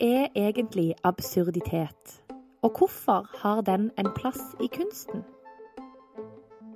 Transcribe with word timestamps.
er 0.00 0.26
egentlig 0.36 0.94
absurditet? 1.04 2.22
Og 2.62 2.78
hvorfor 2.78 3.26
har 3.38 3.60
den 3.60 3.90
en 3.98 4.08
plass 4.16 4.40
i 4.60 4.66
kunsten? 4.66 5.24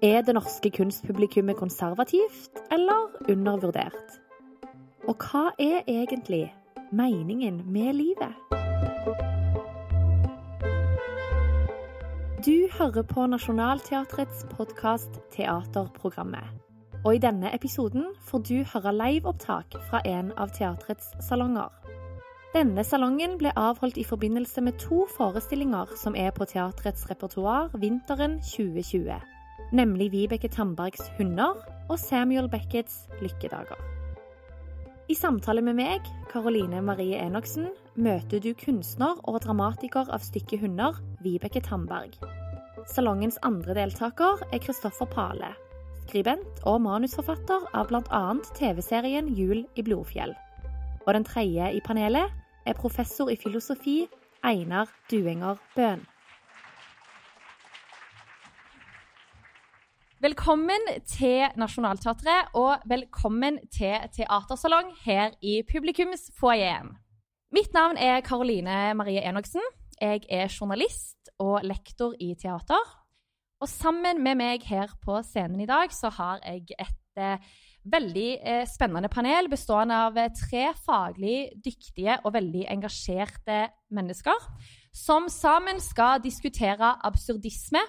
Er 0.02 0.22
det 0.22 0.34
norske 0.34 0.70
kunstpublikummet 0.70 1.56
konservativt 1.56 2.50
eller 2.72 3.30
undervurdert? 3.30 4.20
Og 5.08 5.16
hva 5.16 5.50
er 5.58 5.80
egentlig 5.88 6.54
meningen 6.92 7.62
med 7.72 7.92
livet? 7.92 8.34
Du 12.46 12.68
hører 12.78 13.02
på 13.02 13.26
Nationaltheatrets 13.26 14.46
podkast 14.50 15.20
Teaterprogrammet. 15.30 16.44
Og 17.04 17.14
i 17.14 17.18
denne 17.18 17.54
episoden 17.54 18.04
får 18.22 18.38
du 18.38 18.54
høre 18.72 18.92
liveopptak 18.92 19.74
fra 19.90 20.00
en 20.04 20.32
av 20.36 20.50
teatrets 20.54 21.10
salonger. 21.28 21.87
Denne 22.54 22.80
salongen 22.80 23.34
ble 23.36 23.50
avholdt 23.60 23.98
i 24.00 24.06
forbindelse 24.08 24.62
med 24.64 24.78
to 24.80 25.02
forestillinger 25.12 25.90
som 26.00 26.14
er 26.16 26.30
på 26.32 26.46
teatrets 26.48 27.04
repertoar 27.10 27.74
vinteren 27.76 28.38
2020. 28.40 29.18
Nemlig 29.76 30.08
Vibeke 30.14 30.48
Tandbergs 30.48 31.10
'Hunder' 31.18 31.60
og 31.90 31.98
Samuel 31.98 32.48
Beckets 32.48 33.04
'Lykkedager'. 33.20 33.84
I 35.08 35.14
samtale 35.14 35.60
med 35.60 35.76
meg, 35.76 36.00
Karoline 36.32 36.80
Marie 36.82 37.20
Enoksen, 37.20 37.68
møter 37.96 38.40
du 38.40 38.54
kunstner 38.54 39.20
og 39.24 39.42
dramatiker 39.44 40.08
av 40.08 40.24
stykket 40.24 40.60
'Hunder', 40.60 41.02
Vibeke 41.20 41.60
Tandberg. 41.60 42.16
Salongens 42.86 43.38
andre 43.42 43.74
deltaker 43.74 44.40
er 44.52 44.58
Kristoffer 44.58 45.06
Pale, 45.06 45.52
skribent 46.06 46.64
og 46.64 46.80
manusforfatter 46.80 47.68
av 47.74 47.88
bl.a. 47.88 48.34
TV-serien 48.56 49.28
Jul 49.28 49.66
i 49.76 49.82
Blodfjell. 49.82 50.32
Og 51.06 51.14
den 51.14 51.24
tredje 51.24 51.72
i 51.72 51.80
panelet 51.80 52.32
er 52.68 52.76
professor 52.76 53.30
i 53.32 53.36
filosofi 53.36 54.02
Einar 54.44 54.90
Duenger 55.10 55.56
Bøhn. 55.76 56.02
Velkommen 60.20 60.88
til 61.06 61.46
Nationaltheatret, 61.56 62.50
og 62.54 62.82
velkommen 62.90 63.58
til 63.72 63.94
teatersalong 64.12 64.90
her 65.04 65.30
i 65.40 65.62
publikumsfoajeen. 65.72 66.90
Mitt 67.54 67.72
navn 67.72 67.96
er 67.96 68.20
Karoline 68.20 68.94
Marie 68.94 69.22
Enoksen. 69.28 69.64
Jeg 70.00 70.26
er 70.28 70.52
journalist 70.60 71.30
og 71.38 71.60
lektor 71.64 72.12
i 72.20 72.34
teater. 72.34 72.84
Og 73.60 73.68
sammen 73.68 74.20
med 74.22 74.36
meg 74.42 74.66
her 74.68 74.92
på 75.04 75.22
scenen 75.22 75.60
i 75.64 75.70
dag 75.70 75.94
så 75.94 76.10
har 76.18 76.42
jeg 76.44 76.68
et 76.78 77.22
eh, 77.22 77.38
veldig 77.86 78.28
eh, 78.42 78.64
spennende 78.68 79.10
panel 79.12 79.48
bestående 79.50 79.96
av 80.08 80.18
eh, 80.18 80.32
tre 80.34 80.68
faglig 80.84 81.38
dyktige 81.64 82.18
og 82.24 82.34
veldig 82.34 82.66
engasjerte 82.72 83.68
mennesker 83.94 84.48
som 84.94 85.28
sammen 85.30 85.80
skal 85.82 86.22
diskutere 86.22 86.96
absurdisme 87.06 87.82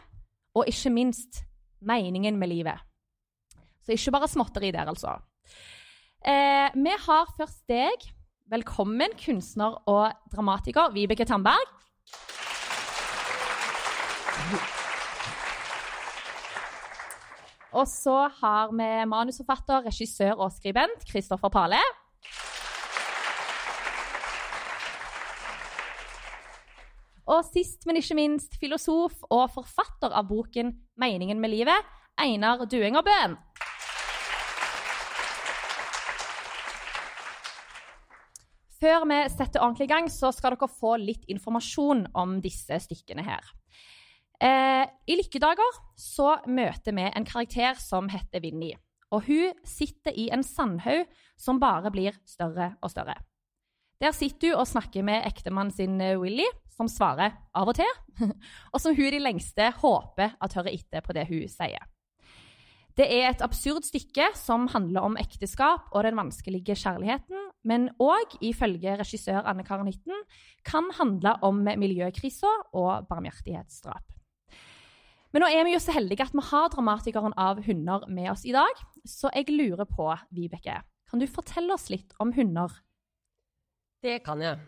og 0.57 0.69
ikke 0.69 0.93
minst 0.93 1.43
meningen 1.79 2.37
med 2.39 2.51
livet. 2.51 2.79
Så 3.85 3.95
ikke 3.95 4.13
bare 4.13 4.29
småtteri 4.29 4.71
der, 4.75 4.89
altså. 4.91 5.17
Eh, 6.25 6.69
vi 6.75 6.95
har 7.07 7.35
først 7.37 7.63
deg. 7.69 8.09
Velkommen, 8.49 9.13
kunstner 9.21 9.77
og 9.87 10.11
dramatiker 10.33 10.91
Vibeke 10.93 11.25
Tandberg. 11.25 11.77
Og 17.69 17.85
så 17.87 18.15
har 18.41 18.71
vi 18.73 18.87
manusforfatter, 19.05 19.83
regissør 19.85 20.39
og 20.41 20.53
skribent 20.55 21.03
Kristoffer 21.09 21.51
Pale. 21.53 21.81
Og 27.29 27.45
sist, 27.45 27.85
men 27.85 27.99
ikke 27.99 28.17
minst, 28.17 28.57
filosof 28.57 29.21
og 29.29 29.51
forfatter 29.53 30.09
av 30.09 30.25
boken 30.31 30.73
'Meningen 30.97 31.39
med 31.39 31.53
livet', 31.53 31.85
Einar 32.17 32.65
Duengerbøen. 32.65 33.37
Før 38.79 39.05
vi 39.05 39.29
setter 39.29 39.61
ordentlig 39.61 39.85
i 39.85 39.93
gang, 39.93 40.09
så 40.09 40.31
skal 40.31 40.55
dere 40.55 40.71
få 40.71 40.95
litt 40.97 41.25
informasjon 41.27 42.07
om 42.15 42.41
disse 42.41 42.79
stykkene 42.79 43.23
her. 43.27 43.58
Eh, 44.39 44.85
I 44.87 45.17
Lykkedager 45.19 45.79
så 45.99 46.37
møter 46.47 46.95
vi 46.95 47.07
en 47.09 47.27
karakter 47.27 47.75
som 47.81 48.07
heter 48.11 48.43
Vinni. 48.43 48.71
Og 49.11 49.25
hun 49.25 49.57
sitter 49.67 50.15
i 50.15 50.29
en 50.31 50.45
sandhaug 50.45 51.09
som 51.39 51.59
bare 51.59 51.91
blir 51.91 52.15
større 52.29 52.73
og 52.79 52.93
større. 52.93 53.17
Der 53.99 54.13
sitter 54.15 54.53
hun 54.53 54.61
og 54.61 54.69
snakker 54.69 55.03
med 55.03 55.25
ektemannen 55.27 55.75
sin 55.75 55.99
eh, 56.01 56.15
Willy, 56.19 56.47
som 56.71 56.87
svarer 56.87 57.35
av 57.51 57.67
og 57.67 57.75
til, 57.75 57.89
og 58.73 58.79
som 58.79 58.95
hun 58.95 59.09
i 59.09 59.15
det 59.17 59.23
lengste 59.23 59.73
håper 59.81 60.37
at 60.39 60.55
hører 60.55 60.71
etter 60.71 61.03
på 61.03 61.15
det 61.17 61.27
hun 61.27 61.47
sier. 61.51 61.83
Det 62.95 63.07
er 63.15 63.29
et 63.29 63.43
absurd 63.43 63.85
stykke 63.87 64.25
som 64.35 64.67
handler 64.71 65.05
om 65.07 65.17
ekteskap 65.19 65.91
og 65.93 66.03
den 66.03 66.17
vanskelige 66.19 66.75
kjærligheten, 66.79 67.45
men 67.67 67.89
òg, 67.99 68.35
ifølge 68.43 68.95
regissør 68.99 69.47
Anne 69.47 69.63
Karen 69.67 69.87
Hytten, 69.87 70.23
kan 70.67 70.87
handle 70.97 71.35
om 71.47 71.61
miljøkrisa 71.63 72.51
og 72.75 73.07
barmhjertighetsdrap. 73.11 74.18
Men 75.29 75.43
nå 75.45 75.49
er 75.53 75.65
vi 75.67 75.75
jo 75.75 75.81
så 75.83 75.93
heldige 75.93 76.25
at 76.25 76.33
vi 76.33 76.45
har 76.49 76.71
dramatikeren 76.73 77.35
av 77.37 77.61
hunder 77.67 78.07
med 78.09 78.31
oss 78.31 78.47
i 78.49 78.55
dag, 78.55 78.81
så 79.05 79.29
jeg 79.35 79.53
lurer 79.53 79.85
på, 79.85 80.09
Vibeke, 80.33 80.79
kan 81.09 81.21
du 81.21 81.27
fortelle 81.29 81.73
oss 81.73 81.89
litt 81.93 82.13
om 82.21 82.33
hunder? 82.33 82.73
Det 84.01 84.19
kan 84.25 84.41
jeg. 84.41 84.59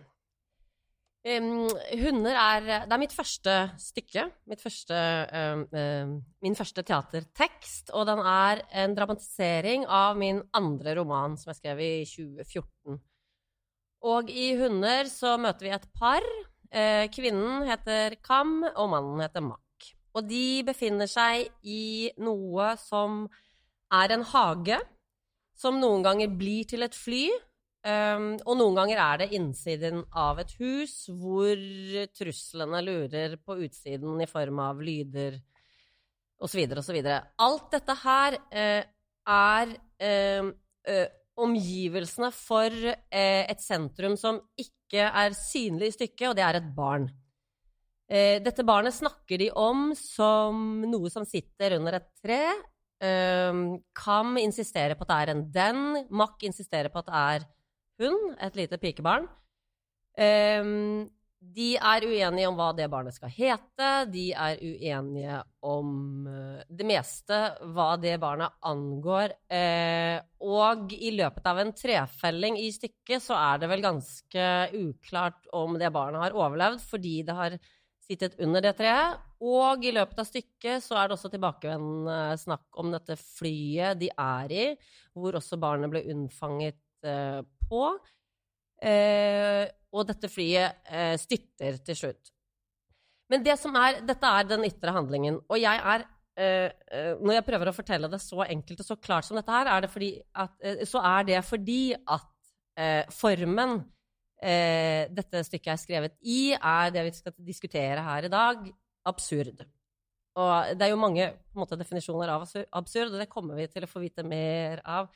Um, 1.22 1.70
hunder 2.02 2.34
er 2.34 2.64
Det 2.90 2.96
er 2.96 3.00
mitt 3.00 3.14
første 3.14 3.54
stykke. 3.78 4.26
Mitt 4.50 4.62
første, 4.62 4.98
um, 5.30 5.68
um, 5.70 6.16
min 6.42 6.58
første 6.58 6.82
teatertekst. 6.82 7.94
Og 7.94 8.08
den 8.10 8.24
er 8.26 8.64
en 8.74 8.96
dramatisering 8.98 9.86
av 9.86 10.18
min 10.18 10.42
andre 10.58 10.96
roman, 10.98 11.38
som 11.38 11.54
jeg 11.54 11.62
skrev 11.62 11.84
i 11.86 11.94
2014. 12.10 12.98
Og 14.02 14.32
i 14.34 14.56
Hunder 14.58 15.06
så 15.06 15.36
møter 15.38 15.68
vi 15.68 15.76
et 15.78 15.90
par. 15.94 16.26
Uh, 16.74 17.06
kvinnen 17.14 17.68
heter 17.70 18.18
Kam, 18.26 18.64
og 18.74 18.90
mannen 18.90 19.22
heter 19.22 19.46
Mack. 19.46 19.61
Og 20.18 20.28
de 20.28 20.64
befinner 20.68 21.08
seg 21.10 21.48
i 21.64 22.12
noe 22.20 22.74
som 22.82 23.24
er 23.92 24.16
en 24.16 24.26
hage, 24.28 24.80
som 25.58 25.80
noen 25.80 26.04
ganger 26.04 26.32
blir 26.36 26.68
til 26.68 26.84
et 26.88 26.98
fly. 26.98 27.26
Um, 27.82 28.36
og 28.46 28.60
noen 28.60 28.76
ganger 28.78 29.00
er 29.02 29.22
det 29.24 29.32
innsiden 29.34 30.04
av 30.14 30.38
et 30.44 30.52
hus 30.60 31.08
hvor 31.18 31.58
truslene 32.14 32.82
lurer 32.86 33.40
på 33.42 33.56
utsiden 33.66 34.22
i 34.22 34.28
form 34.30 34.60
av 34.62 34.84
lyder 34.86 35.40
osv. 36.38 36.62
osv. 36.78 37.00
Alt 37.42 37.72
dette 37.74 37.96
her 38.04 38.38
uh, 38.38 38.84
er 39.34 39.74
uh, 40.06 40.52
uh, 40.92 41.08
omgivelsene 41.42 42.30
for 42.36 42.76
et 43.10 43.64
sentrum 43.64 44.14
som 44.20 44.38
ikke 44.60 45.08
er 45.08 45.34
synlig 45.34 45.90
i 45.90 45.96
stykket, 45.96 46.28
og 46.28 46.36
det 46.38 46.44
er 46.46 46.60
et 46.60 46.68
barn. 46.76 47.08
Dette 48.12 48.66
barnet 48.68 48.92
snakker 48.92 49.40
de 49.40 49.46
om 49.56 49.94
som 49.96 50.82
noe 50.84 51.08
som 51.14 51.24
sitter 51.24 51.78
under 51.78 51.96
et 51.96 52.10
tre. 52.20 52.42
Kam 53.96 54.36
insisterer 54.42 55.00
på 55.00 55.08
at 55.08 55.14
det 55.14 55.20
er 55.22 55.32
en 55.32 55.46
den. 55.56 55.80
Mack 56.12 56.44
insisterer 56.44 56.92
på 56.92 57.00
at 57.00 57.08
det 57.08 57.22
er 57.22 57.48
hun, 58.02 58.36
et 58.42 58.60
lite 58.60 58.80
pikebarn. 58.82 59.30
Um, 60.20 61.10
de 61.42 61.72
er 61.74 62.06
uenige 62.06 62.50
om 62.52 62.58
hva 62.60 62.70
det 62.78 62.86
barnet 62.92 63.16
skal 63.16 63.32
hete. 63.34 63.90
De 64.14 64.28
er 64.30 64.60
uenige 64.62 65.40
om 65.66 66.28
uh, 66.28 66.62
det 66.70 66.86
meste 66.86 67.40
hva 67.74 67.96
det 68.02 68.20
barnet 68.22 68.60
angår. 68.70 69.34
Uh, 69.50 70.22
og 70.46 70.94
i 70.94 71.14
løpet 71.18 71.50
av 71.50 71.64
en 71.64 71.74
trefelling 71.74 72.60
i 72.62 72.70
stykket 72.76 73.26
så 73.26 73.40
er 73.40 73.62
det 73.64 73.72
vel 73.72 73.86
ganske 73.86 74.48
uklart 74.78 75.50
om 75.58 75.80
det 75.82 75.94
barnet 75.94 76.28
har 76.28 76.38
overlevd 76.38 76.84
fordi 76.86 77.22
det 77.26 77.38
har 77.38 77.58
sittet 78.02 78.38
under 78.42 78.64
det 78.64 78.76
treet. 78.80 79.20
Og 79.42 79.86
i 79.86 79.94
løpet 79.96 80.20
av 80.22 80.28
stykket 80.28 80.86
så 80.86 80.98
er 81.00 81.10
det 81.10 81.18
også 81.18 81.32
tilbakevendende 81.34 82.38
snakk 82.42 82.82
om 82.82 82.92
dette 82.94 83.18
flyet 83.18 83.98
de 84.02 84.12
er 84.14 84.54
i, 84.54 84.66
hvor 85.18 85.40
også 85.40 85.58
barnet 85.62 85.90
ble 85.90 86.04
unnfanget 86.14 86.78
uh, 87.08 87.42
på. 87.66 87.86
Eh, 88.82 89.66
og 89.94 90.08
dette 90.10 90.30
flyet 90.32 90.88
eh, 90.90 91.14
styrter 91.20 91.78
til 91.86 91.98
slutt. 91.98 92.32
Men 93.32 93.44
det 93.46 93.56
som 93.62 93.76
er, 93.80 94.02
dette 94.08 94.28
er 94.28 94.48
den 94.48 94.66
ytre 94.68 94.94
handlingen. 94.96 95.38
Og 95.48 95.60
jeg 95.62 95.82
er 95.94 96.06
eh, 96.36 96.72
eh 96.92 97.14
Når 97.22 97.38
jeg 97.38 97.48
prøver 97.48 97.70
å 97.70 97.76
fortelle 97.76 98.10
det 98.12 98.22
så 98.24 98.42
enkelt 98.48 98.82
og 98.82 98.88
så 98.88 98.98
klart 98.98 99.28
som 99.28 99.38
dette 99.38 99.52
her, 99.52 99.70
er 99.70 99.86
det 99.86 100.12
at, 100.34 100.56
eh, 100.64 100.84
så 100.88 101.04
er 101.04 101.28
det 101.30 101.44
fordi 101.46 101.94
at 101.94 102.28
eh, 104.42 105.08
dette 105.14 105.44
stykket 105.48 105.74
er 105.74 105.82
skrevet 105.82 106.18
i, 106.22 106.54
er 106.56 106.92
det 106.94 107.06
vi 107.08 107.14
skal 107.16 107.36
diskutere 107.46 108.04
her 108.06 108.28
i 108.28 108.32
dag, 108.34 108.66
absurd. 109.08 109.64
Og 110.40 110.78
det 110.78 110.86
er 110.86 110.94
jo 110.94 111.02
mange 111.02 111.28
måte, 111.58 111.78
definisjoner 111.80 112.32
av 112.32 112.46
absurd, 112.46 113.12
og 113.12 113.20
det 113.20 113.32
kommer 113.32 113.60
vi 113.60 113.68
til 113.72 113.86
å 113.86 113.90
få 113.92 114.04
vite 114.04 114.24
mer 114.24 114.80
av 114.88 115.10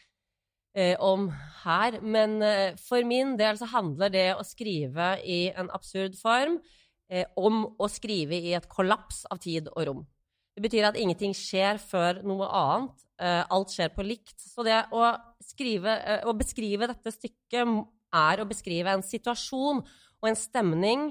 eh, 0.76 0.96
om 1.00 1.30
her. 1.64 2.02
Men 2.04 2.42
eh, 2.44 2.80
for 2.82 3.06
min 3.08 3.36
del 3.40 3.60
så 3.60 3.70
handler 3.72 4.12
det 4.12 4.28
å 4.36 4.44
skrive 4.46 5.16
i 5.24 5.46
en 5.56 5.72
absurd 5.76 6.18
form 6.20 6.60
eh, 7.10 7.26
om 7.40 7.64
å 7.80 7.90
skrive 7.92 8.42
i 8.42 8.54
et 8.58 8.68
kollaps 8.72 9.24
av 9.32 9.40
tid 9.46 9.72
og 9.72 9.88
rom. 9.88 10.04
Det 10.56 10.64
betyr 10.64 10.88
at 10.88 11.00
ingenting 11.00 11.34
skjer 11.36 11.80
før 11.82 12.22
noe 12.28 12.48
annet. 12.48 13.02
Eh, 13.20 13.42
alt 13.52 13.72
skjer 13.72 13.92
på 13.96 14.04
likt. 14.08 14.36
Så 14.40 14.64
det 14.68 14.86
å, 14.96 15.10
skrive, 15.44 15.96
eh, 16.00 16.28
å 16.28 16.36
beskrive 16.36 16.88
dette 16.92 17.12
stykket 17.12 17.68
er 18.14 18.42
å 18.42 18.48
beskrive 18.50 18.94
en 18.94 19.06
situasjon 19.06 19.82
og 19.82 20.30
en 20.30 20.38
stemning 20.40 21.08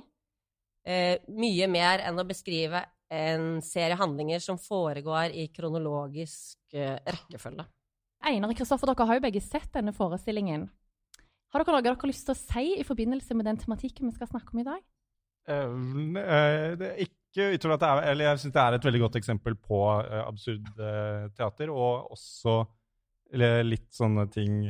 eh, 0.86 1.18
mye 1.28 1.68
mer 1.70 2.04
enn 2.06 2.20
å 2.20 2.26
beskrive 2.28 2.84
en 3.14 3.60
serie 3.62 3.98
handlinger 4.00 4.40
som 4.42 4.58
foregår 4.58 5.34
i 5.36 5.46
kronologisk 5.54 6.74
rekkefølge. 6.74 7.66
Einar 8.24 8.50
og 8.50 8.58
Kristoffer, 8.58 8.88
dere 8.90 9.06
har 9.06 9.18
jo 9.18 9.22
begge 9.26 9.42
sett 9.44 9.68
denne 9.76 9.92
forestillingen. 9.94 10.64
Har 11.54 11.62
dere 11.62 11.76
noe 11.76 11.84
dere 11.86 11.98
har 12.00 12.10
lyst 12.10 12.24
til 12.26 12.34
å 12.34 12.40
si 12.40 12.64
i 12.80 12.86
forbindelse 12.86 13.36
med 13.38 13.46
den 13.46 13.60
tematikken 13.60 14.08
vi 14.08 14.16
skal 14.16 14.30
snakke 14.32 14.56
om 14.56 14.62
i 14.64 14.66
dag? 14.66 14.80
Uh, 15.44 16.72
det 16.80 16.88
er 16.88 17.02
ikke 17.04 17.50
utrolig 17.54 17.76
at 17.76 17.82
det 17.82 17.90
er, 17.90 18.00
eller 18.10 18.28
Jeg 18.30 18.40
syns 18.42 18.54
det 18.54 18.62
er 18.62 18.76
et 18.76 18.88
veldig 18.88 19.02
godt 19.04 19.18
eksempel 19.20 19.56
på 19.60 19.82
uh, 19.92 20.22
absurd 20.24 20.70
uh, 20.80 21.28
teater, 21.36 21.70
og 21.70 22.10
også 22.16 22.62
litt 23.34 23.88
sånne 23.90 24.28
ting 24.30 24.60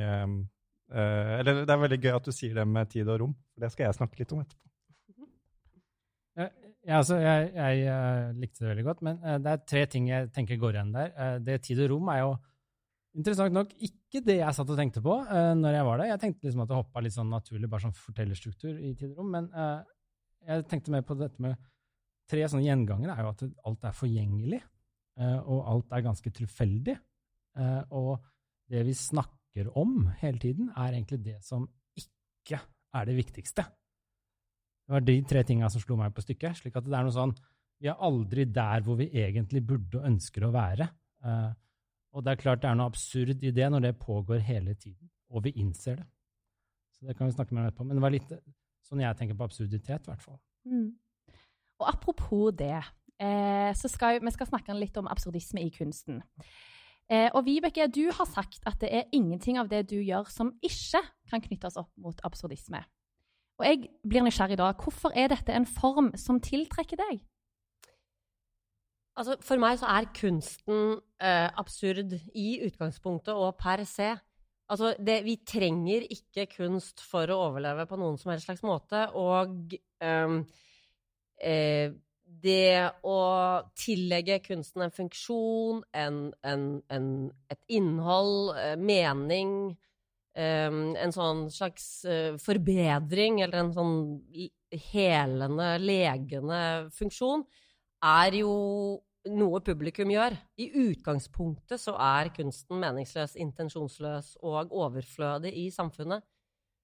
Eller 0.95 1.65
det 1.65 1.75
er 1.75 1.81
veldig 1.81 1.99
gøy 1.99 2.13
at 2.15 2.29
du 2.29 2.33
sier 2.35 2.55
det 2.55 2.65
med 2.71 2.91
tid 2.93 3.09
og 3.11 3.17
rom, 3.19 3.33
det 3.59 3.73
skal 3.73 3.89
jeg 3.89 3.97
snakke 3.97 4.21
litt 4.21 4.35
om 4.35 4.45
etterpå. 4.45 4.61
Ja, 6.85 6.99
altså, 7.01 7.17
jeg, 7.19 7.51
jeg 7.57 8.35
likte 8.39 8.63
det 8.63 8.69
veldig 8.69 8.85
godt, 8.87 9.03
men 9.07 9.19
det 9.43 9.51
er 9.51 9.63
tre 9.67 9.85
ting 9.91 10.11
jeg 10.11 10.29
tenker 10.37 10.61
går 10.61 10.77
igjen 10.77 10.93
der. 10.95 11.39
det 11.43 11.63
tid 11.67 11.81
og 11.87 11.95
rom 11.95 12.11
er 12.13 12.21
jo 12.21 12.35
Interessant 13.15 13.55
nok 13.55 13.71
ikke 13.79 14.25
det 14.27 14.41
jeg 14.41 14.57
satt 14.57 14.71
og 14.75 14.79
tenkte 14.79 15.01
på 15.03 15.15
uh, 15.23 15.53
når 15.55 15.77
jeg 15.77 15.87
var 15.87 16.01
der. 16.01 16.11
Jeg 16.11 16.21
tenkte 16.25 16.49
liksom 16.49 16.65
at 16.65 16.71
det 16.71 16.79
hoppa 16.81 17.03
litt 17.05 17.15
sånn 17.15 17.31
naturlig, 17.31 17.69
bare 17.71 17.87
sånn 17.87 17.95
fortellerstruktur 17.95 18.75
i 18.75 18.91
tid 18.99 19.13
og 19.13 19.21
rom. 19.21 19.29
Men 19.37 19.47
uh, 19.55 19.87
jeg 20.49 20.67
tenkte 20.71 20.95
mer 20.95 21.05
på 21.07 21.15
dette 21.19 21.43
med 21.43 21.55
tre 22.31 22.49
sånne 22.51 22.67
gjengangere, 22.67 23.15
er 23.15 23.23
jo 23.23 23.31
at 23.31 23.45
alt 23.71 23.87
er 23.87 23.95
forgjengelig. 23.95 24.61
Uh, 25.15 25.39
og 25.47 25.61
alt 25.71 25.95
er 25.95 26.07
ganske 26.09 26.35
tilfeldig. 26.41 26.99
og 27.95 28.17
det 28.67 28.81
vi 28.83 28.93
snakker 28.99 29.44
om 29.79 30.09
hele 30.21 30.39
tiden, 30.43 30.71
er 30.77 30.93
egentlig 30.93 31.21
det 31.25 31.39
som 31.47 31.67
ikke 31.99 32.59
er 32.95 33.09
det 33.09 33.17
viktigste. 33.17 33.65
Det 34.85 34.93
var 34.93 35.05
de 35.05 35.17
tre 35.25 35.43
tinga 35.47 35.71
som 35.73 35.81
slo 35.81 35.97
meg 35.97 36.15
på 36.15 36.25
stykket. 36.25 36.59
slik 36.61 36.77
at 36.77 36.85
det 36.85 36.97
er 36.97 37.07
noe 37.07 37.15
sånn 37.15 37.35
Vi 37.81 37.89
er 37.91 38.01
aldri 38.01 38.45
der 38.45 38.83
hvor 38.85 38.97
vi 38.97 39.11
egentlig 39.11 39.61
burde 39.67 39.99
og 39.99 40.07
ønsker 40.09 40.45
å 40.47 40.53
være. 40.55 40.87
Uh, 41.25 41.53
og 42.15 42.25
det 42.25 42.33
er 42.33 42.41
klart 42.41 42.63
det 42.63 42.71
er 42.71 42.77
noe 42.79 42.89
absurd 42.93 43.43
i 43.43 43.51
det 43.51 43.67
når 43.71 43.89
det 43.89 43.99
pågår 43.99 44.39
hele 44.47 44.75
tiden, 44.75 45.11
og 45.29 45.45
vi 45.45 45.53
innser 45.61 45.99
det. 45.99 46.07
Så 46.95 47.07
det 47.07 47.17
kan 47.19 47.27
vi 47.27 47.35
snakke 47.35 47.55
mer 47.55 47.65
om 47.65 47.69
etterpå. 47.69 47.87
Men 47.89 47.99
det 47.99 48.05
var 48.05 48.15
litt 48.15 48.31
sånn 48.87 49.03
jeg 49.03 49.19
tenker 49.19 49.37
på 49.37 49.49
absurditet, 49.49 50.07
i 50.07 50.13
hvert 50.13 50.23
fall. 50.23 50.39
Mm. 50.71 50.93
Og 51.83 51.89
apropos 51.91 52.55
det, 52.55 52.79
eh, 53.19 53.73
så 53.75 53.91
skal 53.91 54.23
vi 54.23 54.33
skal 54.33 54.49
snakke 54.53 54.79
litt 54.79 54.97
om 55.01 55.11
absurdisme 55.11 55.65
i 55.65 55.73
kunsten. 55.75 56.23
Eh, 57.13 57.29
og 57.37 57.45
Vibeke, 57.45 57.85
du 57.93 58.09
har 58.17 58.29
sagt 58.31 58.63
at 58.69 58.81
det 58.81 58.89
er 58.89 59.11
ingenting 59.13 59.59
av 59.61 59.69
det 59.69 59.83
du 59.91 59.99
gjør 60.01 60.31
som 60.33 60.55
ikke 60.65 61.03
kan 61.31 61.43
knyttes 61.45 61.77
opp 61.81 61.93
mot 62.01 62.21
absurdisme. 62.25 62.81
Og 63.61 63.67
jeg 63.69 63.91
blir 64.03 64.25
nysgjerrig 64.25 64.57
da. 64.59 64.73
Hvorfor 64.73 65.13
er 65.15 65.29
dette 65.31 65.55
en 65.55 65.67
form 65.69 66.15
som 66.19 66.41
tiltrekker 66.43 66.99
deg? 66.99 67.21
Altså, 69.15 69.37
for 69.47 69.61
meg 69.63 69.79
så 69.79 69.87
er 69.95 70.11
kunsten 70.17 70.97
eh, 71.23 71.47
absurd 71.61 72.17
i 72.35 72.49
utgangspunktet 72.67 73.37
og 73.37 73.55
per 73.61 73.85
se. 73.87 74.11
Altså, 74.73 74.95
det, 74.99 75.21
vi 75.27 75.37
trenger 75.47 76.09
ikke 76.11 76.49
kunst 76.57 77.05
for 77.05 77.31
å 77.31 77.39
overleve 77.51 77.87
på 77.87 77.99
noen 78.01 78.19
som 78.19 78.33
helst 78.33 78.49
slags 78.49 78.65
måte. 78.67 79.05
Og 79.15 79.77
eh, 80.03 80.35
eh, 81.47 81.95
det 82.43 82.91
å 83.07 83.19
tillegge 83.79 84.41
kunsten 84.45 84.85
en 84.87 84.95
funksjon, 84.95 85.83
en, 85.95 86.19
en, 86.47 86.67
en, 86.93 87.09
et 87.53 87.61
innhold, 87.79 88.55
eh, 88.59 88.77
mening 88.81 89.55
um, 90.37 90.79
En 90.99 91.15
sånn 91.15 91.47
slags 91.53 91.89
uh, 92.09 92.37
forbedring 92.43 93.43
eller 93.45 93.63
en 93.63 93.73
sånn 93.77 93.97
helende, 94.91 95.75
legende 95.79 96.61
funksjon 96.97 97.45
er 98.05 98.41
jo 98.43 98.55
noe 99.33 99.61
publikum 99.65 100.11
gjør. 100.13 100.35
I 100.61 100.69
utgangspunktet 100.85 101.81
så 101.81 101.95
er 101.97 102.33
kunsten 102.35 102.81
meningsløs, 102.83 103.39
intensjonsløs 103.41 104.35
og 104.45 104.75
overflødig 104.75 105.55
i 105.65 105.71
samfunnet. 105.73 106.25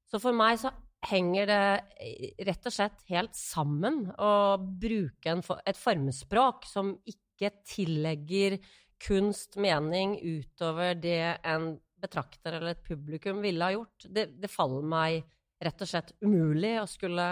Så 0.09 0.19
for 0.23 0.35
meg 0.35 0.59
så 0.63 0.73
henger 1.07 1.49
det 1.49 1.65
eh, 2.03 2.45
rett 2.47 2.69
og 2.69 2.75
slett 2.75 3.05
helt 3.09 3.37
sammen 3.37 4.05
å 4.21 4.33
bruke 4.59 5.33
en, 5.33 5.43
et 5.65 5.79
formspråk 5.79 6.67
som 6.69 6.95
ikke 7.09 7.53
tillegger 7.67 8.59
kunst 9.01 9.57
mening 9.57 10.19
utover 10.21 10.99
det 11.01 11.39
en 11.49 11.73
betrakter 12.01 12.57
eller 12.57 12.75
et 12.75 12.85
publikum 12.85 13.41
ville 13.45 13.65
ha 13.65 13.75
gjort. 13.75 14.09
Det, 14.09 14.27
det 14.41 14.53
faller 14.53 14.85
meg 14.85 15.23
rett 15.61 15.85
og 15.85 15.89
slett 15.89 16.13
umulig 16.25 16.77
å 16.81 16.89
skulle 16.89 17.31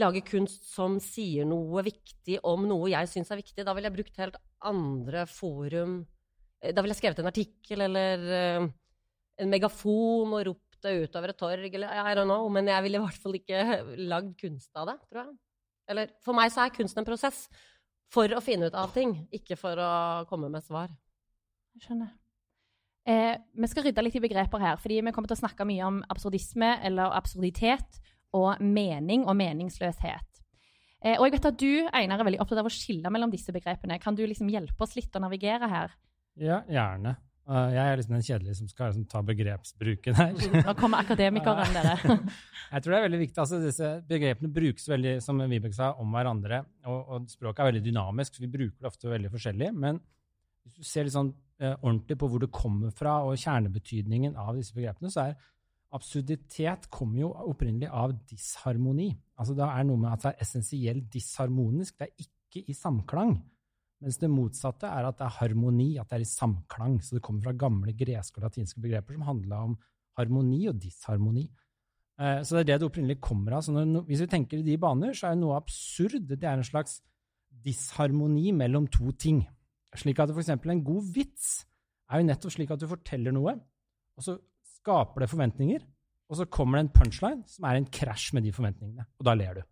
lage 0.00 0.22
kunst 0.24 0.64
som 0.72 0.96
sier 1.02 1.46
noe 1.48 1.82
viktig 1.84 2.38
om 2.48 2.64
noe 2.68 2.92
jeg 2.94 3.10
syns 3.10 3.32
er 3.32 3.42
viktig. 3.42 3.66
Da 3.66 3.74
ville 3.76 3.90
jeg 3.90 3.98
brukt 3.98 4.20
helt 4.22 4.38
andre 4.64 5.26
forum. 5.30 5.98
Eh, 6.62 6.72
da 6.74 6.82
ville 6.82 6.96
jeg 6.96 7.02
skrevet 7.02 7.22
en 7.22 7.30
artikkel 7.30 7.86
eller 7.88 8.28
uh, 8.30 8.68
en 9.42 9.52
megafon 9.52 10.36
og 10.38 10.46
ropt 10.48 10.71
det 10.84 10.94
utover 11.06 11.32
et 11.32 11.38
torg, 11.38 11.74
eller 11.74 11.92
I 11.92 12.14
don't 12.18 12.28
know. 12.28 12.48
Men 12.52 12.70
jeg 12.70 12.86
ville 12.86 13.00
i 13.00 13.04
hvert 13.04 13.20
fall 13.22 13.38
ikke 13.38 13.60
lagd 14.10 14.34
kunst 14.40 14.70
av 14.78 14.90
det, 14.90 14.98
tror 15.08 15.24
jeg. 15.24 15.36
Eller 15.92 16.16
for 16.24 16.38
meg 16.38 16.52
så 16.54 16.64
er 16.64 16.74
kunst 16.74 16.98
en 16.98 17.06
prosess 17.06 17.46
for 18.12 18.32
å 18.36 18.42
finne 18.44 18.68
ut 18.68 18.76
av 18.76 18.92
ting, 18.94 19.14
ikke 19.32 19.56
for 19.58 19.78
å 19.80 19.92
komme 20.28 20.50
med 20.52 20.64
svar. 20.64 20.92
Jeg 21.76 21.86
skjønner. 21.86 22.12
Eh, 23.08 23.34
vi 23.58 23.68
skal 23.70 23.88
rydde 23.88 24.04
litt 24.04 24.18
i 24.18 24.22
begreper 24.22 24.62
her, 24.62 24.76
fordi 24.78 25.00
vi 25.02 25.14
kommer 25.14 25.30
til 25.30 25.38
å 25.38 25.42
snakke 25.42 25.66
mye 25.66 25.88
om 25.88 26.02
absurdisme 26.12 26.76
eller 26.86 27.16
absurditet 27.16 27.98
og 28.36 28.60
mening 28.62 29.24
og 29.26 29.34
meningsløshet. 29.40 30.42
Eh, 31.02 31.16
og 31.16 31.26
jeg 31.26 31.34
vet 31.34 31.48
at 31.50 31.58
du 31.58 31.72
Einar, 31.90 32.20
er 32.20 32.28
veldig 32.28 32.42
opptatt 32.44 32.62
av 32.62 32.68
å 32.68 32.72
skille 32.72 33.10
mellom 33.10 33.32
disse 33.32 33.54
begrepene. 33.54 33.98
Kan 34.02 34.14
du 34.14 34.22
liksom 34.22 34.50
hjelpe 34.52 34.86
oss 34.86 34.94
litt 34.94 35.14
å 35.18 35.24
navigere 35.24 35.70
her? 35.70 35.96
Ja, 36.38 36.62
gjerne. 36.70 37.16
Uh, 37.52 37.68
jeg 37.74 37.82
er 37.84 37.98
liksom 37.98 38.14
den 38.14 38.24
kjedelige 38.24 38.56
som 38.56 38.68
skal 38.70 38.88
liksom, 38.88 39.04
ta 39.12 39.20
begrepsbruken 39.28 40.16
her. 40.16 40.30
Nå 40.66 40.72
kommer 40.78 41.02
akademikeren, 41.02 41.74
dere. 41.74 42.16
jeg 42.72 42.84
tror 42.84 42.94
det 42.94 42.98
er 42.98 43.04
veldig 43.04 43.20
viktig. 43.20 43.40
altså 43.42 43.58
Disse 43.60 43.90
begrepene 44.08 44.52
brukes 44.56 44.88
veldig 44.88 45.18
som 45.20 45.42
Vibeke 45.50 45.76
sa, 45.76 45.90
om 46.00 46.16
hverandre. 46.16 46.62
Og, 46.86 47.00
og, 47.02 47.26
språket 47.28 47.60
er 47.60 47.68
veldig 47.74 47.84
dynamisk, 47.84 48.38
så 48.38 48.46
vi 48.46 48.50
bruker 48.54 48.78
det 48.78 48.88
ofte 48.88 49.12
veldig 49.12 49.32
forskjellig. 49.34 49.68
Men 49.84 50.00
hvis 50.64 50.78
du 50.78 50.88
ser 50.88 51.04
litt 51.04 51.16
sånn 51.16 51.32
eh, 51.60 51.74
ordentlig 51.74 52.16
på 52.22 52.30
hvor 52.32 52.40
det 52.40 52.52
kommer 52.56 52.94
fra, 52.96 53.18
og 53.26 53.36
kjernebetydningen 53.42 54.38
av 54.40 54.56
disse 54.56 54.72
begrepene, 54.78 55.12
så 55.12 55.26
er 55.26 55.36
absurditet 55.92 56.88
kommer 56.94 57.20
jo 57.20 57.34
opprinnelig 57.52 57.90
av 57.92 58.14
disharmoni. 58.30 59.10
Altså 59.36 59.58
Det 59.58 59.68
er 59.68 59.88
noe 59.90 60.00
med 60.00 60.14
at 60.14 60.24
det 60.24 60.32
er 60.32 60.46
essensielt 60.46 61.12
disharmonisk. 61.12 61.98
Det 62.00 62.08
er 62.08 62.24
ikke 62.24 62.64
i 62.64 62.76
samklang. 62.76 63.36
Mens 64.02 64.18
det 64.18 64.30
motsatte 64.30 64.88
er 64.90 65.06
at 65.06 65.18
det 65.20 65.26
er 65.28 65.36
harmoni, 65.38 65.92
at 66.00 66.10
det 66.10 66.18
er 66.18 66.24
i 66.24 66.28
samklang. 66.28 66.98
Så 67.02 67.16
det 67.16 67.22
kommer 67.22 67.44
fra 67.44 67.54
gamle 67.54 67.94
greske 67.94 68.40
og 68.40 68.48
latinske 68.48 68.82
begreper 68.82 69.14
som 69.14 69.28
handla 69.28 69.60
om 69.68 69.76
harmoni 70.18 70.64
og 70.70 70.80
disharmoni. 70.82 71.46
Eh, 72.18 72.40
så 72.42 72.58
det 72.58 72.62
er 72.62 72.68
det 72.72 72.80
det 72.82 72.88
opprinnelig 72.90 73.20
kommer 73.22 73.56
av. 73.56 73.64
Så 73.64 73.74
når, 73.74 74.04
hvis 74.08 74.24
vi 74.24 74.30
tenker 74.32 74.58
i 74.58 74.66
de 74.66 74.78
baner, 74.80 75.14
så 75.16 75.30
er 75.30 75.38
noe 75.38 75.56
absurd 75.60 76.26
det 76.28 76.42
er 76.42 76.58
en 76.58 76.66
slags 76.66 76.98
disharmoni 77.62 78.50
mellom 78.56 78.88
to 78.90 79.12
ting. 79.14 79.44
Slik 79.94 80.20
at 80.24 80.32
f.eks. 80.32 80.50
en 80.50 80.84
god 80.84 81.10
vits 81.14 81.50
er 82.10 82.20
jo 82.20 82.28
nettopp 82.28 82.54
slik 82.54 82.72
at 82.72 82.80
du 82.80 82.88
forteller 82.88 83.34
noe, 83.34 83.54
og 84.16 84.24
så 84.24 84.36
skaper 84.78 85.24
det 85.24 85.30
forventninger, 85.30 85.84
og 86.32 86.38
så 86.38 86.46
kommer 86.48 86.78
det 86.78 86.86
en 86.86 86.94
punchline 86.96 87.44
som 87.48 87.66
er 87.68 87.78
en 87.78 87.88
krasj 87.92 88.32
med 88.36 88.46
de 88.46 88.52
forventningene, 88.56 89.04
og 89.20 89.28
da 89.28 89.34
ler 89.36 89.60
du. 89.60 89.62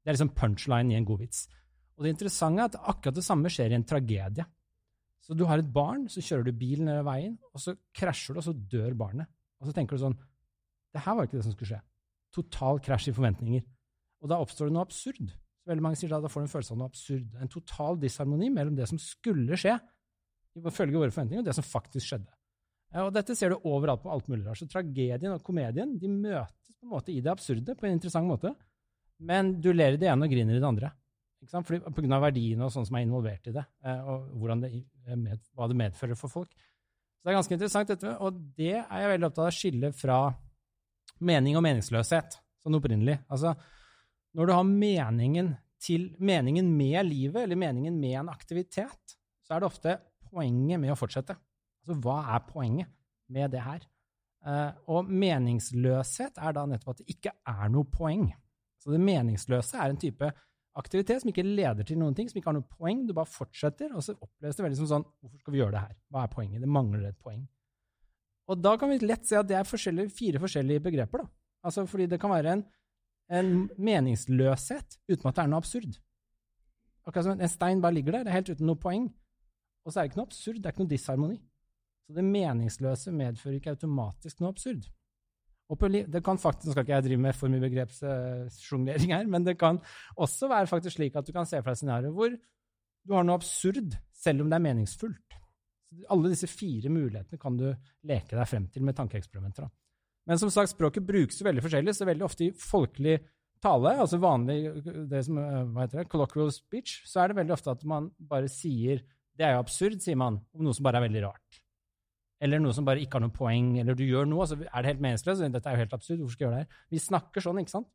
Det 0.00 0.08
er 0.10 0.16
liksom 0.16 0.32
punchline 0.36 0.94
i 0.94 0.96
en 0.96 1.08
god 1.08 1.20
vits. 1.22 1.44
Og 2.00 2.06
det 2.06 2.14
interessante 2.14 2.64
er 2.64 2.70
at 2.70 2.78
akkurat 2.94 3.18
det 3.18 3.26
samme 3.26 3.50
skjer 3.52 3.74
i 3.74 3.76
en 3.76 3.84
tragedie. 3.84 4.46
Så 5.20 5.36
du 5.36 5.44
har 5.44 5.60
et 5.60 5.68
barn, 5.68 6.06
så 6.08 6.22
kjører 6.24 6.48
du 6.48 6.56
bilen 6.56 6.88
ned 6.88 7.02
veien, 7.04 7.34
og 7.52 7.60
så 7.60 7.74
krasjer 7.92 8.34
du, 8.34 8.40
og 8.40 8.46
så 8.46 8.54
dør 8.72 8.96
barnet. 8.96 9.28
Og 9.60 9.68
så 9.68 9.74
tenker 9.76 9.98
du 9.98 10.06
sånn 10.06 10.16
Det 10.90 11.02
her 11.04 11.14
var 11.14 11.28
ikke 11.28 11.36
det 11.36 11.44
som 11.44 11.52
skulle 11.52 11.74
skje. 11.74 11.82
Total 12.34 12.80
krasj 12.82 13.10
i 13.12 13.14
forventninger. 13.14 13.66
Og 14.24 14.32
da 14.32 14.40
oppstår 14.40 14.70
det 14.70 14.74
noe 14.78 14.86
absurd. 14.88 15.28
Så 15.60 15.68
veldig 15.68 15.84
mange 15.84 16.00
sier 16.00 16.10
da, 16.10 16.22
da 16.24 16.30
får 16.32 16.40
du 16.40 16.46
en 16.48 16.54
følelse 16.54 16.72
av 16.72 16.80
noe 16.80 16.88
absurd. 16.88 17.36
En 17.36 17.52
total 17.52 18.00
disharmoni 18.00 18.48
mellom 18.54 18.78
det 18.78 18.88
som 18.88 19.00
skulle 19.02 19.58
skje, 19.60 19.76
ifølge 20.56 20.98
våre 20.98 21.12
forventninger, 21.12 21.44
og 21.44 21.50
det 21.50 21.56
som 21.60 21.68
faktisk 21.68 22.08
skjedde. 22.08 22.32
Og 23.04 23.12
dette 23.14 23.36
ser 23.38 23.52
du 23.52 23.68
overalt 23.68 24.02
på 24.02 24.10
alt 24.10 24.26
mulig 24.32 24.48
rart. 24.48 24.58
Så 24.58 24.66
tragedien 24.72 25.30
og 25.30 25.44
komedien 25.46 25.92
de 26.00 26.10
møtes 26.10 26.72
på 26.80 26.88
en 26.88 26.94
måte 26.96 27.12
i 27.12 27.20
det 27.22 27.30
absurde 27.30 27.76
på 27.76 27.86
en 27.86 27.98
interessant 28.00 28.26
måte. 28.26 28.54
Men 29.20 29.58
du 29.60 29.70
ler 29.76 29.94
i 29.94 30.00
det 30.00 30.08
ene 30.10 30.26
og 30.26 30.32
griner 30.32 30.56
i 30.56 30.62
det 30.62 30.66
andre. 30.66 30.90
Ikke 31.40 31.54
sant? 31.54 31.66
Fordi, 31.68 31.80
på 31.86 32.02
grunn 32.02 32.16
av 32.16 32.24
verdiene 32.26 32.66
og 32.66 32.72
sånn 32.74 32.86
som 32.88 32.98
er 32.98 33.06
involvert 33.06 33.48
i 33.48 33.54
det, 33.54 33.64
eh, 33.88 34.10
og 34.12 34.50
det, 34.60 34.70
hva 35.56 35.68
det 35.70 35.78
medfører 35.80 36.18
for 36.18 36.32
folk. 36.32 36.52
Så 36.52 37.24
det 37.26 37.32
er 37.32 37.38
ganske 37.38 37.56
interessant, 37.56 37.90
dette, 37.92 38.12
og 38.20 38.36
det 38.56 38.76
er 38.80 39.02
jeg 39.02 39.12
veldig 39.14 39.28
opptatt 39.28 39.44
av 39.44 39.50
å 39.50 39.56
skille 39.56 39.90
fra 39.96 40.18
mening 41.28 41.58
og 41.58 41.64
meningsløshet, 41.66 42.38
sånn 42.64 42.76
opprinnelig. 42.78 43.18
Altså, 43.32 43.54
når 44.36 44.48
du 44.48 44.54
har 44.56 44.68
meningen, 44.68 45.50
til, 45.80 46.10
meningen 46.20 46.68
med 46.76 47.08
livet, 47.08 47.42
eller 47.42 47.60
meningen 47.60 47.96
med 48.00 48.18
en 48.22 48.32
aktivitet, 48.32 49.16
så 49.44 49.56
er 49.56 49.62
det 49.62 49.68
ofte 49.68 49.96
poenget 50.30 50.80
med 50.80 50.92
å 50.92 50.98
fortsette. 50.98 51.36
Altså, 51.80 51.96
hva 52.04 52.18
er 52.36 52.44
poenget 52.48 52.92
med 53.32 53.52
det 53.52 53.64
her? 53.64 53.84
Uh, 54.40 54.72
og 54.88 55.08
meningsløshet 55.12 56.38
er 56.40 56.54
da 56.56 56.64
nettopp 56.68 56.94
at 56.94 57.02
det 57.02 57.16
ikke 57.16 57.34
er 57.48 57.72
noe 57.72 57.88
poeng. 57.88 58.30
Så 58.80 58.92
det 58.94 59.02
meningsløse 59.04 59.76
er 59.76 59.92
en 59.92 60.00
type 60.00 60.30
aktivitet 60.80 61.22
som 61.22 61.30
ikke 61.30 61.44
leder 61.46 61.86
til 61.86 61.98
noen 62.00 62.16
ting, 62.16 62.28
som 62.30 62.40
ikke 62.40 62.50
har 62.50 62.56
noe 62.56 62.68
poeng. 62.78 63.04
Du 63.06 63.14
bare 63.16 63.28
fortsetter, 63.30 63.92
og 63.94 64.04
så 64.04 64.16
oppleves 64.16 64.58
det 64.58 64.66
veldig 64.66 64.80
som 64.80 64.90
sånn 64.90 65.06
Hvorfor 65.20 65.42
skal 65.42 65.54
vi 65.54 65.62
gjøre 65.62 65.76
det 65.76 65.84
her? 65.86 65.96
Hva 66.10 66.24
er 66.24 66.34
poenget? 66.34 66.62
Det 66.64 66.70
mangler 66.70 67.08
et 67.10 67.18
poeng. 67.20 67.44
Og 68.50 68.58
da 68.58 68.74
kan 68.80 68.90
vi 68.90 68.98
lett 69.04 69.28
se 69.28 69.38
at 69.38 69.48
det 69.48 69.56
er 69.58 69.68
forskjellige, 69.68 70.12
fire 70.16 70.42
forskjellige 70.42 70.84
begreper. 70.88 71.22
da. 71.22 71.30
Altså 71.66 71.86
fordi 71.86 72.08
det 72.10 72.18
kan 72.20 72.32
være 72.32 72.56
en, 72.56 72.64
en 73.30 73.52
meningsløshet 73.78 74.98
uten 75.10 75.30
at 75.30 75.36
det 75.36 75.44
er 75.44 75.52
noe 75.52 75.62
absurd. 75.62 76.00
Akkurat 77.06 77.28
som 77.28 77.38
en 77.38 77.52
stein 77.52 77.82
bare 77.82 77.96
ligger 77.96 78.18
der, 78.18 78.24
det 78.26 78.32
er 78.32 78.40
helt 78.40 78.52
uten 78.54 78.66
noe 78.68 78.80
poeng. 78.80 79.06
Og 79.84 79.92
så 79.92 80.00
er 80.00 80.04
det 80.04 80.12
ikke 80.12 80.20
noe 80.20 80.28
absurd, 80.28 80.58
det 80.58 80.68
er 80.68 80.74
ikke 80.74 80.84
noe 80.84 80.92
disharmoni. 80.92 81.38
Så 82.06 82.16
det 82.16 82.26
meningsløse 82.26 83.12
medfører 83.14 83.60
ikke 83.60 83.76
automatisk 83.76 84.42
noe 84.42 84.50
absurd. 84.50 84.88
Det 85.70 86.22
kan 86.26 86.38
faktisk, 86.40 86.66
Nå 86.66 86.74
skal 86.74 86.86
ikke 86.86 86.96
jeg 86.96 87.06
drive 87.06 87.22
med 87.22 87.36
for 87.38 87.52
mye 87.52 87.62
begrepssjonglering 87.62 89.12
her, 89.14 89.26
men 89.30 89.44
det 89.46 89.56
kan 89.60 89.78
også 90.18 90.48
være 90.50 90.66
faktisk 90.70 90.96
slik 90.96 91.18
at 91.18 91.26
du 91.26 91.32
kan 91.32 91.46
se 91.46 91.60
for 91.60 91.70
deg 91.70 91.78
et 91.78 91.82
scenario 91.82 92.14
hvor 92.16 92.32
du 92.34 93.14
har 93.14 93.24
noe 93.24 93.38
absurd, 93.38 93.94
selv 94.12 94.42
om 94.42 94.50
det 94.50 94.58
er 94.58 94.64
meningsfullt. 94.66 95.36
Alle 96.12 96.32
disse 96.32 96.50
fire 96.50 96.90
mulighetene 96.92 97.40
kan 97.40 97.56
du 97.58 97.68
leke 98.06 98.36
deg 98.36 98.48
frem 98.50 98.66
til 98.70 98.84
med 98.86 98.98
tankeeksperimenter. 98.98 99.70
Men 100.28 100.38
som 100.38 100.50
sagt, 100.52 100.74
språket 100.74 101.06
brukes 101.06 101.40
jo 101.40 101.46
veldig 101.46 101.64
forskjellig, 101.64 101.94
så 101.96 102.06
veldig 102.06 102.26
ofte 102.26 102.46
i 102.46 102.52
folkelig 102.54 103.16
tale, 103.62 103.94
altså 104.02 104.20
vanlig 104.20 104.58
det 105.10 105.24
som, 105.26 105.38
hva 105.38 105.86
heter 105.86 106.02
det, 106.02 106.10
colloquial 106.12 106.52
speech, 106.54 107.00
så 107.08 107.22
er 107.22 107.30
det 107.30 107.40
veldig 107.40 107.56
ofte 107.56 107.72
at 107.72 107.82
man 107.88 108.10
bare 108.18 108.50
sier 108.52 109.02
Det 109.40 109.46
er 109.46 109.54
jo 109.54 109.62
absurd, 109.62 110.00
sier 110.02 110.18
man, 110.20 110.36
om 110.52 110.66
noe 110.66 110.76
som 110.76 110.84
bare 110.84 111.00
er 111.00 111.06
veldig 111.06 111.24
rart 111.24 111.60
eller 112.40 112.60
noe 112.62 112.72
som 112.76 112.86
bare 112.88 113.02
ikke 113.04 113.18
har 113.18 113.24
noe 113.26 113.36
poeng, 113.36 113.74
eller 113.82 113.96
du 113.96 114.06
gjør 114.06 114.28
noe, 114.28 114.46
så 114.48 114.56
er 114.56 114.80
det 114.80 114.94
helt 114.94 115.02
meningsløst. 115.04 115.44
Dette 115.52 115.68
er 115.68 115.76
jo 115.76 115.82
helt 115.84 115.96
absurd. 115.96 116.22
Hvorfor 116.22 116.36
skal 116.36 116.46
jeg 116.46 116.48
gjøre 116.48 116.60
det 116.60 116.66
her? 116.66 116.84
Vi 116.94 117.02
snakker 117.04 117.44
sånn, 117.44 117.60
ikke 117.60 117.74
sant? 117.74 117.90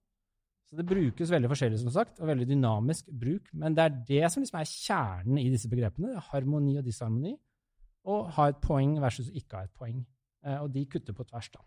Så 0.66 0.78
det 0.80 0.86
brukes 0.90 1.32
veldig 1.34 1.50
forskjellig, 1.50 1.80
som 1.82 1.94
sagt, 1.94 2.20
og 2.22 2.30
veldig 2.30 2.48
dynamisk 2.50 3.10
bruk. 3.10 3.50
Men 3.54 3.78
det 3.78 3.86
er 3.86 3.98
det 4.10 4.32
som 4.34 4.42
liksom 4.42 4.60
er 4.62 4.70
kjernen 4.70 5.42
i 5.42 5.50
disse 5.54 5.70
begrepene. 5.70 6.18
Harmoni 6.32 6.78
og 6.78 6.86
disharmoni. 6.86 7.36
Og 8.10 8.30
ha 8.38 8.50
et 8.52 8.62
poeng 8.62 8.98
versus 9.02 9.32
ikke 9.34 9.58
ha 9.58 9.70
et 9.70 9.74
poeng. 9.78 10.04
Eh, 10.46 10.58
og 10.62 10.70
de 10.74 10.86
kutter 10.90 11.18
på 11.18 11.26
tvers, 11.26 11.50
da. 11.54 11.66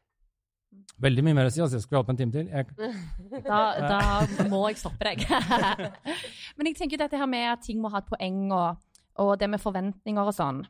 Veldig 1.00 1.23
mye 1.25 1.37
mer 1.38 1.49
å 1.49 1.52
si. 1.52 1.62
altså 1.64 1.78
jeg 1.78 1.87
Skulle 1.87 2.02
holdt 2.02 2.11
på 2.11 2.14
en 2.14 2.20
time 2.20 2.35
til? 2.35 2.50
Jeg... 2.52 2.66
Da, 3.49 3.61
da, 3.80 4.47
må 4.50 4.64
jeg 4.68 4.78
stoppe 4.80 5.06
deg. 5.06 5.25
Men 6.58 6.70
jeg 6.70 6.78
tenker 6.78 7.00
dette 7.00 7.18
her 7.18 7.30
med 7.30 7.47
at 7.54 7.62
ting 7.64 7.78
må 7.82 7.90
ha 7.94 8.02
et 8.02 8.11
poeng, 8.11 8.42
og, 8.54 8.82
og 9.23 9.35
det 9.40 9.50
med 9.50 9.62
forventninger 9.62 10.30
og 10.30 10.35
sånn. 10.37 10.64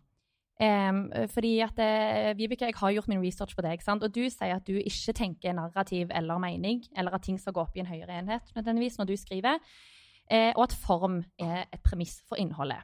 Um, 0.59 1.05
fordi 1.31 1.61
at 1.63 1.79
uh, 1.79 2.39
Vibeke, 2.39 2.67
jeg 2.67 2.75
har 2.77 2.91
gjort 2.91 3.09
min 3.09 3.21
research 3.23 3.55
på 3.55 3.63
deg, 3.63 3.79
og 3.87 4.09
du 4.11 4.25
sier 4.27 4.57
at 4.57 4.67
du 4.67 4.75
ikke 4.75 5.13
tenker 5.15 5.55
narrativ 5.55 6.11
eller 6.11 6.41
mening, 6.43 6.81
eller 6.99 7.15
at 7.15 7.23
ting 7.23 7.39
skal 7.39 7.55
gå 7.55 7.63
opp 7.63 7.77
i 7.77 7.83
en 7.85 7.87
høyere 7.87 8.17
enhet 8.19 8.51
nødvendigvis 8.57 8.99
når 8.99 9.07
du 9.07 9.15
skriver, 9.17 9.61
uh, 10.33 10.53
og 10.57 10.63
at 10.65 10.75
form 10.75 11.21
er 11.39 11.69
et 11.71 11.83
premiss 11.87 12.25
for 12.27 12.43
innholdet. 12.43 12.83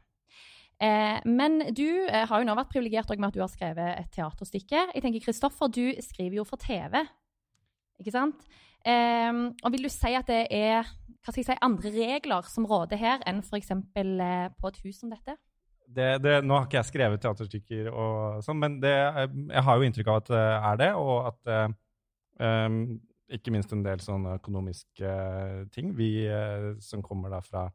Uh, 0.78 1.18
men 1.26 1.74
du 1.74 2.06
har 2.10 2.38
jo 2.38 2.46
nå 2.46 2.54
vært 2.54 2.70
privilegert 2.70 3.10
med 3.18 3.32
at 3.32 3.34
du 3.34 3.42
har 3.42 3.50
skrevet 3.50 3.98
et 3.98 4.12
teaterstykke. 4.14 4.84
Jeg 4.94 5.02
tenker, 5.02 5.24
Kristoffer, 5.26 5.66
du 5.66 5.98
skriver 5.98 6.38
jo 6.38 6.44
for 6.46 6.62
TV, 6.62 7.02
ikke 7.98 8.14
sant? 8.14 8.46
Og 8.84 9.72
vil 9.72 9.86
du 9.86 9.88
si 9.88 10.10
at 10.12 10.28
det 10.28 10.42
er 10.52 10.84
hva 11.24 11.32
skal 11.32 11.40
jeg 11.40 11.46
si, 11.48 11.54
andre 11.64 11.90
regler 11.94 12.48
som 12.52 12.66
råder 12.68 13.00
her, 13.00 13.22
enn 13.24 13.40
f.eks. 13.40 13.70
på 13.80 14.70
et 14.70 14.80
hus 14.84 14.98
som 15.00 15.10
dette? 15.10 15.38
Det, 15.86 16.10
det, 16.24 16.34
nå 16.44 16.56
har 16.56 16.66
ikke 16.66 16.80
jeg 16.80 16.90
skrevet 16.90 17.22
teaterstykker, 17.22 17.88
og 17.92 18.44
sånn, 18.44 18.60
men 18.60 18.78
det, 18.82 18.94
jeg 18.94 19.64
har 19.66 19.78
jo 19.78 19.88
inntrykk 19.88 20.10
av 20.10 20.20
at 20.22 20.30
det 20.32 20.44
er 20.70 20.78
det. 20.80 20.90
Og 20.98 21.28
at 21.30 21.74
um, 22.40 22.78
ikke 23.34 23.54
minst 23.54 23.72
en 23.72 23.84
del 23.84 24.02
sånne 24.04 24.36
økonomiske 24.40 25.14
ting. 25.74 25.94
Vi 25.96 26.26
uh, 26.28 26.74
som 26.84 27.04
kommer 27.04 27.32
da 27.32 27.40
fra 27.44 27.68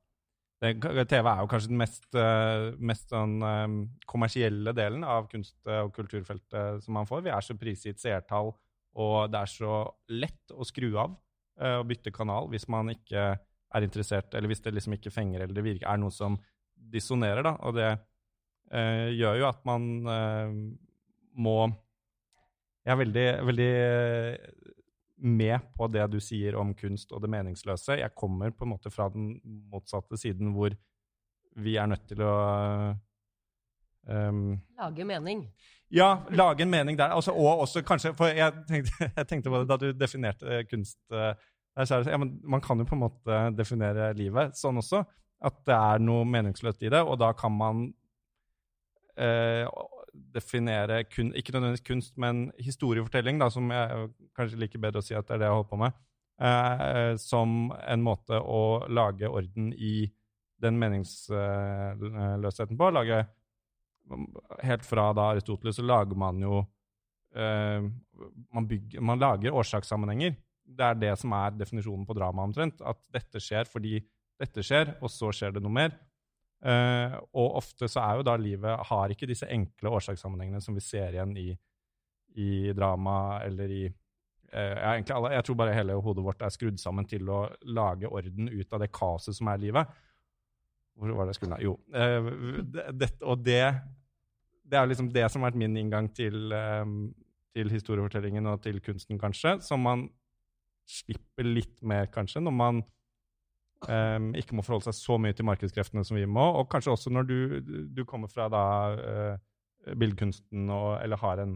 TV 0.60 1.24
er 1.24 1.40
jo 1.40 1.50
kanskje 1.50 1.72
den 1.72 1.80
mest, 1.80 2.08
uh, 2.18 2.76
mest 2.84 3.14
sånn, 3.14 3.38
um, 3.40 3.78
kommersielle 4.10 4.74
delen 4.76 5.06
av 5.08 5.30
kunst- 5.32 5.72
og 5.72 5.94
kulturfeltet 5.96 6.84
som 6.84 6.98
man 7.00 7.08
får. 7.10 7.24
Vi 7.26 7.34
er 7.34 7.46
så 7.46 7.56
prisgitt 7.60 8.02
seertall, 8.02 8.52
og 9.00 9.18
det 9.32 9.40
er 9.40 9.52
så 9.54 9.82
lett 10.12 10.54
å 10.54 10.68
skru 10.68 10.92
av 11.00 11.16
uh, 11.62 11.80
og 11.80 11.88
bytte 11.92 12.14
kanal 12.16 12.52
hvis 12.52 12.68
man 12.72 12.92
ikke 12.92 13.32
er 13.70 13.86
interessert, 13.86 14.34
eller 14.34 14.50
hvis 14.52 14.64
det 14.66 14.74
liksom 14.76 14.98
ikke 14.98 15.14
fenger 15.14 15.44
eller 15.44 15.56
det 15.56 15.66
virker, 15.66 15.88
er 15.88 16.02
noe 16.02 16.14
som 16.14 16.40
dissonerer, 16.80 17.44
da. 17.46 17.56
Og 17.68 17.76
det 17.78 17.90
eh, 17.90 19.10
gjør 19.18 19.42
jo 19.42 19.50
at 19.50 19.62
man 19.68 19.90
eh, 20.16 20.56
må 21.40 21.60
Jeg 22.86 22.94
er 22.96 23.02
veldig, 23.04 23.28
veldig 23.46 23.74
med 25.20 25.60
på 25.76 25.88
det 25.92 26.06
du 26.14 26.20
sier 26.24 26.56
om 26.60 26.72
kunst 26.78 27.12
og 27.12 27.22
det 27.24 27.30
meningsløse. 27.32 28.00
Jeg 28.00 28.16
kommer 28.16 28.54
på 28.56 28.66
en 28.66 28.74
måte 28.74 28.92
fra 28.92 29.10
den 29.12 29.34
motsatte 29.72 30.18
siden, 30.18 30.54
hvor 30.56 30.74
vi 31.60 31.76
er 31.76 31.90
nødt 31.92 32.06
til 32.08 32.24
å 32.24 32.34
um, 34.08 34.56
Lage 34.80 35.06
mening. 35.06 35.44
Ja, 35.92 36.24
lage 36.30 36.64
en 36.64 36.72
mening 36.72 36.98
der. 36.98 37.16
Altså, 37.18 37.34
og 37.34 37.66
også 37.66 37.82
kanskje 37.82 38.14
For 38.18 38.30
jeg 38.30 38.54
tenkte, 38.70 38.92
jeg 39.18 39.28
tenkte, 39.28 39.50
på 39.50 39.62
det 39.62 39.70
da 39.72 39.80
du 39.82 39.88
definerte 39.98 40.64
kunst 40.70 41.00
uh, 41.12 41.34
ja, 41.80 42.18
Man 42.20 42.62
kan 42.62 42.80
jo 42.80 42.86
på 42.86 42.96
en 42.96 43.04
måte 43.08 43.40
definere 43.58 44.12
livet 44.18 44.58
sånn 44.60 44.80
også. 44.82 45.04
At 45.40 45.56
det 45.68 45.76
er 45.76 46.02
noe 46.04 46.26
meningsløst 46.28 46.84
i 46.84 46.92
det, 46.92 47.00
og 47.00 47.20
da 47.22 47.32
kan 47.38 47.54
man 47.56 47.86
eh, 49.20 49.64
definere 50.36 51.04
kun, 51.08 51.32
ikke 51.38 51.54
nødvendigvis 51.56 51.88
kunst, 51.88 52.18
men 52.20 52.52
historiefortelling, 52.60 53.40
da, 53.40 53.50
som 53.54 53.72
jeg 53.72 54.10
kanskje 54.36 54.60
liker 54.60 54.82
bedre 54.84 55.00
å 55.04 55.06
si 55.06 55.16
at 55.16 55.28
det 55.28 55.38
er 55.38 55.44
det 55.44 55.50
jeg 55.50 55.56
holder 55.56 55.70
på 55.70 55.82
med, 55.84 56.00
eh, 56.44 57.14
som 57.22 57.72
en 57.80 58.04
måte 58.04 58.40
å 58.40 58.62
lage 58.92 59.30
orden 59.30 59.72
i 59.74 60.10
den 60.60 60.80
meningsløsheten 60.80 62.78
på. 62.80 62.92
Lage, 62.92 63.24
helt 64.66 64.86
fra 64.88 65.14
da 65.16 65.32
Aristoteles 65.34 65.80
så 65.80 65.86
lager 65.86 66.20
man 66.20 66.42
jo 66.44 66.60
eh, 67.36 67.82
man, 68.52 68.68
bygger, 68.68 69.00
man 69.06 69.22
lager 69.22 69.56
årsakssammenhenger. 69.56 70.36
Det 70.70 70.86
er 70.86 71.00
det 71.02 71.14
som 71.18 71.34
er 71.34 71.56
definisjonen 71.58 72.06
på 72.06 72.18
drama, 72.18 72.44
omtrent. 72.46 72.82
At 72.86 73.00
dette 73.14 73.40
skjer 73.42 73.70
fordi 73.70 74.00
dette 74.40 74.64
skjer, 74.64 74.96
og 75.04 75.12
så 75.12 75.32
skjer 75.36 75.56
det 75.56 75.64
noe 75.64 75.76
mer. 75.76 75.96
Uh, 76.60 77.16
og 77.40 77.62
ofte 77.62 77.88
så 77.88 78.02
er 78.04 78.20
jo 78.20 78.26
da 78.28 78.34
livet 78.36 78.88
har 78.90 79.12
ikke 79.14 79.30
disse 79.30 79.48
enkle 79.48 79.94
årsakssammenhengene 79.96 80.60
som 80.60 80.76
vi 80.76 80.84
ser 80.84 81.16
igjen 81.16 81.32
i, 81.40 81.54
i 82.36 82.74
drama 82.76 83.14
eller 83.46 83.72
i 83.72 83.86
uh, 83.88 84.76
egentlig 84.90 85.16
alle, 85.16 85.32
Jeg 85.38 85.46
tror 85.48 85.60
bare 85.62 85.78
hele 85.78 85.96
hodet 86.04 86.26
vårt 86.26 86.44
er 86.44 86.52
skrudd 86.52 86.82
sammen 86.82 87.08
til 87.08 87.32
å 87.32 87.46
lage 87.72 88.12
orden 88.12 88.52
ut 88.52 88.76
av 88.76 88.84
det 88.84 88.92
kaoset 88.92 89.38
som 89.40 89.52
er 89.52 89.64
livet. 89.64 89.96
Hvor 91.00 91.16
var 91.16 91.30
det 91.30 91.38
jeg 91.38 91.40
skulle 91.40 91.62
Jo. 91.64 91.78
Uh, 91.96 92.60
det, 92.92 93.14
og 93.24 93.40
det, 93.46 93.64
det 94.68 94.82
er 94.82 94.92
liksom 94.92 95.14
det 95.16 95.28
som 95.32 95.46
har 95.46 95.54
vært 95.54 95.64
min 95.64 95.80
inngang 95.80 96.12
til, 96.12 96.52
til 97.56 97.72
historiefortellingen 97.72 98.52
og 98.52 98.60
til 98.68 98.84
kunsten, 98.84 99.20
kanskje, 99.22 99.62
som 99.64 99.88
man 99.88 100.10
slipper 100.90 101.48
litt 101.48 101.78
mer, 101.86 102.12
kanskje, 102.12 102.44
når 102.44 102.56
man 102.56 102.84
um, 103.88 104.30
ikke 104.38 104.58
må 104.58 104.66
forholde 104.66 104.90
seg 104.90 104.98
så 104.98 105.18
mye 105.22 105.36
til 105.36 105.48
markedskreftene 105.48 106.04
som 106.08 106.18
vi 106.20 106.26
må. 106.28 106.46
Og 106.60 106.70
kanskje 106.72 106.94
også 106.96 107.14
når 107.14 107.30
du, 107.30 107.38
du 107.96 108.04
kommer 108.10 108.32
fra 108.32 108.50
da 108.52 108.64
uh, 108.98 109.94
billedkunsten 109.96 110.70
og, 110.74 110.90
eller 111.04 111.22
har 111.22 111.44
en, 111.46 111.56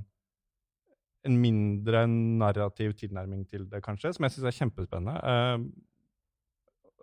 en, 1.28 1.38
mindre 1.40 2.06
narrativ 2.08 2.94
tilnærming 3.00 3.46
til 3.50 3.68
det, 3.72 3.84
kanskje, 3.84 4.14
som 4.16 4.28
jeg 4.28 4.36
syns 4.36 4.50
er 4.50 4.58
kjempespennende. 4.62 5.16
Uh, 5.28 5.58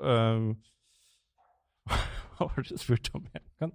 uh, 0.09 1.97
hva 2.39 2.51
det 2.57 2.71
du 2.71 2.81
spurte 2.81 3.15
om? 3.19 3.27
Kan, 3.61 3.75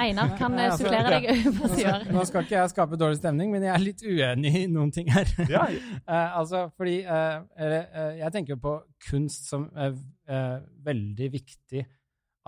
Einar 0.00 0.36
kan 0.38 0.54
ja, 0.56 0.68
altså, 0.70 0.84
supplere 0.84 1.18
deg 1.20 1.42
på 1.58 1.70
sida. 1.72 1.94
Nå 2.14 2.24
skal 2.28 2.46
ikke 2.46 2.56
jeg 2.56 2.72
skape 2.72 2.98
dårlig 3.00 3.18
stemning, 3.20 3.50
men 3.52 3.66
jeg 3.66 3.72
er 3.74 3.82
litt 3.82 4.04
uenig 4.04 4.52
i 4.62 4.66
noen 4.72 4.92
ting 4.94 5.10
her. 5.12 5.28
Ja. 5.50 5.66
uh, 6.06 6.28
altså, 6.40 6.66
fordi 6.78 7.00
uh, 7.04 7.42
uh, 7.58 8.12
Jeg 8.18 8.32
tenker 8.36 8.60
på 8.62 8.76
kunst 9.08 9.50
som 9.50 9.68
er 9.76 9.98
veldig 10.86 11.26
viktig 11.32 11.82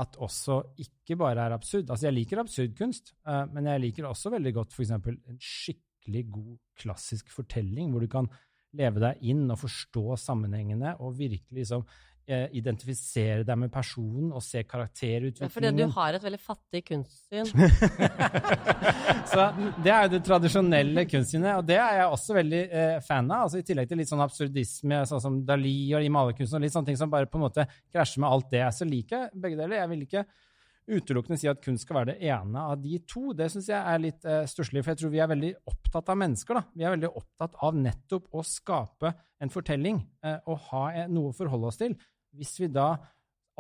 at 0.01 0.17
også 0.23 0.57
ikke 0.81 1.19
bare 1.21 1.43
er 1.45 1.55
absurd. 1.55 1.91
Altså, 1.91 2.09
jeg 2.09 2.17
liker 2.17 2.41
absurd 2.41 2.73
kunst, 2.79 3.13
men 3.53 3.69
jeg 3.69 3.83
liker 3.83 4.07
også 4.09 4.33
veldig 4.33 4.53
godt 4.57 4.73
f.eks. 4.75 4.93
en 4.95 5.37
skikkelig 5.43 6.23
god 6.33 6.55
klassisk 6.81 7.31
fortelling, 7.35 7.91
hvor 7.93 8.03
du 8.03 8.09
kan 8.11 8.31
leve 8.79 9.03
deg 9.03 9.21
inn 9.31 9.45
og 9.53 9.61
forstå 9.61 10.17
sammenhengene 10.23 10.97
og 10.99 11.19
virkelig 11.19 11.61
liksom 11.61 11.85
identifisere 12.27 13.43
deg 13.45 13.59
med 13.61 13.73
personen 13.73 14.31
og 14.33 14.41
se 14.43 14.63
Ja, 14.65 15.49
Fordi 15.53 15.73
du 15.77 15.85
har 15.93 16.17
et 16.17 16.25
veldig 16.25 16.41
fattig 16.41 16.81
kunstsyn. 16.89 17.51
Så 19.33 19.49
det 19.85 19.93
er 19.93 20.07
jo 20.07 20.13
det 20.15 20.23
tradisjonelle 20.25 21.05
kunstsynet, 21.11 21.59
og 21.59 21.67
det 21.69 21.77
er 21.81 22.01
jeg 22.01 22.15
også 22.15 22.39
veldig 22.39 22.63
eh, 22.65 22.97
fan 23.05 23.29
av. 23.31 23.45
altså 23.47 23.61
I 23.61 23.67
tillegg 23.67 23.91
til 23.91 24.01
litt 24.01 24.11
sånn 24.11 24.25
absurdisme, 24.25 25.03
sånn 25.11 25.23
som 25.23 25.37
Dali 25.47 25.77
og 25.97 26.07
i 26.07 26.13
malerkunstene, 26.13 26.63
og 26.63 26.67
litt 26.67 26.77
sånne 26.77 26.93
ting 26.93 27.01
som 27.01 27.13
bare 27.13 27.29
på 27.31 27.41
en 27.41 27.47
måte 27.47 27.69
krasjer 27.93 28.25
med 28.25 28.31
alt 28.31 28.51
det. 28.55 28.65
Så 28.77 28.89
liker 28.89 29.27
jeg 29.27 29.45
begge 29.45 29.61
deler. 29.61 29.83
Jeg 29.83 29.93
vil 29.93 30.09
ikke 30.09 30.25
utelukkende 30.85 31.39
si 31.41 31.49
at 31.49 31.63
kunst 31.65 31.87
skal 31.87 32.01
være 32.01 32.13
det 32.13 32.31
ene 32.33 32.65
av 32.73 32.77
de 32.81 32.99
to. 33.09 33.33
Det 33.37 33.49
syns 33.53 33.71
jeg 33.73 33.81
er 33.81 34.03
litt 34.03 34.27
eh, 34.29 34.43
stusslig, 34.51 34.85
for 34.85 34.93
jeg 34.93 35.03
tror 35.03 35.15
vi 35.15 35.23
er 35.25 35.31
veldig 35.33 35.53
opptatt 35.71 36.11
av 36.13 36.19
mennesker. 36.21 36.59
da. 36.61 36.65
Vi 36.75 36.85
er 36.87 36.97
veldig 36.97 37.13
opptatt 37.21 37.57
av 37.65 37.79
nettopp 37.79 38.29
å 38.33 38.45
skape 38.47 39.15
en 39.43 39.53
fortelling 39.53 40.03
eh, 40.25 40.37
og 40.51 40.61
ha 40.71 40.85
eh, 40.93 41.09
noe 41.11 41.33
å 41.33 41.37
forholde 41.37 41.71
oss 41.71 41.81
til. 41.81 41.97
Hvis 42.39 42.55
vi 42.61 42.71
da 42.73 42.89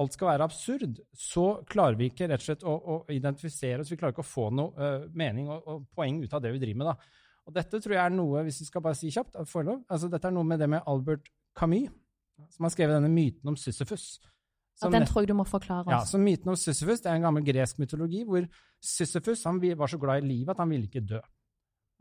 alt 0.00 0.16
skal 0.16 0.33
være 0.33 0.47
absurd, 0.49 0.99
så 1.14 1.47
klarer 1.71 1.99
vi 1.99 2.09
ikke 2.11 2.26
rett 2.31 2.43
og 2.43 2.47
slett 2.49 2.64
å, 2.66 2.75
å 2.75 2.97
identifisere 3.14 3.85
oss. 3.85 3.93
Vi 3.93 3.99
klarer 4.00 4.14
ikke 4.16 4.25
å 4.25 4.26
få 4.26 4.49
noe 4.54 4.75
uh, 4.75 5.07
mening 5.14 5.50
og, 5.52 5.69
og 5.71 5.85
poeng 5.95 6.19
ut 6.25 6.35
av 6.35 6.43
det 6.43 6.50
vi 6.57 6.62
driver 6.62 6.81
med. 6.83 6.90
da. 6.90 7.25
Og 7.45 7.54
dette 7.54 7.81
tror 7.81 7.95
jeg 7.95 8.02
er 8.02 8.14
noe, 8.14 8.43
hvis 8.47 8.62
vi 8.62 8.69
skal 8.71 8.83
bare 8.85 8.99
si 8.99 9.12
kjapt, 9.14 9.37
forlov, 9.50 9.85
altså 9.93 10.09
dette 10.11 10.31
er 10.31 10.35
noe 10.35 10.49
med 10.49 10.62
det 10.64 10.71
med 10.73 10.87
Albert 10.90 11.28
Camus, 11.54 11.93
som 12.50 12.66
har 12.66 12.73
skrevet 12.75 12.97
denne 12.97 13.12
myten 13.12 13.52
om 13.52 13.59
Sisyfus. 13.61 14.16
Ja, 14.83 14.90
den 14.90 15.07
tror 15.07 15.23
jeg 15.23 15.31
du 15.31 15.37
må 15.38 15.45
forklare 15.47 15.87
ja, 15.87 16.00
så 16.02 16.19
Myten 16.19 16.50
om 16.50 16.57
Sisyfus 16.59 17.04
det 17.04 17.07
er 17.07 17.21
en 17.21 17.28
gammel 17.28 17.45
gresk 17.47 17.78
mytologi 17.78 18.25
hvor 18.26 18.43
Sisyfus 18.83 19.45
han 19.47 19.61
var 19.62 19.93
så 19.93 20.00
glad 20.02 20.25
i 20.25 20.26
livet 20.26 20.50
at 20.50 20.62
han 20.64 20.73
ville 20.73 20.88
ikke 20.88 21.04
dø. 21.07 21.21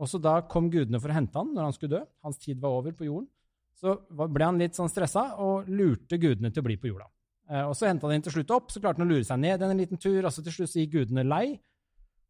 Og 0.01 0.09
så 0.09 0.17
Da 0.17 0.39
kom 0.49 0.71
gudene 0.73 0.97
for 0.99 1.13
å 1.13 1.17
hente 1.19 1.37
han 1.37 1.53
når 1.53 1.67
han 1.67 1.75
skulle 1.75 1.99
dø. 1.99 2.01
Hans 2.25 2.41
tid 2.41 2.57
var 2.63 2.73
over 2.79 2.95
på 2.97 3.05
jorden. 3.05 3.29
Så 3.75 3.97
ble 4.09 4.45
han 4.45 4.59
litt 4.61 4.77
sånn 4.77 4.91
stressa 4.91 5.33
og 5.43 5.67
lurte 5.67 6.19
gudene 6.21 6.51
til 6.53 6.63
å 6.63 6.67
bli 6.67 6.77
på 6.77 6.91
jorda. 6.91 7.07
Eh, 7.49 7.65
og 7.67 7.75
Så 7.75 7.87
henta 7.89 8.11
inn 8.13 8.21
til 8.23 8.31
slutt 8.37 8.51
opp, 8.55 8.71
så 8.71 8.79
klarte 8.79 9.01
han 9.01 9.07
å 9.07 9.11
lure 9.11 9.25
seg 9.27 9.39
ned 9.39 9.61
en 9.61 9.77
liten 9.77 9.97
tur. 9.99 10.23
og 10.23 10.31
så 10.31 10.43
Til 10.43 10.53
slutt 10.53 10.69
så 10.71 10.79
gikk 10.83 10.93
gudene 10.99 11.23
lei. 11.27 11.59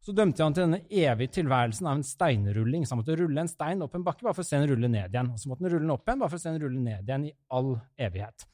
Så 0.04 0.12
dømte 0.12 0.42
han 0.44 0.52
til 0.52 0.66
denne 0.66 0.82
evige 0.90 1.32
tilværelsen 1.32 1.86
av 1.88 1.96
en 1.96 2.02
steinrulling. 2.04 2.84
Så 2.84 2.92
han 2.92 3.00
måtte 3.00 3.16
rulle 3.16 3.40
en 3.40 3.48
stein 3.48 3.80
opp 3.82 3.94
en 3.94 4.04
bakke 4.04 4.22
bare 4.22 4.34
for 4.34 4.42
å 4.42 4.48
se 4.48 4.58
den 4.58 4.68
rulle 4.68 4.88
ned 4.90 5.14
igjen. 5.14 5.30
Og 5.32 5.38
så 5.40 5.48
måtte 5.48 5.64
han 5.64 5.72
rulle 5.72 5.86
den 5.86 5.94
opp 5.94 6.04
igjen 6.08 6.18
bare 6.20 6.28
for 6.32 6.36
å 6.36 6.42
se 6.42 6.50
den 6.52 6.60
rulle 6.60 6.82
ned 6.82 7.08
igjen 7.08 7.24
i 7.30 7.32
all 7.50 7.70
evighet. 7.96 8.44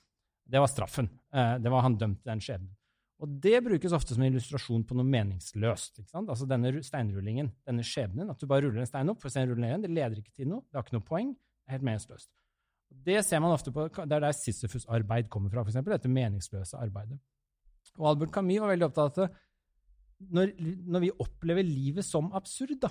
Det 0.46 0.60
var 0.62 0.70
straffen. 0.70 1.08
Eh, 1.32 1.58
Det 1.58 1.70
var 1.70 1.82
han 1.82 1.96
dømt 1.96 2.22
til 2.22 2.30
den 2.30 2.40
skjebnen. 2.40 2.76
Og 3.20 3.28
det 3.40 3.62
brukes 3.64 3.92
ofte 3.92 4.14
som 4.14 4.22
en 4.22 4.32
illustrasjon 4.32 4.84
på 4.86 4.94
noe 4.96 5.04
meningsløst. 5.04 5.98
ikke 5.98 6.08
sant? 6.08 6.28
Altså 6.28 6.46
denne 6.48 6.70
steinrullingen, 6.82 7.50
denne 7.66 7.82
skjebnen, 7.84 8.30
at 8.30 8.38
du 8.38 8.46
bare 8.46 8.62
ruller 8.62 8.80
en 8.80 8.86
stein 8.86 9.10
opp 9.10 9.20
for 9.20 9.28
å 9.28 9.32
se 9.32 9.40
den 9.42 9.50
rulle 9.50 9.60
ned 9.60 9.74
igjen, 9.74 9.82
det 9.82 9.90
leder 9.90 10.22
ikke 10.22 10.32
til 10.32 10.48
noe, 10.48 10.62
det 10.70 10.78
har 10.78 10.86
ikke 10.86 10.96
noe 10.96 11.08
poeng, 11.08 11.34
det 11.34 11.68
er 11.68 11.76
helt 11.76 11.84
meningsløst. 11.84 12.30
Det 12.90 13.20
ser 13.24 13.40
man 13.40 13.54
ofte 13.54 13.72
på, 13.72 13.86
det 13.88 14.16
er 14.16 14.24
der 14.26 14.34
Sisyfus-arbeid 14.36 15.28
kommer 15.32 15.52
fra, 15.52 15.62
eksempel, 15.64 15.94
dette 15.94 16.10
meningsløse 16.10 16.76
arbeidet. 16.76 17.18
Og 17.98 18.08
Albert 18.12 18.32
Camus 18.34 18.60
var 18.60 18.72
veldig 18.74 18.88
opptatt 18.90 19.20
av 19.22 19.28
at 19.30 19.38
når, 20.36 20.50
når 20.84 21.04
vi 21.06 21.12
opplever 21.24 21.64
livet 21.64 22.04
som 22.04 22.28
absurd, 22.36 22.74
da, 22.82 22.90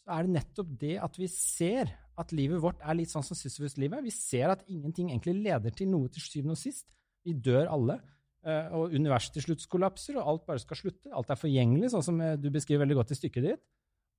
så 0.00 0.14
er 0.16 0.24
det 0.24 0.36
nettopp 0.38 0.70
det 0.80 0.94
at 1.04 1.18
vi 1.20 1.28
ser 1.28 1.90
at 2.20 2.32
livet 2.32 2.60
vårt 2.62 2.80
er 2.80 2.96
litt 2.96 3.10
sånn 3.12 3.24
som 3.24 3.36
Sisyfus-livet. 3.36 4.00
Vi 4.06 4.12
ser 4.14 4.52
at 4.54 4.64
ingenting 4.68 5.10
egentlig 5.10 5.36
leder 5.44 5.74
til 5.76 5.90
noe 5.92 6.08
til 6.12 6.24
syvende 6.24 6.56
og 6.56 6.60
sist. 6.60 6.86
Vi 7.24 7.34
dør 7.36 7.68
alle. 7.74 7.98
eh, 8.44 8.72
Og 8.72 8.94
universet 8.96 9.34
til 9.36 9.42
slutt 9.44 9.66
kollapser, 9.68 10.16
og 10.16 10.26
alt 10.28 10.46
bare 10.46 10.62
skal 10.62 10.76
slutte. 10.76 11.12
Alt 11.12 11.30
er 11.30 11.36
forgjengelig, 11.40 11.90
sånn 11.92 12.06
som 12.06 12.20
eh, 12.24 12.36
du 12.40 12.48
beskriver 12.50 12.86
veldig 12.86 12.96
godt 13.02 13.12
i 13.12 13.18
stykket 13.20 13.44
ditt. 13.44 13.62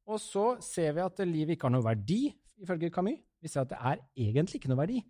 Og 0.06 0.20
så 0.22 0.46
ser 0.62 0.94
vi 0.94 1.02
at 1.02 1.20
livet 1.26 1.56
ikke 1.56 1.70
har 1.70 1.74
noe 1.74 1.86
verdi, 1.86 2.28
ifølge 2.62 2.92
Camus. 2.94 3.18
Vi 3.42 3.50
ser 3.50 3.66
at 3.66 3.74
det 3.74 3.80
er 3.82 4.02
egentlig 4.30 4.62
ikke 4.62 4.70
noe 4.70 4.82
verdi. 4.84 5.02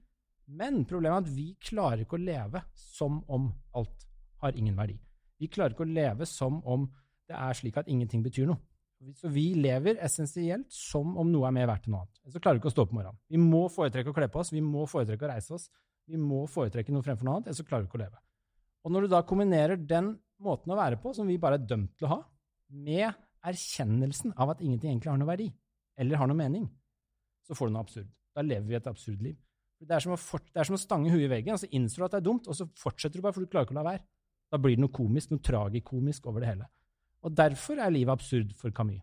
Men 0.52 0.84
problemet 0.88 1.22
er 1.22 1.30
at 1.30 1.36
vi 1.36 1.48
klarer 1.64 2.04
ikke 2.04 2.18
å 2.18 2.26
leve 2.26 2.64
som 2.76 3.22
om 3.32 3.48
alt 3.78 4.08
har 4.44 4.58
ingen 4.58 4.76
verdi. 4.76 4.98
Vi 5.40 5.50
klarer 5.52 5.74
ikke 5.74 5.86
å 5.86 5.94
leve 5.94 6.28
som 6.30 6.60
om 6.68 6.90
det 7.30 7.38
er 7.38 7.56
slik 7.56 7.78
at 7.80 7.90
ingenting 7.90 8.24
betyr 8.26 8.50
noe. 8.50 8.60
Så 9.18 9.32
vi 9.34 9.48
lever 9.58 9.98
essensielt 10.06 10.68
som 10.76 11.16
om 11.18 11.30
noe 11.32 11.48
er 11.48 11.56
mer 11.56 11.70
verdt 11.72 11.88
enn 11.88 11.96
noe 11.96 12.04
annet. 12.04 12.20
Så 12.30 12.42
klarer 12.42 12.60
vi 12.60 12.62
ikke 12.62 12.70
å 12.70 12.76
stå 12.76 12.84
opp 12.86 12.92
om 12.94 13.00
morgenen. 13.00 13.22
Vi 13.32 13.40
må 13.42 13.64
foretrekke 13.74 14.12
å 14.12 14.18
kle 14.18 14.28
på 14.30 14.42
oss, 14.44 14.52
vi 14.54 14.62
må 14.62 14.84
foretrekke 14.90 15.26
å 15.26 15.32
reise 15.32 15.56
oss, 15.58 15.70
vi 16.06 16.20
må 16.22 16.44
foretrekke 16.52 16.94
noe 16.94 17.06
fremfor 17.06 17.26
noe 17.26 17.40
annet, 17.40 17.50
ellers 17.50 17.64
så 17.64 17.66
klarer 17.66 17.88
vi 17.88 17.90
ikke 17.90 17.98
å 17.98 18.04
leve. 18.04 18.22
Og 18.86 18.94
når 18.94 19.06
du 19.06 19.14
da 19.14 19.24
kombinerer 19.26 19.82
den 19.90 20.14
måten 20.42 20.74
å 20.74 20.78
være 20.78 21.00
på, 21.02 21.16
som 21.18 21.30
vi 21.30 21.40
bare 21.42 21.58
er 21.58 21.66
dømt 21.66 21.96
til 21.98 22.10
å 22.10 22.14
ha, 22.14 22.20
med 22.70 23.10
erkjennelsen 23.48 24.36
av 24.38 24.54
at 24.54 24.62
ingenting 24.62 24.92
egentlig 24.92 25.14
har 25.14 25.22
noe 25.22 25.32
verdi, 25.32 25.50
eller 25.98 26.22
har 26.22 26.30
noe 26.30 26.38
mening, 26.38 26.68
så 27.48 27.58
får 27.58 27.70
du 27.70 27.76
noe 27.76 27.86
absurd. 27.88 28.12
Da 28.38 28.46
lever 28.46 28.70
vi 28.70 28.78
et 28.78 28.90
absurd 28.92 29.24
liv. 29.26 29.40
Det 29.82 29.98
er 29.98 30.18
fort, 30.22 30.46
det 30.54 30.62
er 30.62 30.68
som 30.68 30.78
å 30.78 30.82
stange 30.82 31.10
huet 31.10 31.26
i 31.26 31.32
veggen, 31.32 31.58
så 31.58 31.70
innser 31.74 32.02
du 32.02 32.06
at 32.06 32.14
det 32.14 32.20
er 32.22 32.28
dumt, 32.28 32.48
og 32.48 32.58
så 32.58 32.68
fortsetter 32.78 33.18
du 33.18 33.26
bare, 33.26 33.34
for 33.34 33.42
du 33.42 33.50
klarer 33.50 33.66
ikke 33.66 33.74
å 33.74 33.80
la 33.80 33.88
være. 33.88 34.04
Da 34.52 34.60
blir 34.62 34.76
det 34.78 34.84
noe 34.84 34.94
komisk, 34.94 35.32
noe 35.32 35.42
tragikomisk 35.42 36.28
over 36.30 36.44
det 36.44 36.52
hele. 36.52 36.68
Og 37.26 37.34
derfor 37.38 37.82
er 37.82 37.94
livet 37.94 38.14
absurd 38.14 38.54
for 38.58 38.74
Camus. 38.76 39.02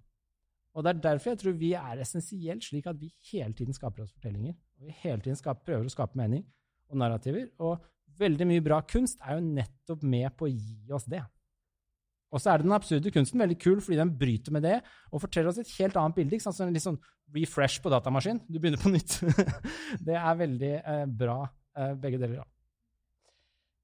Og 0.76 0.84
det 0.84 0.92
er 0.92 1.00
derfor 1.08 1.32
jeg 1.32 1.40
tror 1.40 1.54
vi 1.58 1.72
er 1.74 2.02
essensielt 2.04 2.62
slik 2.62 2.86
at 2.86 2.98
vi 3.00 3.08
hele 3.32 3.50
tiden 3.56 3.74
skaper 3.74 4.04
oss 4.04 4.12
fortellinger. 4.14 4.54
Og 4.78 4.86
vi 4.86 4.94
hele 5.02 5.22
tiden 5.24 5.38
skaper, 5.38 5.64
prøver 5.66 5.88
å 5.88 5.94
skape 5.94 6.18
mening 6.20 6.44
og 6.92 7.00
narrativer. 7.02 7.48
Og 7.58 7.82
veldig 8.20 8.46
mye 8.46 8.62
bra 8.62 8.78
kunst 8.86 9.18
er 9.24 9.38
jo 9.38 9.46
nettopp 9.48 10.04
med 10.06 10.28
på 10.38 10.46
å 10.46 10.52
gi 10.52 10.94
oss 10.94 11.08
det. 11.10 11.24
Og 12.28 12.42
så 12.42 12.52
er 12.52 12.62
den 12.62 12.74
absurde 12.76 13.12
kunsten 13.12 13.40
veldig 13.40 13.56
kul 13.60 13.78
fordi 13.80 14.00
den 14.00 14.12
bryter 14.20 14.52
med 14.52 14.66
det 14.66 14.76
og 15.12 15.22
forteller 15.22 15.48
oss 15.52 15.60
et 15.62 15.70
helt 15.78 15.96
annet 15.96 16.18
bilde. 16.18 16.36
ikke 16.36 16.44
sant? 16.44 16.58
Så 16.58 16.66
en 16.66 16.74
litt 16.74 16.84
sånn 16.84 17.00
refresh 17.34 17.80
på 17.84 17.92
datamaskin. 17.92 18.42
Du 18.48 18.58
begynner 18.58 18.80
på 18.80 18.92
nytt. 18.92 19.18
det 20.06 20.16
er 20.18 20.42
veldig 20.42 20.74
eh, 20.78 21.04
bra, 21.08 21.40
eh, 21.76 21.94
begge 22.00 22.20
deler. 22.20 22.42
Ja. 22.42 22.46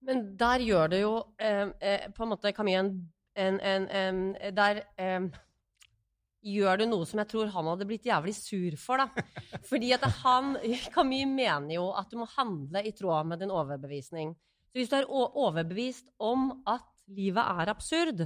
Men 0.04 0.26
der 0.36 0.64
gjør 0.64 0.92
det 0.92 1.00
jo 1.00 1.14
eh, 1.40 1.66
eh, 1.80 2.06
på 2.12 2.24
en 2.24 2.34
måte 2.34 2.52
Camille 2.56 2.84
en, 2.84 2.92
en, 3.34 3.58
en, 3.58 3.88
en 4.36 4.56
Der 4.56 4.82
eh, 5.00 5.28
gjør 6.44 6.82
du 6.82 6.86
noe 6.90 7.08
som 7.08 7.22
jeg 7.22 7.30
tror 7.32 7.52
han 7.54 7.70
hadde 7.72 7.86
blitt 7.88 8.08
jævlig 8.08 8.34
sur 8.36 8.76
for, 8.80 9.00
da. 9.00 9.24
Fordi 9.70 9.94
at 9.96 10.04
han 10.20 10.58
Camille 10.92 11.30
mener 11.30 11.78
jo 11.78 11.88
at 11.96 12.12
du 12.12 12.20
må 12.20 12.28
handle 12.36 12.84
i 12.84 12.92
tråd 12.96 13.30
med 13.30 13.40
din 13.40 13.54
overbevisning. 13.54 14.34
Så 14.68 14.80
hvis 14.80 14.90
du 14.92 14.98
er 14.98 15.08
overbevist 15.08 16.10
om 16.18 16.50
at 16.68 16.84
livet 17.12 17.60
er 17.64 17.72
absurd, 17.72 18.24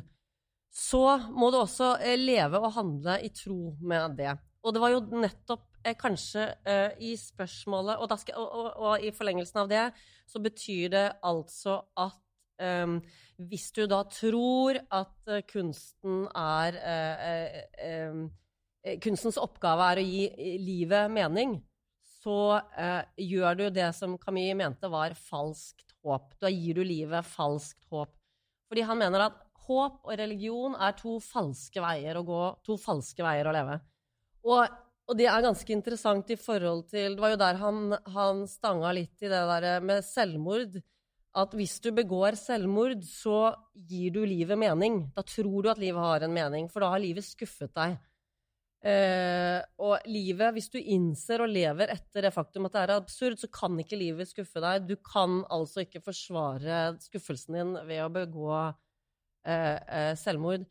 så 0.69 1.05
må 1.33 1.51
du 1.51 1.59
også 1.62 1.95
eh, 2.05 2.19
leve 2.21 2.61
og 2.61 2.75
handle 2.77 3.19
i 3.25 3.33
tro 3.35 3.75
med 3.81 4.19
det. 4.19 4.37
Og 4.62 4.75
det 4.75 4.83
var 4.83 4.93
jo 4.93 5.03
nettopp 5.23 5.79
eh, 5.85 5.97
kanskje 5.99 6.45
eh, 6.69 6.97
i 7.11 7.14
spørsmålet 7.19 7.99
og, 7.99 8.14
skal, 8.21 8.38
og, 8.41 8.49
og, 8.49 8.71
og 8.77 9.05
i 9.07 9.12
forlengelsen 9.14 9.62
av 9.64 9.71
det 9.71 9.85
så 10.29 10.43
betyr 10.45 10.93
det 10.93 11.07
altså 11.25 11.81
at 11.99 12.19
um, 12.61 12.99
hvis 13.49 13.71
du 13.73 13.85
da 13.88 14.03
tror 14.12 14.81
at 14.93 15.33
kunsten 15.49 16.27
er 16.37 16.79
uh, 16.83 17.57
uh, 17.87 18.27
eh, 18.85 18.99
Kunstens 19.03 19.38
oppgave 19.41 19.87
er 19.93 20.01
å 20.01 20.05
gi 20.07 20.59
livet 20.62 21.11
mening, 21.12 21.57
så 22.23 22.61
gjør 23.21 23.57
du 23.59 23.64
det 23.75 23.88
som 23.95 24.14
Camus 24.23 24.55
mente 24.57 24.88
var 24.91 25.12
falskt 25.19 25.93
håp. 26.07 26.31
Da 26.41 26.49
gir 26.49 26.79
du 26.79 26.85
livet 26.87 27.27
falskt 27.27 27.83
håp. 27.93 28.14
Fordi 28.68 28.85
han 28.85 29.00
mener 29.00 29.28
at 29.28 29.38
håp 29.68 30.04
og 30.04 30.12
religion 30.16 30.76
er 30.81 30.96
to 30.96 31.18
falske 31.22 31.81
veier 31.83 32.18
å 32.18 32.26
gå, 32.26 32.42
to 32.64 32.76
falske 32.81 33.24
veier 33.24 33.48
å 33.48 33.54
leve. 33.57 33.78
Og, 34.48 34.76
og 35.09 35.18
det 35.18 35.28
er 35.28 35.44
ganske 35.44 35.74
interessant 35.74 36.31
i 36.33 36.38
forhold 36.40 36.87
til 36.92 37.16
Det 37.16 37.24
var 37.24 37.35
jo 37.35 37.40
der 37.40 37.59
han, 37.61 37.81
han 38.14 38.44
stanga 38.48 38.92
litt 38.96 39.24
i 39.24 39.33
det 39.33 39.42
der 39.50 39.85
med 39.85 40.04
selvmord. 40.07 40.78
At 41.38 41.52
hvis 41.54 41.76
du 41.85 41.90
begår 41.94 42.38
selvmord, 42.40 43.04
så 43.04 43.52
gir 43.88 44.14
du 44.14 44.22
livet 44.26 44.59
mening. 44.59 45.02
Da 45.16 45.22
tror 45.26 45.62
du 45.62 45.70
at 45.70 45.81
livet 45.81 46.00
har 46.00 46.24
en 46.24 46.35
mening, 46.35 46.70
for 46.72 46.83
da 46.83 46.92
har 46.94 47.02
livet 47.02 47.26
skuffet 47.26 47.74
deg. 47.76 47.98
Eh, 48.79 49.59
og 49.83 50.05
livet, 50.07 50.53
hvis 50.55 50.69
du 50.71 50.79
innser 50.79 51.43
og 51.43 51.51
lever 51.51 51.91
etter 51.91 52.29
det 52.29 52.31
faktum 52.35 52.69
at 52.69 52.77
det 52.77 52.83
er 52.85 52.95
absurd, 52.95 53.38
så 53.41 53.51
kan 53.51 53.75
ikke 53.83 53.99
livet 53.99 54.31
skuffe 54.31 54.62
deg. 54.62 54.87
Du 54.87 54.95
kan 55.03 55.41
altså 55.51 55.83
ikke 55.83 56.05
forsvare 56.05 56.99
skuffelsen 57.03 57.59
din 57.59 57.73
ved 57.88 58.05
å 58.05 58.12
begå 58.14 58.53
uh, 58.55 58.73
uh, 59.49 60.14
selvmord. 60.19 60.69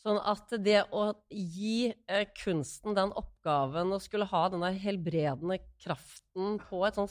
Sånn 0.00 0.16
at 0.24 0.54
det 0.64 0.86
å 0.96 1.10
gi 1.28 1.92
kunsten 2.40 2.96
den 2.96 3.12
oppgaven 3.20 3.92
å 3.92 4.00
skulle 4.00 4.30
ha 4.30 4.46
den 4.48 4.64
helbredende 4.80 5.58
kraften 5.82 6.56
på 6.70 6.80
et 6.88 6.96
sånn 6.96 7.10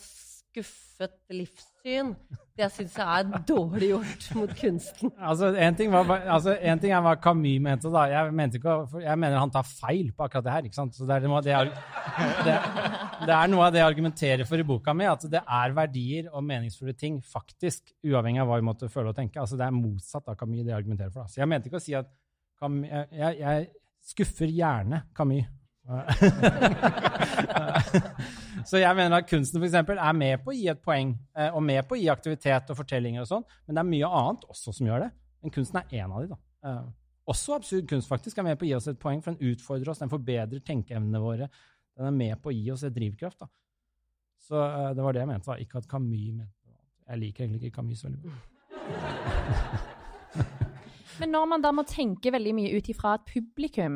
skuffet 0.50 1.14
livssyn, 1.32 2.14
det 2.58 2.68
syns 2.74 2.96
jeg 2.98 3.06
er 3.06 3.44
dårlig 3.48 3.92
gjort 3.92 4.26
mot 4.36 4.54
kunsten. 4.58 5.12
Altså, 5.22 5.52
en 5.54 5.76
ting, 5.78 5.94
altså, 5.94 6.56
ting 6.82 6.94
er 6.96 7.04
hva 7.06 7.14
Camus 7.22 7.62
mente, 7.64 7.92
da. 7.94 8.06
Jeg, 8.10 8.34
mente 8.36 8.58
ikke, 8.60 8.76
jeg 9.04 9.22
mener 9.22 9.40
han 9.40 9.54
tar 9.54 9.68
feil 9.68 10.10
på 10.16 10.26
akkurat 10.26 10.48
det 10.48 10.56
her. 10.56 10.70
ikke 10.70 10.80
sant? 10.80 10.98
Så 10.98 11.06
det 11.08 11.20
er, 11.20 11.28
noe 11.30 11.40
av 11.40 11.46
det, 11.46 11.60
det, 12.48 12.56
det 13.30 13.36
er 13.36 13.52
noe 13.54 13.68
av 13.68 13.76
det 13.76 13.84
jeg 13.84 13.92
argumenterer 13.94 14.50
for 14.50 14.62
i 14.62 14.66
boka 14.68 14.96
mi, 14.98 15.08
at 15.10 15.28
det 15.30 15.44
er 15.44 15.78
verdier 15.78 16.32
og 16.34 16.46
meningsfulle 16.50 16.98
ting, 16.98 17.22
faktisk, 17.22 17.94
uavhengig 18.10 18.42
av 18.44 18.50
hva 18.50 18.60
vi 18.60 18.68
måtte 18.72 18.92
føle 18.92 19.14
og 19.14 19.20
tenke. 19.20 19.42
Altså, 19.44 19.60
det 19.60 19.70
er 19.70 19.78
motsatt 19.78 20.34
av 20.34 20.40
Camus, 20.40 20.64
det 20.64 20.74
jeg 20.74 20.80
argumenterer 20.82 21.14
for. 21.14 21.28
Da. 21.28 21.36
Så 21.36 21.44
jeg 21.44 21.54
mente 21.54 21.70
ikke 21.70 21.82
å 21.82 21.86
si 21.86 21.96
at 22.00 22.10
Camus, 22.60 22.90
jeg, 22.90 23.40
jeg 23.40 23.70
skuffer 24.10 24.52
gjerne 24.52 25.06
Camus. 25.16 25.48
så 28.69 28.78
jeg 28.78 28.93
mener 28.93 29.17
at 29.17 29.25
kunsten 29.30 29.58
for 29.58 29.65
eksempel, 29.65 29.97
er 29.97 30.13
med 30.17 30.38
på 30.43 30.52
å 30.54 30.58
gi 30.58 30.67
et 30.69 30.82
poeng, 30.84 31.15
eh, 31.34 31.49
og 31.49 31.63
med 31.65 31.88
på 31.89 31.95
å 31.97 31.99
gi 31.99 32.10
aktivitet 32.13 32.69
og 32.69 32.78
fortellinger 32.78 33.21
og 33.23 33.30
sånn, 33.32 33.45
men 33.65 33.75
det 33.75 33.82
er 33.82 33.89
mye 33.89 34.08
annet 34.21 34.43
også 34.54 34.69
som 34.78 34.89
gjør 34.89 34.99
det. 35.08 35.12
Men 35.39 35.56
kunsten 35.56 35.78
er 35.82 35.88
én 36.02 36.12
av 36.13 36.19
de, 36.21 36.28
da. 36.36 36.39
Eh, 36.69 36.86
også 37.30 37.49
absurd 37.58 37.86
kunst 37.89 38.08
faktisk 38.10 38.36
er 38.38 38.45
med 38.49 38.58
på 38.60 38.65
å 38.67 38.69
gi 38.69 38.78
oss 38.78 38.91
et 38.91 39.02
poeng, 39.02 39.19
for 39.25 39.32
den 39.34 39.43
utfordrer 39.54 39.89
oss, 39.93 40.02
den 40.04 40.13
forbedrer 40.13 40.60
tenkeevnene 40.65 41.19
våre. 41.23 41.45
Den 41.97 42.06
er 42.10 42.15
med 42.15 42.36
på 42.43 42.47
å 42.52 42.56
gi 42.56 42.67
oss 42.73 42.86
et 42.86 42.95
drivkraft. 42.95 43.39
da. 43.41 43.47
Så 44.49 44.56
eh, 44.65 44.91
det 44.97 45.04
var 45.06 45.12
det 45.13 45.21
jeg 45.23 45.32
mente, 45.32 45.49
da. 45.49 45.56
ikke 45.62 45.78
at 45.82 45.89
Camus 45.89 46.34
mente. 46.38 46.56
Jeg 47.10 47.17
liker 47.23 47.39
egentlig 47.43 47.62
ikke 47.65 47.78
Camus 47.80 47.99
så 48.04 48.08
veldig 48.10 48.23
godt. 48.28 48.41
Men 51.19 51.30
når 51.34 51.45
man 51.52 51.62
da 51.63 51.69
må 51.75 51.84
tenke 51.89 52.32
veldig 52.32 52.54
mye 52.56 52.71
ut 52.78 52.89
ifra 52.93 53.10
et 53.17 53.25
publikum? 53.28 53.95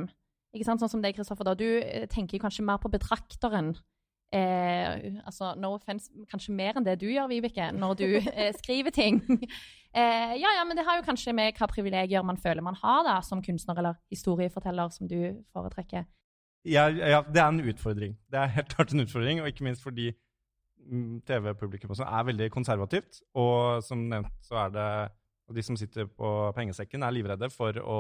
Sånn 0.62 0.82
som 0.86 1.02
deg, 1.02 1.16
Kristoffer, 1.18 1.48
da, 1.48 1.56
du 1.58 1.68
eh, 1.82 2.06
tenker 2.12 2.42
kanskje 2.42 2.66
mer 2.66 2.78
på 2.82 2.92
betrakteren. 2.94 3.74
Eh, 4.34 5.22
altså, 5.26 5.54
no 5.62 5.76
offense, 5.78 6.10
kanskje 6.30 6.56
mer 6.58 6.78
enn 6.78 6.86
det 6.86 7.00
du 7.02 7.08
gjør, 7.10 7.30
Vibeke, 7.32 7.72
når 7.74 7.96
du 8.00 8.08
eh, 8.34 8.52
skriver 8.58 8.94
ting. 8.94 9.22
eh, 9.98 10.36
ja, 10.38 10.54
ja, 10.60 10.66
men 10.66 10.78
det 10.78 10.86
har 10.86 11.00
jo 11.00 11.08
kanskje 11.08 11.36
med 11.38 11.58
hva 11.58 11.70
privilegier 11.70 12.26
man 12.26 12.38
føler 12.42 12.66
man 12.66 12.78
har 12.82 13.02
da, 13.08 13.20
som 13.26 13.42
kunstner 13.46 13.82
eller 13.82 13.98
historieforteller, 14.14 14.94
som 14.94 15.10
du 15.10 15.18
foretrekker. 15.54 16.06
Ja, 16.64 16.88
ja, 16.88 17.24
det 17.28 17.42
er 17.42 17.50
en 17.50 17.66
utfordring. 17.74 18.14
Det 18.32 18.40
er 18.40 18.54
helt 18.56 18.70
klart 18.72 18.94
en 18.94 19.04
utfordring, 19.04 19.42
og 19.42 19.50
ikke 19.50 19.66
minst 19.68 19.84
fordi 19.84 20.14
TV-publikum 21.28 21.92
er 21.96 22.24
veldig 22.28 22.48
konservativt. 22.52 23.20
Og 23.40 23.84
som 23.84 24.06
nevnt 24.12 24.48
så 24.48 24.66
er 24.66 24.74
det 24.76 24.88
og 25.50 25.58
de 25.58 25.64
som 25.66 25.78
sitter 25.80 26.08
på 26.08 26.30
pengesekken, 26.56 27.04
er 27.04 27.16
livredde 27.16 27.50
for 27.54 27.78
å 27.84 28.00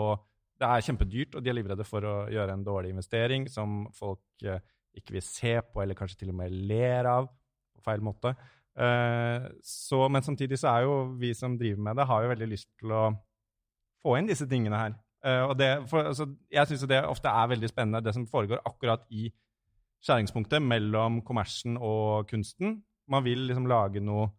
Det 0.63 0.69
er 0.71 0.85
kjempedyrt, 0.85 1.35
og 1.35 1.43
de 1.43 1.51
er 1.51 1.57
livredde 1.57 1.83
for 1.83 2.05
å 2.07 2.15
gjøre 2.31 2.55
en 2.55 2.63
dårlig 2.63 2.93
investering 2.93 3.49
som 3.51 3.81
folk 3.97 4.45
eh, 4.47 4.61
ikke 4.95 5.17
vil 5.17 5.25
se 5.25 5.57
på, 5.59 5.81
eller 5.83 5.97
kanskje 5.97 6.21
til 6.21 6.31
og 6.31 6.37
med 6.39 6.53
ler 6.69 7.09
av 7.09 7.27
på 7.27 7.83
feil 7.83 8.03
måte. 8.05 8.31
Eh, 8.79 9.49
så, 9.67 10.05
men 10.07 10.23
samtidig 10.23 10.61
så 10.61 10.71
er 10.71 10.85
jo 10.87 10.93
vi 11.19 11.33
som 11.35 11.57
driver 11.59 11.83
med 11.89 11.99
det, 11.99 12.07
har 12.07 12.23
jo 12.23 12.31
veldig 12.31 12.49
lyst 12.53 12.69
til 12.79 12.93
å 12.95 13.03
få 14.03 14.15
inn 14.19 14.29
disse 14.29 14.47
tingene 14.47 14.79
her. 14.79 14.95
Eh, 15.25 15.51
det, 15.59 15.69
for, 15.91 16.07
altså, 16.13 16.29
jeg 16.53 16.71
syns 16.71 16.87
det 16.93 17.01
ofte 17.11 17.35
er 17.43 17.51
veldig 17.57 17.71
spennende, 17.73 18.03
det 18.05 18.15
som 18.15 18.29
foregår 18.29 18.63
akkurat 18.63 19.03
i 19.11 19.27
skjæringspunktet 20.03 20.63
mellom 20.63 21.19
kommersen 21.27 21.75
og 21.75 22.29
kunsten. 22.31 22.79
Man 23.11 23.27
vil 23.27 23.49
liksom 23.49 23.67
lage 23.67 24.03
noe 24.03 24.31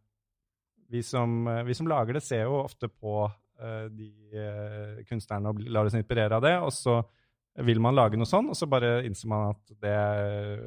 vi 0.88 1.04
som, 1.04 1.44
vi 1.66 1.74
som, 1.76 1.88
lager 1.88 2.16
det, 2.16 2.24
ser 2.24 2.44
jo 2.48 2.62
ofte 2.62 2.88
på 2.88 3.24
de 3.90 4.08
uh, 4.34 5.02
kunstnerne 5.08 5.50
og 5.52 5.60
lar 5.70 5.90
seg 5.90 6.02
inspirere 6.02 6.38
av 6.38 6.44
det. 6.44 6.54
Og 6.64 6.72
så 6.74 6.98
vil 7.64 7.78
man 7.82 7.94
lage 7.94 8.18
noe 8.18 8.28
sånn, 8.28 8.48
og 8.50 8.58
så 8.58 8.66
bare 8.70 9.04
innser 9.06 9.30
man 9.30 9.52
at 9.52 9.76
det 9.78 9.94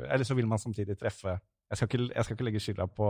Eller 0.07 0.23
så 0.23 0.37
vil 0.37 0.47
man 0.47 0.61
samtidig 0.61 0.95
treffe 0.95 1.33
Jeg 1.35 1.75
skal 1.75 1.89
ikke, 1.89 2.05
jeg 2.13 2.23
skal 2.23 2.37
ikke 2.37 2.45
legge 2.47 2.61
skylda 2.63 2.85
på, 2.87 3.09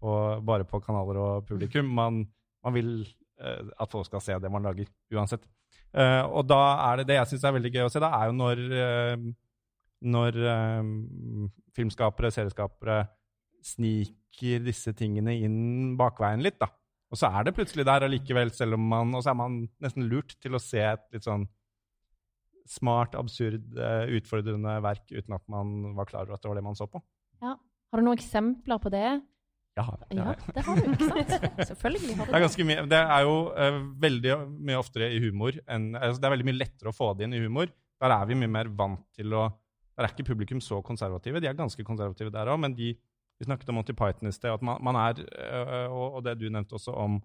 på, 0.00 0.14
bare 0.40 0.64
på 0.64 0.80
kanaler 0.80 1.20
og 1.20 1.44
publikum. 1.48 1.90
Man, 1.98 2.22
man 2.64 2.76
vil 2.76 2.94
uh, 3.04 3.68
at 3.76 3.92
folk 3.92 4.08
skal 4.08 4.24
se 4.24 4.38
det 4.40 4.52
man 4.52 4.64
lager, 4.64 4.88
uansett. 5.12 5.44
og 5.94 6.48
da 6.48 6.62
er 6.88 6.96
det 6.96 7.04
det 7.06 7.16
jeg 7.20 7.28
syns 7.30 7.44
er 7.44 7.52
veldig 7.54 7.70
gøy 7.70 7.84
å 7.86 7.90
se, 7.92 8.00
da 8.02 8.08
er 8.16 8.26
jo 8.26 8.32
når, 8.34 8.62
når 10.02 10.38
filmskapere, 11.76 12.32
serieskapere 12.34 12.96
sniker 13.62 14.64
disse 14.64 14.90
tingene 14.96 15.36
inn 15.44 15.94
bakveien 16.00 16.42
litt, 16.42 16.58
da. 16.58 16.72
Og 17.14 17.20
så 17.20 17.30
er 17.30 17.46
det 17.46 17.54
plutselig 17.54 17.86
der 17.86 18.08
allikevel, 18.08 18.50
selv 18.50 18.74
om 18.74 18.88
man 18.90 19.14
Og 19.14 19.22
så 19.22 19.30
er 19.30 19.38
man 19.38 19.60
nesten 19.82 20.08
lurt 20.10 20.34
til 20.42 20.56
å 20.56 20.62
se 20.62 20.82
et 20.82 21.04
litt 21.14 21.28
sånn 21.28 21.46
smart, 22.64 23.12
absurd, 23.20 23.76
eh, 23.76 24.14
utfordrende 24.16 24.78
verk 24.80 25.10
uten 25.12 25.34
at 25.36 25.42
man 25.52 25.92
var 25.98 26.08
klar 26.08 26.24
over 26.24 26.38
at 26.38 26.42
det 26.42 26.48
var 26.48 26.56
det 26.56 26.64
man 26.64 26.78
så 26.78 26.86
på. 26.88 27.02
Ja. 27.44 27.52
Har 27.92 28.00
du 28.00 28.06
noen 28.06 28.16
eksempler 28.16 28.80
på 28.80 28.90
det? 28.94 29.20
Ja, 29.76 29.84
det, 30.00 30.16
ja, 30.16 30.32
det 30.54 30.62
har 30.64 30.78
du. 30.78 30.86
ikke 30.94 31.10
sant? 31.10 31.60
Selvfølgelig 31.68 32.16
har 32.16 32.24
du 32.24 32.30
det. 32.32 32.38
Er 32.38 32.44
ganske 32.46 32.66
mye, 32.70 32.84
det 32.88 33.00
er 33.02 33.26
jo 33.26 33.34
uh, 33.52 33.78
veldig 34.06 34.36
mye 34.70 34.78
oftere 34.80 35.10
i 35.12 35.20
humor 35.22 35.58
enn 35.66 35.90
altså 35.98 36.22
Det 36.22 36.28
er 36.28 36.34
veldig 36.36 36.48
mye 36.48 36.60
lettere 36.62 36.92
å 36.92 36.96
få 36.96 37.10
det 37.18 37.28
inn 37.28 37.36
i 37.36 37.42
humor. 37.42 37.68
Der 38.00 38.14
er 38.16 38.30
vi 38.30 38.38
mye 38.38 38.54
mer 38.56 38.70
vant 38.72 39.04
til 39.18 39.34
å 39.36 39.48
Der 39.94 40.06
er 40.06 40.14
ikke 40.14 40.30
publikum 40.32 40.62
så 40.64 40.80
konservative. 40.82 41.42
De 41.42 41.50
er 41.50 41.58
ganske 41.58 41.84
konservative 41.86 42.32
der 42.34 42.48
òg, 42.50 42.58
men 42.64 42.72
de 42.74 42.94
vi 43.38 43.46
snakket 43.48 43.68
om 43.68 43.78
Monty 43.78 43.92
Python 43.92 44.28
i 44.28 44.32
sted, 44.32 44.52
at 44.52 44.62
man, 44.62 44.78
man 44.84 44.98
er, 44.98 45.22
øh, 45.88 45.92
og 45.92 46.24
det 46.24 46.36
du 46.40 46.48
nevnte 46.48 46.76
også 46.78 46.92
om, 46.92 47.22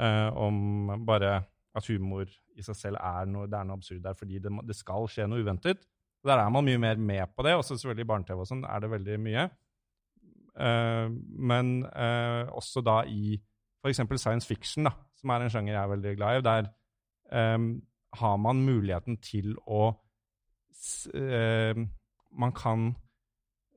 øh, 0.00 0.36
om 0.36 1.06
bare 1.06 1.42
at 1.74 1.88
humor 1.88 2.28
i 2.56 2.62
seg 2.62 2.76
selv 2.76 3.00
er 3.00 3.26
noe, 3.26 3.48
det 3.50 3.58
er 3.58 3.66
noe 3.66 3.80
absurd 3.80 4.02
der 4.04 4.16
fordi 4.18 4.38
det, 4.42 4.52
det, 4.68 4.76
skal 4.76 5.08
skje 5.08 5.26
noe 5.26 5.42
uventet. 5.42 5.86
Der 6.22 6.38
er 6.38 6.50
man 6.52 6.64
mye 6.64 6.78
mer 6.78 7.00
med 7.00 7.32
på 7.36 7.42
det. 7.42 7.54
Også 7.56 7.74
selvfølgelig 7.74 8.04
i 8.04 8.10
barne-TV 8.10 8.42
og 8.44 8.46
sånn 8.46 8.66
er 8.68 8.82
det 8.84 8.90
veldig 8.92 9.16
mye. 9.24 9.46
Uh, 10.52 11.08
men 11.48 11.80
også 12.52 12.82
da 12.84 12.98
i 13.08 13.38
f.eks. 13.82 14.02
science 14.20 14.46
fiction, 14.46 14.84
da, 14.86 14.92
som 15.18 15.32
er 15.32 15.42
en 15.42 15.50
sjanger 15.50 15.72
jeg 15.72 15.80
er 15.80 15.92
veldig 15.94 16.12
glad 16.20 16.38
i, 16.38 16.44
der 16.46 16.68
har 18.20 18.36
man 18.36 18.60
muligheten 18.62 19.16
til 19.24 19.54
å 19.64 19.94
Man 22.36 22.52
kan 22.56 22.92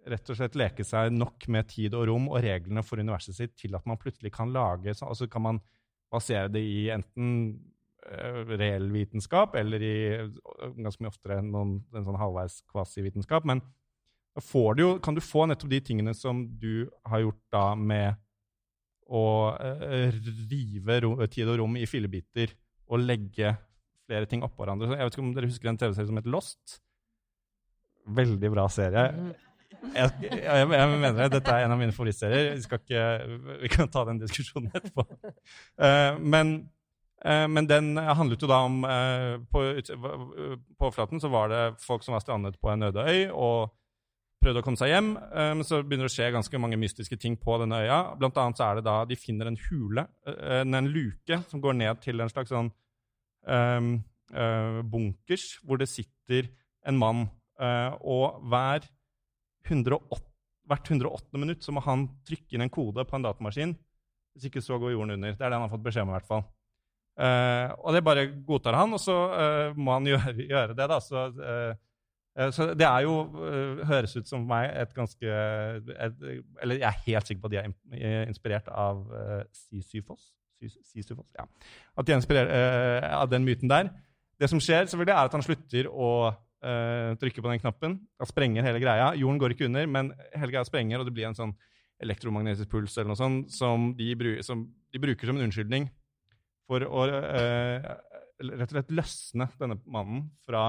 rett 0.05 0.29
og 0.29 0.37
slett 0.37 0.57
leke 0.59 0.85
seg 0.85 1.13
nok 1.15 1.47
med 1.51 1.69
tid 1.71 1.95
og 1.97 2.07
rom 2.09 2.27
og 2.29 2.41
reglene 2.45 2.83
for 2.85 3.01
universet 3.01 3.37
sitt 3.37 3.55
til 3.57 3.77
at 3.77 3.85
man 3.89 3.99
plutselig 4.01 4.31
kan 4.35 4.51
lage 4.53 4.93
altså 4.93 5.27
kan 5.31 5.45
man 5.45 5.61
basere 6.13 6.51
det 6.53 6.61
i 6.61 6.89
enten 6.93 7.31
uh, 8.05 8.43
reell 8.53 8.91
vitenskap 8.93 9.55
eller 9.59 9.83
i 9.83 9.95
ganske 10.77 11.01
mye 11.01 11.11
oftere 11.11 11.39
noen, 11.43 11.79
en 11.95 12.05
sånn 12.05 12.19
halvveis 12.21 12.61
kvasivitenskap. 12.71 13.47
Men 13.49 13.63
du 14.35 14.83
jo, 14.83 14.89
kan 14.99 15.15
du 15.15 15.23
få 15.23 15.47
nettopp 15.47 15.71
de 15.71 15.81
tingene 15.81 16.13
som 16.17 16.43
du 16.59 16.85
har 17.07 17.23
gjort 17.23 17.41
da 17.55 17.65
med 17.75 18.21
å 19.05 19.25
uh, 19.53 20.21
rive 20.51 21.01
rom, 21.05 21.21
tid 21.31 21.49
og 21.49 21.61
rom 21.61 21.77
i 21.77 21.87
fillebiter 21.89 22.53
og 22.89 23.01
legge 23.01 23.55
flere 24.05 24.29
ting 24.29 24.43
oppå 24.45 24.63
hverandre. 24.63 24.93
Jeg 24.93 25.07
vet 25.07 25.15
ikke 25.15 25.23
om 25.25 25.33
dere 25.33 25.49
husker 25.49 25.71
en 25.71 25.79
TV-serie 25.81 26.09
som 26.09 26.19
het 26.21 26.29
Lost? 26.29 26.79
Veldig 28.05 28.51
bra 28.53 28.67
serie. 28.69 29.33
Jeg, 29.95 30.11
jeg, 30.21 30.41
jeg, 30.43 30.67
mener 30.67 31.17
det. 31.17 31.31
Dette 31.37 31.53
er 31.53 31.65
en 31.65 31.75
av 31.75 31.79
mine 31.79 31.95
favorittserier. 31.95 32.55
Vi, 32.57 33.57
vi, 33.63 33.71
kan 33.71 33.91
ta 33.91 34.05
den 34.07 34.21
diskusjonen 34.21 34.71
etterpå. 34.75 35.05
Uh, 35.79 36.17
men, 36.19 36.55
uh, 37.25 37.45
men, 37.51 37.69
den 37.69 37.93
handlet 37.97 38.43
jo 38.43 38.49
da 38.51 38.61
om 38.67 38.81
uh, 38.87 39.37
På, 39.51 39.63
på 39.75 40.87
overflaten 40.87 41.21
så 41.21 41.31
var 41.33 41.51
det 41.51 41.63
folk 41.83 42.05
som 42.05 42.17
var 42.17 42.23
strandet 42.23 42.59
på 42.61 42.71
en 42.73 42.89
øde 42.89 43.05
øy 43.05 43.27
og 43.31 43.73
prøvde 44.43 44.61
å 44.61 44.65
komme 44.65 44.77
seg 44.77 44.91
hjem. 44.91 45.07
Men 45.33 45.65
så 45.65 45.79
begynner 45.81 46.05
det 46.05 46.11
å 46.11 46.13
skje 46.13 46.33
ganske 46.35 46.59
mange 46.61 46.77
mystiske 46.77 47.17
ting 47.17 47.33
på 47.41 47.55
denne 47.57 47.79
øya. 47.81 47.95
Blant 48.19 48.35
annet 48.37 48.59
så 48.59 48.67
er 48.67 48.77
det 48.77 48.83
da 48.85 48.99
de 49.09 49.15
finner 49.17 49.49
en 49.49 49.57
hule, 49.57 50.03
en 50.37 50.89
luke, 50.93 51.39
som 51.49 51.63
går 51.63 51.79
ned 51.79 52.03
til 52.03 52.21
en 52.21 52.29
slags 52.29 52.53
sånn 52.53 52.69
um, 53.49 53.87
bunkers, 54.91 55.47
hvor 55.65 55.81
det 55.81 55.89
sitter 55.89 56.51
en 56.85 56.99
mann. 57.01 57.23
og 58.05 58.45
hver 58.51 58.85
108, 59.65 60.21
hvert 60.69 60.91
108. 60.91 61.41
minutt 61.41 61.65
så 61.65 61.73
må 61.75 61.83
han 61.85 62.07
trykke 62.27 62.57
inn 62.57 62.65
en 62.65 62.73
kode 62.73 63.05
på 63.05 63.17
en 63.17 63.25
datamaskin. 63.25 63.75
Hvis 64.35 64.49
ikke 64.49 64.63
så 64.63 64.77
går 64.81 64.95
jorden 64.95 65.15
under. 65.15 65.33
Det 65.33 65.45
er 65.45 65.51
det 65.51 65.57
han 65.57 65.65
har 65.67 65.71
fått 65.71 65.85
beskjed 65.85 66.05
om. 66.05 66.11
i 66.11 66.17
hvert 66.17 66.29
fall. 66.29 66.45
Uh, 67.15 67.71
og 67.79 67.95
det 67.95 68.03
bare 68.03 68.25
godtar 68.43 68.75
han, 68.75 68.91
og 68.91 68.99
så 68.99 69.13
uh, 69.15 69.77
må 69.79 69.93
han 69.95 70.07
gjøre, 70.11 70.33
gjøre 70.35 70.75
det. 70.75 70.87
da. 70.91 70.99
Så, 70.99 71.27
uh, 71.39 72.49
så, 72.51 72.73
det 72.75 72.83
er 72.83 73.05
jo 73.05 73.13
høres 73.87 74.17
ut 74.17 74.27
som 74.27 74.43
meg 74.43 74.67
et 74.75 74.91
ganske 74.91 75.35
et, 75.95 76.23
Eller 76.59 76.81
jeg 76.81 76.89
er 76.89 77.05
helt 77.05 77.29
sikker 77.29 77.45
på 77.45 77.47
at 77.47 77.53
de 77.53 77.61
er 77.61 78.25
inspirert 78.27 78.67
av 78.67 79.05
Sisyfos. 79.55 80.33
Sisyfos 80.59 81.29
ja. 81.37 81.45
At 81.95 82.03
de 82.03 82.11
er 82.11 82.19
inspirert 82.19 82.51
av 83.07 83.29
den 83.31 83.47
myten 83.47 83.71
der. 83.71 83.87
Det 84.35 84.49
som 84.51 84.59
skjer, 84.59 84.83
selvfølgelig 84.83 85.15
er 85.15 85.29
at 85.29 85.37
han 85.37 85.45
slutter 85.45 85.87
å 85.87 86.09
uh, 86.65 87.13
trykker 87.21 87.43
på 87.43 87.51
den 87.51 87.61
knappen. 87.61 87.99
Da 88.19 88.27
sprenger 88.29 88.65
hele 88.65 88.81
greia. 88.81 89.11
Jorden 89.19 89.39
går 89.41 89.55
ikke 89.55 89.67
under, 89.69 89.87
men 89.89 90.11
hele 90.33 90.51
greia 90.51 90.65
sprenger, 90.67 91.01
og 91.01 91.07
det 91.07 91.15
blir 91.15 91.29
en 91.29 91.37
sånn 91.37 91.53
elektromagnetisk 92.03 92.71
puls 92.71 92.97
eller 92.97 93.13
noe 93.13 93.19
sånt, 93.19 93.53
som 93.55 93.91
de, 93.95 94.09
bru 94.19 94.33
som 94.43 94.65
de 94.91 94.99
bruker 94.99 95.29
som 95.29 95.37
en 95.37 95.45
unnskyldning 95.45 95.87
for 96.67 96.83
å 96.83 97.05
uh, 97.07 97.91
rett 98.41 98.67
og 98.67 98.73
slett 98.73 98.95
løsne 98.97 99.47
denne 99.61 99.77
mannen 99.85 100.25
fra, 100.43 100.67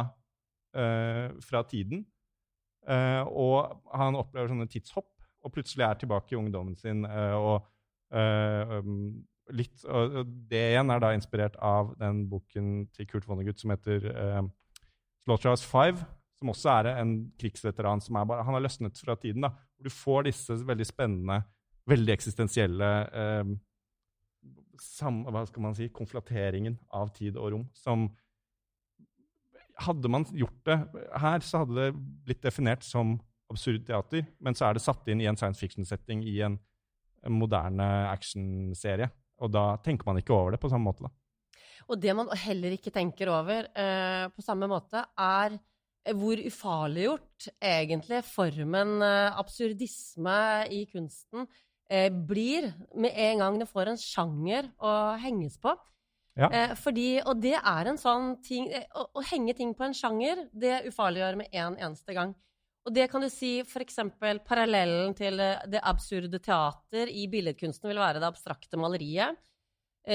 uh, 0.76 1.32
fra 1.42 1.64
tiden. 1.66 2.04
og 2.86 3.80
han 3.98 4.14
opplever 4.14 4.52
sånne 4.52 4.68
tidshopp, 4.70 5.08
og 5.42 5.50
plutselig 5.50 5.82
er 5.82 5.96
tilbake 5.98 6.34
i 6.34 6.38
ungdommen 6.38 6.76
sin. 6.78 7.00
og 7.04 7.64
um, 8.14 9.24
litt, 9.50 9.84
og 9.86 10.20
det 10.50 10.62
igjen 10.72 10.90
er 10.90 11.02
da 11.02 11.10
inspirert 11.16 11.56
av 11.62 11.90
den 11.98 12.24
boken 12.30 12.86
til 12.94 13.08
Kurt 13.10 13.26
Vonnegut 13.26 13.58
som 13.58 13.74
heter 13.74 14.06
Slaughterhouse 15.26 15.66
5, 15.66 16.00
som 16.38 16.52
også 16.52 16.72
er 16.78 16.90
en 16.94 17.16
krigsveteran 17.40 18.00
som 18.04 18.18
bare, 18.22 18.44
han 18.46 18.54
har 18.54 18.62
løsnet 18.62 18.98
fra 19.02 19.16
tiden. 19.18 19.42
da, 19.42 19.50
hvor 19.50 19.88
Du 19.88 19.90
får 19.90 20.28
disse 20.28 20.58
veldig 20.66 20.86
spennende, 20.86 21.40
veldig 21.86 22.12
eksistensielle 22.14 22.90
eh, 23.10 23.56
sam, 24.80 25.24
hva 25.32 25.44
skal 25.48 25.64
man 25.64 25.74
si, 25.76 25.88
konflateringen 25.94 26.78
av 26.94 27.10
tid 27.16 27.36
og 27.36 27.52
rom 27.52 27.66
som 27.74 28.08
hadde 29.84 30.08
man 30.08 30.24
gjort 30.32 30.60
det 30.68 30.76
her, 31.20 31.42
så 31.44 31.62
hadde 31.62 31.76
det 31.76 31.88
blitt 32.26 32.44
definert 32.44 32.84
som 32.86 33.18
absurd 33.52 33.84
teater, 33.86 34.24
men 34.42 34.56
så 34.56 34.68
er 34.68 34.76
det 34.76 34.84
satt 34.84 35.06
inn 35.10 35.20
i 35.22 35.28
en 35.28 35.36
science 35.38 35.60
fiction-setting 35.62 36.24
i 36.26 36.40
en, 36.46 36.58
moderne 37.26 37.82
actionserie. 38.06 39.08
Og 39.42 39.50
da 39.50 39.72
tenker 39.82 40.06
man 40.06 40.20
ikke 40.20 40.30
over 40.30 40.54
det 40.54 40.60
på 40.62 40.68
samme 40.70 40.86
måte. 40.86 41.08
da. 41.08 41.10
Og 41.86 42.00
det 42.02 42.14
man 42.18 42.30
heller 42.42 42.74
ikke 42.74 42.92
tenker 42.94 43.30
over 43.30 43.68
eh, 43.70 44.26
på 44.34 44.44
samme 44.44 44.68
måte, 44.70 45.04
er 45.16 45.58
hvor 46.16 46.38
ufarliggjort 46.38 47.48
egentlig 47.58 48.22
formen 48.26 49.00
eh, 49.02 49.38
absurdisme 49.38 50.38
i 50.74 50.84
kunsten 50.90 51.46
eh, 51.90 52.10
blir 52.10 52.70
med 52.94 53.14
en 53.26 53.42
gang 53.42 53.58
det 53.60 53.68
får 53.70 53.92
en 53.92 54.00
sjanger 54.00 54.70
å 54.78 54.94
henges 55.22 55.58
på. 55.62 55.74
Ja. 56.36 56.50
Eh, 56.50 56.74
fordi, 56.78 57.08
og 57.24 57.40
det 57.40 57.56
er 57.56 57.90
en 57.90 57.98
sånn 58.00 58.34
ting 58.44 58.68
eh, 58.68 58.86
å, 58.94 59.06
å 59.16 59.24
henge 59.30 59.54
ting 59.56 59.72
på 59.74 59.86
en 59.86 59.96
sjanger, 59.96 60.46
det 60.52 60.82
ufarliggjør 60.90 61.40
med 61.40 61.54
en 61.56 61.78
eneste 61.78 62.16
gang. 62.16 62.34
Og 62.86 62.94
det 62.94 63.08
kan 63.10 63.24
du 63.24 63.28
si 63.32 63.58
f.eks. 63.64 63.98
parallellen 64.46 65.14
til 65.18 65.40
eh, 65.42 65.64
det 65.70 65.82
absurde 65.82 66.38
teater 66.42 67.10
i 67.10 67.26
billedkunsten 67.32 67.90
vil 67.90 68.02
være 68.02 68.22
det 68.22 68.28
abstrakte 68.28 68.78
maleriet, 68.78 69.34
eh, 69.34 69.42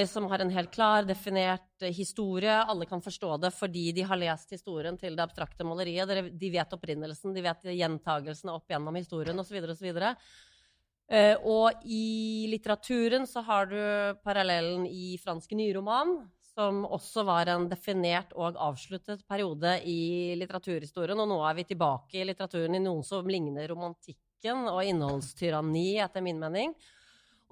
som 0.08 0.24
har 0.24 0.38
en 0.38 0.50
helt 0.50 0.70
klar, 0.72 1.04
definert 1.04 1.82
eh, 1.82 1.92
historie. 1.92 2.54
Alle 2.62 2.86
kan 2.88 3.02
forstå 3.04 3.36
det 3.42 3.50
fordi 3.52 3.90
de 3.92 4.06
har 4.08 4.16
lest 4.16 4.54
historien 4.54 4.96
til 4.98 5.16
det 5.16 5.24
abstrakte 5.26 5.66
maleriet. 5.68 6.32
De 6.32 6.52
vet 6.52 6.72
opprinnelsen, 6.72 7.34
de 7.36 7.44
vet 7.44 7.68
gjentagelsene 7.76 8.54
opp 8.56 8.72
gjennom 8.72 8.96
historien 8.96 9.38
osv. 9.42 9.58
osv. 9.74 9.90
Og, 9.92 11.44
og 11.52 11.82
i 11.84 12.48
litteraturen 12.48 13.26
så 13.28 13.42
har 13.44 13.68
du 13.68 13.82
parallellen 14.24 14.86
i 14.88 15.18
fransk 15.20 15.52
nyroman, 15.58 16.22
som 16.54 16.86
også 16.88 17.26
var 17.28 17.52
en 17.52 17.68
definert 17.68 18.32
og 18.32 18.56
avsluttet 18.56 19.26
periode 19.28 19.76
i 19.88 20.32
litteraturhistorien. 20.40 21.20
Og 21.20 21.28
nå 21.28 21.38
er 21.48 21.60
vi 21.60 21.68
tilbake 21.68 22.20
i 22.20 22.26
litteraturen 22.28 22.80
i 22.80 22.82
noen 22.84 23.04
som 23.04 23.28
ligner 23.28 23.68
romantikken 23.68 24.68
og 24.72 24.82
innholdstyranni, 24.88 26.00
etter 26.00 26.24
min 26.24 26.40
mening. 26.40 26.72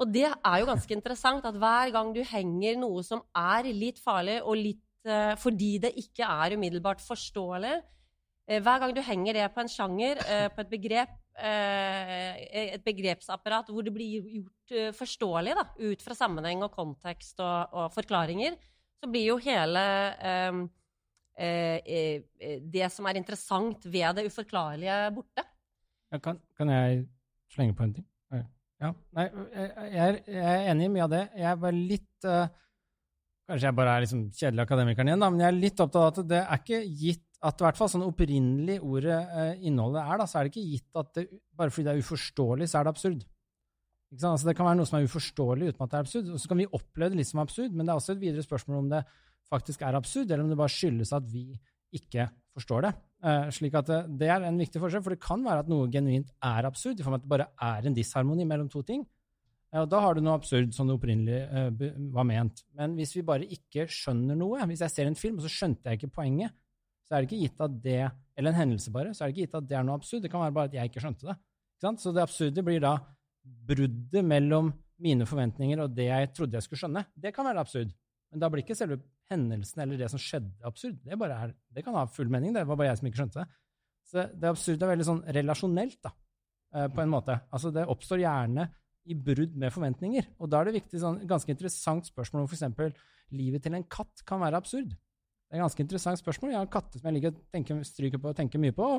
Og 0.00 0.08
det 0.08 0.26
er 0.30 0.60
jo 0.62 0.68
ganske 0.70 0.96
interessant 0.96 1.44
at 1.44 1.56
hver 1.60 1.92
gang 1.92 2.14
du 2.16 2.22
henger 2.24 2.78
noe 2.80 3.02
som 3.04 3.20
er 3.36 3.68
litt 3.76 4.00
farlig, 4.00 4.38
og 4.40 4.56
litt 4.56 5.08
eh, 5.08 5.34
fordi 5.40 5.74
det 5.82 5.92
ikke 6.00 6.24
er 6.24 6.56
umiddelbart 6.56 7.02
forståelig, 7.04 7.74
eh, 8.48 8.62
hver 8.64 8.80
gang 8.80 8.94
du 8.96 9.02
henger 9.04 9.36
det 9.36 9.50
på 9.52 9.60
en 9.60 9.72
sjanger, 9.72 10.22
eh, 10.24 10.46
på 10.54 10.64
et 10.64 10.72
begrep, 10.72 11.14
eh, 11.36 12.40
et 12.78 12.84
begrepsapparat 12.86 13.68
hvor 13.68 13.84
det 13.84 13.92
blir 13.92 14.24
gjort 14.40 14.76
eh, 14.76 14.90
forståelig 14.96 15.56
da, 15.60 15.68
ut 15.84 16.04
fra 16.06 16.16
sammenheng 16.16 16.64
og 16.64 16.72
kontekst 16.72 17.44
og, 17.44 17.76
og 17.76 17.92
forklaringer, 17.92 18.56
så 19.00 19.08
blir 19.08 19.28
jo 19.34 19.40
hele 19.40 19.86
eh, 20.16 20.62
det 21.40 22.88
som 22.92 23.06
er 23.08 23.16
interessant 23.20 23.84
ved 23.88 24.16
det 24.16 24.26
uforklarlige, 24.28 24.96
borte. 25.16 25.44
Ja, 26.12 26.18
kan, 26.20 26.40
kan 26.56 26.72
jeg 26.72 27.04
slenge 27.52 27.76
på 27.76 27.86
en 27.86 27.94
ting? 28.00 28.09
Ja. 28.80 28.90
Nei, 29.16 29.26
jeg, 29.92 30.20
er, 30.26 30.68
enig 30.72 30.86
i 30.88 30.92
mye 30.94 31.06
av 31.06 31.12
det. 31.12 31.24
Jeg 31.36 31.48
er 31.50 31.58
bare 31.60 31.76
litt 31.76 32.28
eh, 32.28 32.52
Kanskje 33.50 33.66
jeg 33.66 33.76
bare 33.80 33.96
er 33.96 34.04
liksom 34.04 34.20
kjedelig 34.30 34.62
akademikeren 34.62 35.10
igjen, 35.10 35.22
da, 35.24 35.28
men 35.32 35.42
jeg 35.42 35.50
er 35.50 35.56
litt 35.58 35.80
opptatt 35.82 36.00
av 36.00 36.22
at 36.22 36.28
det 36.30 36.38
er 36.38 36.60
ikke 36.60 36.78
gitt 37.00 37.24
at 37.40 37.62
i 37.62 37.64
hvert 37.64 37.78
fall 37.80 37.88
sånn 37.90 38.04
opprinnelig 38.06 38.76
ordet 38.84 39.16
eh, 39.16 39.64
innholdet 39.66 40.04
er, 40.04 40.20
da, 40.20 40.26
så 40.28 40.38
er 40.38 40.46
det 40.46 40.52
ikke 40.52 40.70
gitt 40.76 41.00
at 41.00 41.10
det, 41.16 41.24
bare 41.58 41.72
fordi 41.72 41.86
det 41.88 41.94
er 41.94 42.04
uforståelig, 42.04 42.68
så 42.70 42.78
er 42.78 42.86
det 42.86 42.92
absurd. 42.92 43.24
Altså, 44.20 44.46
det 44.46 44.54
kan 44.58 44.68
være 44.68 44.78
noe 44.78 44.90
som 44.90 44.98
er 45.00 45.08
uforståelig 45.08 45.72
uten 45.72 45.84
at 45.86 45.90
det 45.90 45.98
er 45.98 46.06
absurd, 46.06 46.30
og 46.30 46.42
så 46.42 46.50
kan 46.52 46.60
vi 46.60 46.68
oppleve 46.78 47.14
det 47.14 47.20
litt 47.22 47.30
som 47.30 47.42
absurd, 47.42 47.74
men 47.74 47.86
det 47.86 47.94
er 47.94 48.02
også 48.02 48.14
et 48.14 48.22
videre 48.22 48.46
spørsmål 48.46 48.84
om 48.84 48.92
det 48.92 49.02
faktisk 49.50 49.82
er 49.82 49.98
absurd, 49.98 50.30
eller 50.30 50.44
om 50.44 50.52
det 50.52 50.60
bare 50.60 50.76
skyldes 50.76 51.14
at 51.16 51.26
vi 51.32 51.44
ikke 51.96 52.28
forstår 52.54 52.86
det. 52.86 52.94
Eh, 53.20 53.48
slik 53.52 53.74
at 53.76 53.88
det, 53.90 54.00
det 54.22 54.28
er 54.32 54.44
en 54.48 54.60
viktig 54.60 54.80
forskjell, 54.80 55.02
for 55.04 55.12
det 55.12 55.20
kan 55.22 55.42
være 55.44 55.64
at 55.64 55.70
noe 55.70 55.88
genuint 55.92 56.30
er 56.46 56.68
absurd, 56.68 57.00
i 57.00 57.04
form 57.04 57.18
av 57.18 57.20
at 57.20 57.26
det 57.26 57.32
bare 57.34 57.48
er 57.66 57.88
en 57.88 57.96
disharmoni 57.96 58.46
mellom 58.48 58.70
to 58.72 58.80
ting. 58.86 59.04
Ja, 59.70 59.84
og 59.84 59.90
da 59.92 60.00
har 60.02 60.16
du 60.16 60.22
noe 60.24 60.38
absurd 60.38 60.72
som 60.74 60.88
det 60.88 60.96
opprinnelig 60.96 61.42
eh, 61.44 61.92
var 62.14 62.26
ment. 62.26 62.64
Men 62.78 62.96
hvis 62.98 63.12
vi 63.18 63.26
bare 63.26 63.46
ikke 63.46 63.84
skjønner 63.92 64.38
noe, 64.38 64.64
hvis 64.70 64.82
jeg 64.86 64.94
ser 64.94 65.10
en 65.10 65.18
film 65.18 65.38
og 65.38 65.44
så 65.44 65.52
skjønte 65.52 65.92
jeg 65.92 66.00
ikke 66.00 66.16
poenget, 66.16 66.56
så 67.06 67.16
er 67.16 67.22
det 67.22 67.28
ikke 67.28 67.44
gitt 67.44 67.62
at 67.66 67.76
det, 67.84 68.00
eller 68.38 68.54
en 68.54 68.60
hendelse 68.62 68.92
bare, 68.94 69.12
så 69.14 69.22
er 69.22 69.30
det 69.30 69.36
ikke 69.36 69.46
gitt 69.48 69.60
at 69.60 69.68
det 69.68 69.76
er 69.78 69.86
noe 69.86 70.00
absurd. 70.00 70.24
Det 70.24 70.32
kan 70.32 70.44
være 70.46 70.56
bare 70.56 70.70
at 70.70 70.76
jeg 70.78 70.90
ikke 70.90 71.04
skjønte 71.04 71.28
det. 71.28 71.36
Ikke? 71.76 71.94
Så 72.00 72.14
det 72.16 72.24
absurde 72.24 72.64
blir 72.64 72.82
da 72.82 72.96
bruddet 73.68 74.26
mellom 74.26 74.72
mine 75.00 75.26
forventninger 75.28 75.80
og 75.84 75.94
det 75.96 76.06
jeg 76.08 76.32
trodde 76.36 76.58
jeg 76.58 76.66
skulle 76.66 76.82
skjønne. 76.84 77.04
Det 77.18 77.32
kan 77.36 77.46
være 77.46 77.62
absurd. 77.62 77.92
Men 78.30 78.42
da 78.42 78.50
blir 78.52 78.64
ikke 78.64 78.78
selve 78.78 79.00
hendelsen 79.30 79.82
eller 79.84 80.00
det 80.00 80.10
som 80.12 80.20
skjedde, 80.20 80.52
absurd. 80.66 80.98
Det, 81.04 81.14
er, 81.14 81.54
det 81.74 81.84
kan 81.86 81.96
ha 81.98 82.06
full 82.10 82.30
mening, 82.32 82.54
det 82.56 82.66
var 82.68 82.78
bare 82.78 82.90
jeg 82.90 83.00
som 83.00 83.10
ikke 83.10 83.22
skjønte 83.22 83.42
det. 83.42 83.60
Så 84.10 84.24
det 84.34 84.50
absurde 84.50 84.86
er 84.86 84.92
veldig 84.94 85.06
sånn 85.06 85.20
relasjonelt, 85.36 86.00
da, 86.02 86.12
eh, 86.74 86.88
på 86.90 87.04
en 87.04 87.12
måte. 87.12 87.36
Altså, 87.54 87.70
det 87.74 87.86
oppstår 87.90 88.24
gjerne 88.24 88.66
i 89.10 89.16
brudd 89.16 89.54
med 89.58 89.72
forventninger. 89.74 90.26
Og 90.42 90.50
da 90.50 90.60
er 90.60 90.70
det 90.70 90.80
viktig, 90.80 91.00
sånn, 91.02 91.22
ganske 91.30 91.54
interessant 91.54 92.10
spørsmål 92.10 92.44
om 92.44 92.50
f.eks. 92.50 93.06
livet 93.30 93.62
til 93.64 93.76
en 93.78 93.86
katt 93.86 94.24
kan 94.26 94.42
være 94.42 94.58
absurd. 94.58 94.90
Det 94.90 95.56
er 95.56 95.60
et 95.60 95.64
ganske 95.64 95.82
interessant 95.82 96.20
spørsmål. 96.20 96.52
Jeg 96.52 96.60
har 96.60 96.68
katter 96.70 97.00
som 97.00 97.08
jeg 97.10 97.16
liker 97.16 97.32
å 97.34 97.40
tenke, 97.54 97.76
stryke 97.86 98.20
på 98.22 98.30
og 98.30 98.36
tenke 98.38 98.58
mye 98.62 98.74
på. 98.74 98.90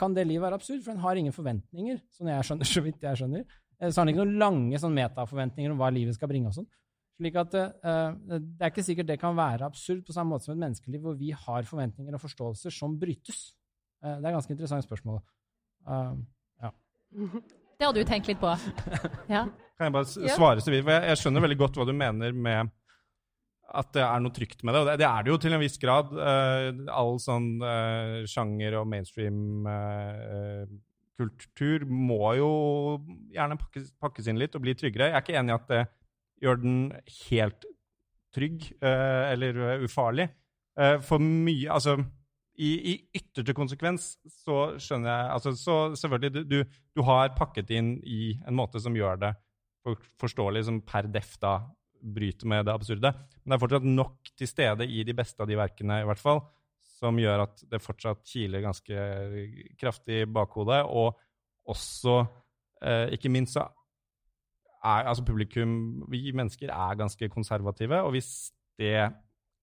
Kan 0.00 0.14
det 0.16 0.24
livet 0.28 0.46
være 0.46 0.56
absurd? 0.60 0.80
For 0.84 0.94
den 0.94 1.02
har 1.02 1.18
ingen 1.20 1.34
forventninger, 1.36 1.98
sånn 2.16 2.30
jeg 2.32 2.46
skjønner, 2.48 2.70
så 2.76 2.84
vidt 2.84 3.04
jeg 3.04 3.20
skjønner. 3.20 3.44
Eh, 3.80 3.90
Så 3.90 4.00
har 4.00 4.06
den 4.06 4.14
ikke 4.14 4.24
noen 4.24 4.38
lange 4.40 4.80
sånn 4.80 4.96
metaforventninger 4.96 5.74
om 5.74 5.80
hva 5.80 5.90
livet 5.92 6.16
skal 6.16 6.30
bringe 6.32 6.52
og 6.52 6.56
sånn. 6.60 6.70
Slik 7.20 7.36
at 7.38 7.54
uh, 7.54 8.12
Det 8.26 8.60
er 8.60 8.70
ikke 8.72 8.84
sikkert 8.86 9.10
det 9.10 9.18
kan 9.20 9.36
være 9.36 9.66
absurd 9.68 10.04
på 10.06 10.14
samme 10.14 10.34
måte 10.34 10.48
som 10.48 10.54
et 10.56 10.62
menneskeliv 10.64 11.02
hvor 11.04 11.16
vi 11.18 11.32
har 11.36 11.66
forventninger 11.68 12.14
og 12.16 12.22
forståelser 12.22 12.74
som 12.74 12.98
brytes. 13.00 13.50
Uh, 14.02 14.16
det 14.16 14.24
er 14.24 14.30
et 14.32 14.38
ganske 14.38 14.54
interessant 14.56 14.86
spørsmål. 14.86 15.20
Uh, 15.88 16.22
Det 17.82 17.88
har 17.88 17.96
du 17.96 18.04
tenkt 18.06 18.28
litt 18.30 18.38
på. 18.38 18.50
Ja. 19.32 19.48
Kan 19.74 19.88
jeg 19.88 19.94
bare 19.96 20.06
svare 20.06 20.62
så 20.62 20.70
vidt? 20.70 20.84
For 20.84 20.92
jeg, 20.94 21.02
jeg 21.10 21.18
skjønner 21.18 21.42
veldig 21.42 21.56
godt 21.58 21.80
hva 21.80 21.86
du 21.88 21.90
mener 21.96 22.30
med 22.30 22.70
at 23.72 23.88
det 23.96 24.04
er 24.04 24.22
noe 24.22 24.34
trygt 24.36 24.60
med 24.62 24.76
det. 24.76 24.82
Og 24.84 24.86
det, 24.86 24.94
det 25.00 25.08
er 25.08 25.24
det 25.24 25.32
jo 25.32 25.38
til 25.42 25.56
en 25.56 25.62
viss 25.64 25.80
grad. 25.82 26.12
Uh, 26.14 26.84
all 26.94 27.18
sånn 27.22 27.48
sjanger 28.30 28.76
og 28.78 28.86
mainstream 28.92 29.66
eh, 29.66 30.62
kultur 31.18 31.84
må 31.88 32.34
jo 32.38 32.50
gjerne 33.32 33.58
pakkes, 33.60 33.90
pakkes 34.02 34.30
inn 34.30 34.40
litt 34.40 34.54
og 34.56 34.64
bli 34.64 34.76
tryggere. 34.78 35.10
Jeg 35.10 35.18
er 35.18 35.24
ikke 35.24 35.38
enig 35.40 35.54
i 35.54 35.58
at 35.58 35.68
det 35.70 35.82
gjør 36.42 36.62
den 36.62 36.78
helt 37.28 37.66
trygg 38.34 38.66
eh, 38.80 39.32
eller 39.32 39.60
eh, 39.68 39.84
ufarlig. 39.86 40.28
Eh, 40.78 40.98
for 41.04 41.22
mye 41.22 41.70
Altså, 41.72 41.98
i, 42.62 42.70
i 42.92 42.94
ytterste 43.16 43.54
konsekvens 43.56 44.14
så 44.28 44.74
skjønner 44.80 45.08
jeg 45.10 45.30
altså, 45.36 45.52
Så 45.56 45.76
selvfølgelig, 46.00 46.44
du, 46.48 46.58
du, 46.96 47.02
har 47.06 47.32
pakket 47.36 47.70
inn 47.72 47.94
i 48.04 48.34
en 48.46 48.56
måte 48.56 48.80
som 48.82 48.96
gjør 48.96 49.20
det 49.20 49.32
forståelig, 50.20 50.66
som 50.68 50.82
per 50.86 51.08
def 51.10 51.34
da 51.42 51.56
bryter 52.02 52.46
med 52.50 52.66
det 52.66 52.74
absurde. 52.74 53.10
Men 53.42 53.52
det 53.52 53.56
er 53.56 53.62
fortsatt 53.62 53.86
nok 53.86 54.32
til 54.38 54.50
stede 54.50 54.86
i 54.86 55.02
de 55.06 55.14
beste 55.16 55.42
av 55.42 55.50
de 55.50 55.58
verkene, 55.58 56.00
i 56.02 56.06
hvert 56.06 56.22
fall, 56.22 56.42
som 57.00 57.18
gjør 57.18 57.44
at 57.46 57.64
det 57.70 57.82
fortsatt 57.82 58.22
kiler 58.26 58.62
ganske 58.62 59.06
kraftig 59.80 60.22
i 60.22 60.30
bakhodet. 60.30 60.82
Og 60.86 61.18
også, 61.72 62.20
eh, 62.82 63.14
ikke 63.16 63.30
minst, 63.32 63.56
så 63.56 63.66
er 64.82 65.08
altså 65.08 65.24
publikum 65.24 66.02
Vi 66.10 66.32
mennesker 66.34 66.72
er 66.72 66.98
ganske 66.98 67.28
konservative, 67.28 68.02
og 68.02 68.10
hvis 68.16 68.52
det 68.78 69.12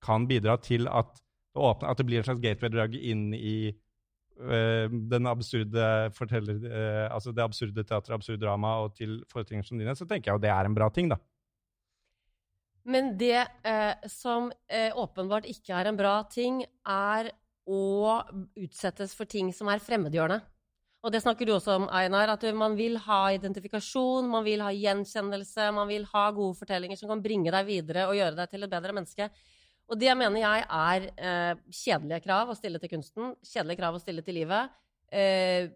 kan 0.06 0.28
bidra 0.28 0.56
til 0.64 0.88
at 0.88 1.12
det, 1.14 1.62
åpner, 1.62 1.90
at 1.90 1.98
det 1.98 2.06
blir 2.06 2.22
en 2.22 2.28
slags 2.28 2.42
gateway-drag 2.44 2.94
inn 2.96 3.34
i 3.34 3.72
øh, 4.40 4.92
den 5.12 5.28
absurde 5.28 5.82
eh, 5.82 7.08
altså 7.10 7.34
det 7.34 7.44
absurde 7.44 7.84
teatret, 7.84 8.14
absurd 8.16 8.40
drama 8.40 8.76
og 8.86 8.96
til 8.96 9.24
forestillinger 9.32 9.68
som 9.68 9.82
dine, 9.82 9.96
så 9.96 10.06
tenker 10.06 10.32
jeg 10.32 10.38
jo 10.38 10.44
det 10.46 10.54
er 10.54 10.70
en 10.70 10.78
bra 10.78 10.90
ting, 10.94 11.10
da. 11.10 11.18
Men 12.90 13.18
det 13.20 13.42
eh, 13.68 14.08
som 14.08 14.52
eh, 14.72 14.94
åpenbart 14.96 15.50
ikke 15.50 15.74
er 15.74 15.90
en 15.90 15.98
bra 16.00 16.22
ting, 16.32 16.64
er 16.88 17.32
å 17.70 17.82
utsettes 18.58 19.14
for 19.18 19.30
ting 19.30 19.52
som 19.54 19.70
er 19.70 19.84
fremmedgjørende. 19.84 20.40
Og 21.00 21.14
det 21.14 21.22
snakker 21.24 21.48
du 21.48 21.54
også 21.56 21.78
om, 21.78 21.86
Einar, 21.96 22.34
at 22.34 22.44
man 22.52 22.74
vil 22.76 22.98
ha 23.06 23.22
identifikasjon, 23.32 24.28
man 24.28 24.44
vil 24.44 24.60
ha 24.66 24.74
gjenkjennelse, 24.76 25.70
man 25.72 25.88
vil 25.88 26.04
ha 26.12 26.26
gode 26.36 26.58
fortellinger 26.60 27.00
som 27.00 27.12
kan 27.12 27.22
bringe 27.24 27.54
deg 27.56 27.70
videre 27.70 28.10
og 28.10 28.18
gjøre 28.18 28.36
deg 28.42 28.52
til 28.52 28.66
et 28.66 28.74
bedre 28.74 28.96
menneske. 28.98 29.30
Og 29.90 29.98
det 29.98 30.12
mener 30.20 30.44
jeg 30.44 30.66
er 30.68 31.06
eh, 31.16 31.62
kjedelige 31.72 32.26
krav 32.28 32.52
å 32.52 32.58
stille 32.58 32.82
til 32.82 32.92
kunsten, 32.92 33.32
kjedelige 33.48 33.80
krav 33.80 33.96
å 33.96 34.02
stille 34.04 34.26
til 34.26 34.38
livet. 34.42 34.76
Eh, 35.10 35.72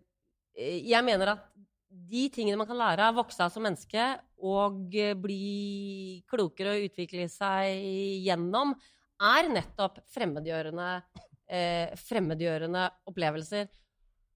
jeg 0.59 1.07
mener 1.07 1.33
at 1.33 1.47
de 1.93 2.27
tingene 2.33 2.59
man 2.59 2.67
kan 2.69 2.77
lære 2.77 3.07
av, 3.07 3.17
vokse 3.17 3.41
av 3.45 3.53
som 3.53 3.63
menneske 3.65 4.03
og 4.43 4.93
eh, 4.97 5.15
bli 5.17 6.21
klokere 6.29 6.75
og 6.75 6.89
utvikle 6.89 7.29
seg 7.31 7.79
gjennom, 8.25 8.75
er 9.23 9.49
nettopp 9.55 10.01
fremmedgjørende, 10.12 10.89
eh, 11.47 11.95
fremmedgjørende 12.09 12.89
opplevelser. 13.09 13.71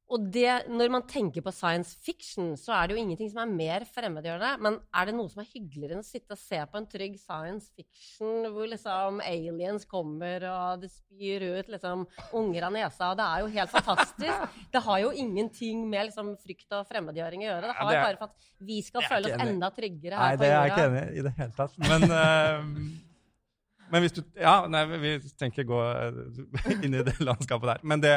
Og 0.07 0.27
det, 0.31 0.69
når 0.71 0.91
man 0.91 1.03
tenker 1.03 1.43
på 1.43 1.51
science 1.51 1.97
fiction, 1.99 2.53
så 2.59 2.71
er 2.77 2.87
det 2.87 2.95
jo 2.95 3.01
ingenting 3.01 3.27
som 3.31 3.41
er 3.43 3.55
mer 3.59 3.85
fremmedgjørende. 3.91 4.51
Men 4.63 4.77
er 4.95 5.09
det 5.09 5.15
noe 5.17 5.27
som 5.31 5.41
er 5.43 5.49
hyggeligere 5.49 5.97
enn 5.97 6.03
å 6.03 6.07
sitte 6.07 6.37
og 6.37 6.39
se 6.39 6.61
på 6.63 6.79
en 6.79 6.87
trygg 6.87 7.17
science 7.19 7.67
fiction 7.75 8.47
hvor 8.53 8.69
liksom 8.71 9.19
aliens 9.25 9.83
kommer 9.89 10.45
og 10.47 10.85
det 10.85 10.93
spyr 10.93 11.43
ut 11.57 11.73
liksom 11.73 12.05
unger 12.39 12.69
av 12.69 12.75
nesa? 12.77 13.11
Og 13.11 13.19
det 13.19 13.27
er 13.27 13.43
jo 13.43 13.51
helt 13.57 13.75
fantastisk. 13.75 14.55
Det 14.77 14.83
har 14.83 14.99
jo 15.01 15.11
ingenting 15.11 15.83
med 15.89 16.07
liksom 16.09 16.33
frykt 16.39 16.73
og 16.77 16.87
fremmedgjøring 16.87 17.43
å 17.43 17.47
gjøre. 17.49 17.67
Det 17.67 17.77
har 17.77 17.99
bare 17.99 18.19
for 18.19 18.29
at 18.29 18.49
vi 18.69 18.79
skal 18.85 19.05
føle 19.09 19.31
oss 19.31 19.43
enda 19.47 19.69
tryggere 19.75 20.19
her 20.21 20.37
på 20.37 20.43
det 20.43 20.49
er 20.49 20.55
jeg 20.55 20.73
ikke 20.73 20.87
enig 20.87 21.03
i 21.03 21.17
i 21.17 21.23
det 21.25 21.33
hele 21.37 21.53
tatt. 21.57 21.77
Men, 21.83 22.07
uh... 22.11 22.97
men 23.91 24.03
hvis 24.03 24.15
du 24.17 24.21
Ja, 24.39 24.57
nei, 24.71 24.83
vi 25.01 25.13
tenker 25.39 25.65
å 25.65 25.71
gå 25.71 25.85
eh, 25.91 26.81
inn 26.85 26.95
i 26.95 27.05
det 27.07 27.17
landskapet 27.23 27.73
der. 27.73 27.87
Men 27.87 28.03
det, 28.03 28.15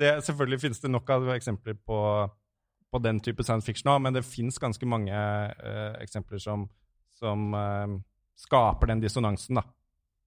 det, 0.00 0.14
selvfølgelig 0.26 0.60
finnes 0.62 0.80
det 0.82 0.90
nok 0.92 1.10
av 1.14 1.28
eksempler 1.34 1.76
på, 1.76 1.98
på 2.92 3.02
den 3.04 3.20
type 3.24 3.44
science 3.44 3.68
fiction 3.68 3.92
òg, 3.92 4.00
men 4.06 4.16
det 4.16 4.24
fins 4.26 4.60
ganske 4.62 4.88
mange 4.88 5.12
uh, 5.12 5.92
eksempler 6.02 6.42
som, 6.42 6.66
som 7.18 7.52
uh, 7.56 7.98
skaper 8.40 8.92
den 8.92 9.04
dissonansen, 9.04 9.60
da. 9.60 9.66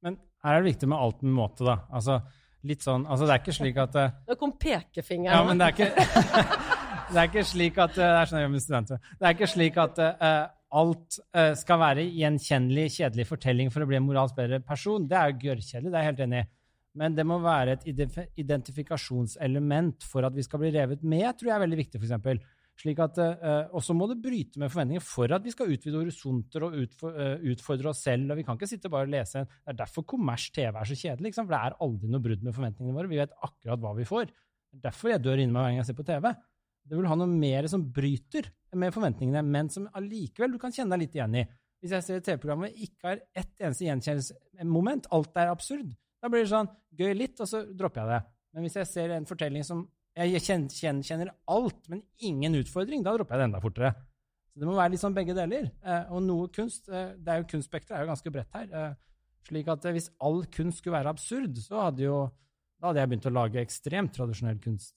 Men 0.05 0.19
her 0.45 0.57
er 0.57 0.63
det 0.63 0.73
viktig 0.73 0.89
med 0.91 1.01
alt 1.01 1.25
med 1.25 1.37
måte, 1.37 1.65
da. 1.65 1.79
Altså, 1.89 2.19
litt 2.65 2.85
sånn, 2.85 3.07
altså 3.09 3.27
det 3.27 3.35
er 3.35 3.43
ikke 3.43 3.57
slik 3.59 3.81
at 3.81 3.99
uh, 3.99 4.19
Nå 4.29 4.37
kom 4.39 4.55
pekefingeren. 4.61 5.35
Ja, 5.35 5.45
men 5.49 5.61
det 5.61 5.71
er 5.71 5.77
ikke 5.77 6.75
Det 7.05 7.21
er 7.21 7.29
ikke 7.29 7.45
slik 7.45 7.79
at 7.81 7.97
eh, 7.99 8.11
Det 8.11 8.19
er 8.19 8.29
sånn 8.29 8.39
jeg 8.39 8.47
gjør 8.47 8.53
med 8.55 8.63
studenter. 8.63 9.09
Det 9.19 9.27
er 9.27 9.35
ikke 9.37 9.51
slik 9.51 9.79
at 9.81 10.01
eh, 10.01 10.43
alt 10.75 11.17
eh, 11.37 11.51
skal 11.59 11.81
være 11.81 12.05
gjenkjennelig, 12.09 12.85
kjedelig 12.97 13.27
fortelling 13.29 13.71
for 13.73 13.85
å 13.85 13.89
bli 13.89 13.99
en 13.99 14.07
moralsk 14.07 14.37
bedre 14.37 14.61
person. 14.65 15.05
Det 15.09 15.19
er 15.19 15.31
jo 15.31 15.41
gørrkjedelig, 15.45 15.91
det 15.91 15.99
er 15.99 16.05
jeg 16.05 16.11
helt 16.11 16.23
enig 16.25 16.41
i. 16.41 16.49
Men 16.95 17.15
det 17.15 17.25
må 17.27 17.41
være 17.43 17.75
et 17.75 17.87
identifikasjonselement 18.39 20.05
for 20.07 20.27
at 20.27 20.35
vi 20.35 20.45
skal 20.45 20.61
bli 20.61 20.71
revet 20.75 21.01
med, 21.03 21.27
tror 21.35 21.49
jeg 21.49 21.55
er 21.57 21.65
veldig 21.65 21.79
viktig, 21.81 21.99
f.eks. 21.99 22.45
Slik 22.75 22.99
at, 22.99 23.19
eh, 23.23 23.69
og 23.71 23.83
så 23.83 23.93
må 23.95 24.07
det 24.11 24.17
bryte 24.23 24.59
med 24.59 24.71
forventninger 24.71 25.03
for 25.03 25.31
at 25.31 25.43
vi 25.45 25.53
skal 25.53 25.69
utvide 25.71 25.99
horisonter 26.01 26.65
og 26.67 26.73
eh, 26.75 27.45
utfordre 27.53 27.91
oss 27.93 28.01
selv. 28.03 28.33
og 28.33 28.39
Vi 28.39 28.43
kan 28.47 28.59
ikke 28.59 28.67
sitte 28.67 28.91
bare 28.91 29.07
og 29.07 29.13
lese 29.13 29.43
en 29.43 29.47
Det 29.47 29.71
er 29.71 29.77
derfor 29.79 30.03
kommers 30.03 30.49
TV 30.51 30.75
er 30.75 30.89
så 30.89 30.97
kjedelig. 30.99 31.29
Liksom. 31.29 31.47
For 31.47 31.55
det 31.55 31.61
er 31.61 31.77
aldri 31.85 32.11
noe 32.11 32.25
brudd 32.25 32.43
med 32.43 32.57
forventningene 32.57 32.97
våre. 32.97 33.11
Vi 33.11 33.21
vet 33.21 33.37
akkurat 33.47 33.79
hva 33.79 33.93
vi 33.95 34.07
får. 34.09 34.27
Det 34.27 34.81
er 34.81 34.83
derfor 34.89 35.13
jeg 35.13 35.23
dør 35.23 35.39
inni 35.39 35.55
meg 35.55 35.61
hver 35.61 35.71
gang 35.71 35.79
jeg 35.79 35.89
ser 35.89 35.99
på 36.01 36.07
TV. 36.11 36.31
Det 36.85 36.99
vil 36.99 37.07
ha 37.09 37.17
noe 37.17 37.31
mer 37.31 37.69
som 37.71 37.85
bryter 37.95 38.51
med 38.75 38.93
forventningene, 38.93 39.43
men 39.55 39.71
som 39.71 39.87
allikevel 39.95 40.51
du 40.51 40.59
kan 40.59 40.75
kjenne 40.75 40.97
deg 40.97 41.05
litt 41.05 41.15
igjen 41.15 41.39
i. 41.39 41.45
Hvis 41.79 41.95
jeg 41.95 42.03
ser 42.03 42.19
et 42.19 42.27
TV-program 42.27 42.65
hvor 42.65 42.83
ikke 42.87 43.07
har 43.07 43.23
ett 43.39 43.63
eneste 43.63 43.87
gjenkjennelsesmoment, 43.87 45.07
alt 45.15 45.39
er 45.39 45.53
absurd, 45.53 45.95
da 46.25 46.31
blir 46.33 46.41
det 46.45 46.49
sånn 46.51 46.71
gøy 46.97 47.13
litt, 47.13 47.37
og 47.43 47.49
så 47.51 47.61
dropper 47.77 48.01
jeg 48.01 48.09
det. 48.15 48.19
Men 48.55 48.65
hvis 48.65 48.77
jeg 48.79 48.89
ser 48.89 49.13
en 49.13 49.27
fortelling 49.29 49.65
som 49.67 49.83
jeg 50.15 50.39
kjen- 50.41 50.69
kjen- 50.71 51.03
kjenner 51.05 51.29
alt, 51.51 51.87
men 51.91 52.01
ingen 52.23 52.55
utfordring, 52.57 53.03
da 53.05 53.13
dropper 53.13 53.35
jeg 53.35 53.43
det 53.43 53.47
enda 53.51 53.61
fortere. 53.61 53.91
Så 54.49 54.61
det 54.61 54.67
må 54.69 54.77
være 54.77 54.93
litt 54.93 55.01
sånn 55.03 55.13
begge 55.17 55.35
deler. 55.35 55.65
Eh, 55.83 56.05
og 56.15 56.23
noe 56.23 56.47
kunst 56.55 56.87
eh, 56.87 57.09
det 57.19 57.33
er 57.33 57.41
jo 57.41 57.47
Kunstspekteret 57.51 57.97
er 57.99 58.05
jo 58.05 58.11
ganske 58.13 58.31
bredt 58.31 58.55
her. 58.55 58.69
Eh, 58.71 58.93
slik 59.49 59.67
at 59.73 59.83
hvis 59.91 60.07
all 60.23 60.45
kunst 60.55 60.79
skulle 60.79 60.95
være 60.95 61.11
absurd, 61.11 61.59
så 61.59 61.83
hadde 61.89 62.05
jo 62.07 62.21
da 62.79 62.87
hadde 62.89 63.01
jeg 63.03 63.09
begynt 63.11 63.27
å 63.29 63.33
lage 63.35 63.61
ekstremt 63.61 64.15
tradisjonell 64.15 64.57
kunst. 64.63 64.95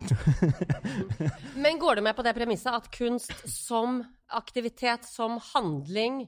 Men 1.60 1.78
går 1.82 1.98
du 1.98 2.02
med 2.06 2.16
på 2.16 2.24
det 2.24 2.32
premisset 2.38 2.72
at 2.72 2.88
kunst 2.94 3.34
som 3.50 4.00
aktivitet, 4.38 5.04
som 5.10 5.36
handling, 5.52 6.22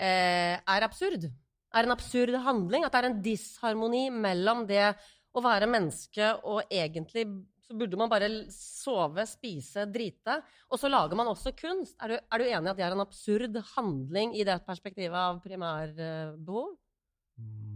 er 0.00 0.82
absurd? 0.88 1.28
Er 1.74 1.88
en 1.88 1.94
absurd 1.94 2.36
handling? 2.44 2.84
At 2.86 2.94
det 2.94 3.02
er 3.02 3.10
en 3.10 3.20
disharmoni 3.24 4.06
mellom 4.14 4.64
det 4.68 4.92
å 5.34 5.42
være 5.42 5.66
menneske 5.66 6.30
og 6.46 6.62
egentlig 6.70 7.26
så 7.64 7.74
burde 7.80 7.96
man 7.96 8.10
bare 8.12 8.28
sove, 8.52 9.24
spise, 9.26 9.86
drite. 9.88 10.36
Og 10.68 10.78
så 10.80 10.90
lager 10.92 11.16
man 11.16 11.30
også 11.30 11.54
kunst. 11.56 11.96
Er 12.04 12.12
du, 12.12 12.16
er 12.20 12.42
du 12.42 12.44
enig 12.44 12.68
i 12.68 12.72
at 12.74 12.78
det 12.78 12.84
er 12.84 12.96
en 12.96 13.04
absurd 13.04 13.56
handling 13.74 14.34
i 14.36 14.44
det 14.44 14.58
perspektivet 14.66 15.16
av 15.16 15.40
primærbehov? 15.44 16.74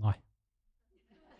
Nei. 0.04 0.16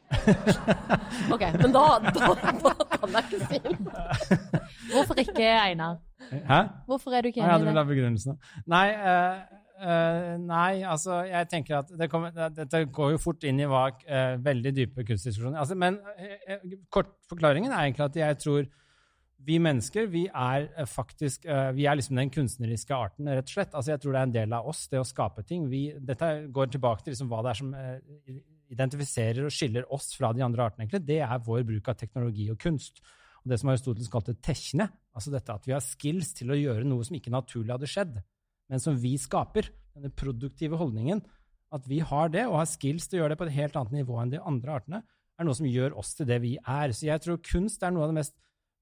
Ok, 1.35 1.42
men 1.61 1.73
da, 1.75 1.83
da, 2.01 2.29
da 2.64 2.85
kan 2.94 3.16
jeg 3.18 3.27
ikke 3.27 3.49
si 3.51 3.59
noe. 3.66 4.38
Hvorfor 4.94 5.21
ikke, 5.21 5.44
Einar? 5.44 5.99
Hæ? 6.49 6.61
Hvorfor 6.88 7.12
er 7.12 7.25
du 7.25 7.29
ikke 7.29 7.42
enig 7.42 7.44
i 7.44 7.51
i 7.51 7.53
Jeg 7.53 7.66
hadde 7.68 7.75
det? 7.77 7.87
begrunnelsen? 7.90 8.38
Nei, 8.73 8.87
eh, 8.97 9.58
eh, 9.78 10.34
nei, 10.42 10.82
altså 10.86 11.20
jeg 11.28 11.48
tenker 11.50 11.78
at 11.80 11.92
det 12.00 12.08
kommer, 12.10 12.34
Dette 12.54 12.82
går 12.94 13.14
jo 13.14 13.22
fort 13.22 13.46
inn 13.48 13.60
i 13.62 13.68
hva 13.68 13.86
uh, 13.92 14.34
veldig 14.42 14.72
dype 14.76 15.04
kunstdiskusjoner 15.06 15.60
altså, 15.62 15.76
Men 15.78 16.00
uh, 16.02 16.34
eh, 16.50 16.66
kort 16.92 17.14
forklaringen 17.30 17.72
er 17.72 17.86
egentlig 17.86 18.06
at 18.08 18.20
jeg 18.20 18.38
tror 18.44 18.68
vi 19.48 19.60
mennesker 19.62 20.08
vi 20.10 20.24
er 20.26 20.66
faktisk 20.90 21.44
vi 21.46 21.84
er 21.86 21.94
liksom 21.94 22.18
den 22.18 22.30
kunstneriske 22.34 22.92
arten, 22.92 23.28
rett 23.30 23.46
og 23.46 23.52
slett. 23.52 23.70
Altså, 23.70 23.92
jeg 23.92 24.02
tror 24.02 24.12
det 24.12 24.18
er 24.18 24.26
en 24.26 24.32
del 24.34 24.56
av 24.58 24.66
oss, 24.66 24.80
det 24.90 24.98
å 24.98 25.06
skape 25.06 25.44
ting. 25.46 25.68
Vi, 25.70 25.84
dette 25.94 26.30
går 26.52 26.72
tilbake 26.74 27.06
til 27.06 27.14
liksom 27.14 27.30
hva 27.30 27.44
det 27.46 27.52
er 27.52 27.60
som 27.60 27.70
identifiserer 28.74 29.46
og 29.46 29.54
skiller 29.54 29.86
oss 29.94 30.10
fra 30.18 30.32
de 30.34 30.42
andre 30.44 30.66
artene. 30.66 30.84
egentlig. 30.84 31.06
Det 31.06 31.20
er 31.22 31.46
vår 31.46 31.62
bruk 31.70 31.88
av 31.88 31.96
teknologi 32.02 32.48
og 32.50 32.58
kunst. 32.60 32.98
Og 33.44 33.52
det 33.52 33.60
som 33.60 33.70
Aristoteles 33.72 34.10
kalte 34.12 34.34
tekne, 34.44 34.88
altså 35.14 35.32
dette 35.32 35.54
at 35.54 35.66
vi 35.68 35.74
har 35.76 35.84
skills 35.84 36.34
til 36.36 36.52
å 36.52 36.58
gjøre 36.58 36.84
noe 36.84 37.06
som 37.06 37.16
ikke 37.16 37.32
naturlig 37.32 37.74
hadde 37.74 37.90
skjedd, 37.90 38.18
men 38.68 38.83
som 38.83 38.96
vi 39.00 39.16
skaper. 39.20 39.70
Denne 39.96 40.12
produktive 40.14 40.78
holdningen. 40.78 41.22
At 41.74 41.85
vi 41.88 42.00
har 42.00 42.31
det, 42.33 42.46
og 42.48 42.61
har 42.62 42.68
skills 42.70 43.09
til 43.09 43.18
å 43.18 43.22
gjøre 43.22 43.35
det 43.35 43.40
på 43.40 43.48
et 43.48 43.57
helt 43.59 43.76
annet 43.76 44.00
nivå 44.00 44.18
enn 44.22 44.33
de 44.33 44.40
andre 44.40 44.76
artene, 44.78 45.00
er 45.38 45.46
noe 45.46 45.57
som 45.57 45.68
gjør 45.68 45.96
oss 46.00 46.14
til 46.18 46.28
det 46.28 46.40
vi 46.42 46.57
er. 46.59 46.94
Så 46.96 47.09
jeg 47.09 47.22
tror 47.24 47.40
kunst 47.44 47.85
er 47.85 47.92
noe 47.94 48.07
av 48.07 48.12
det 48.12 48.18
mest 48.20 48.37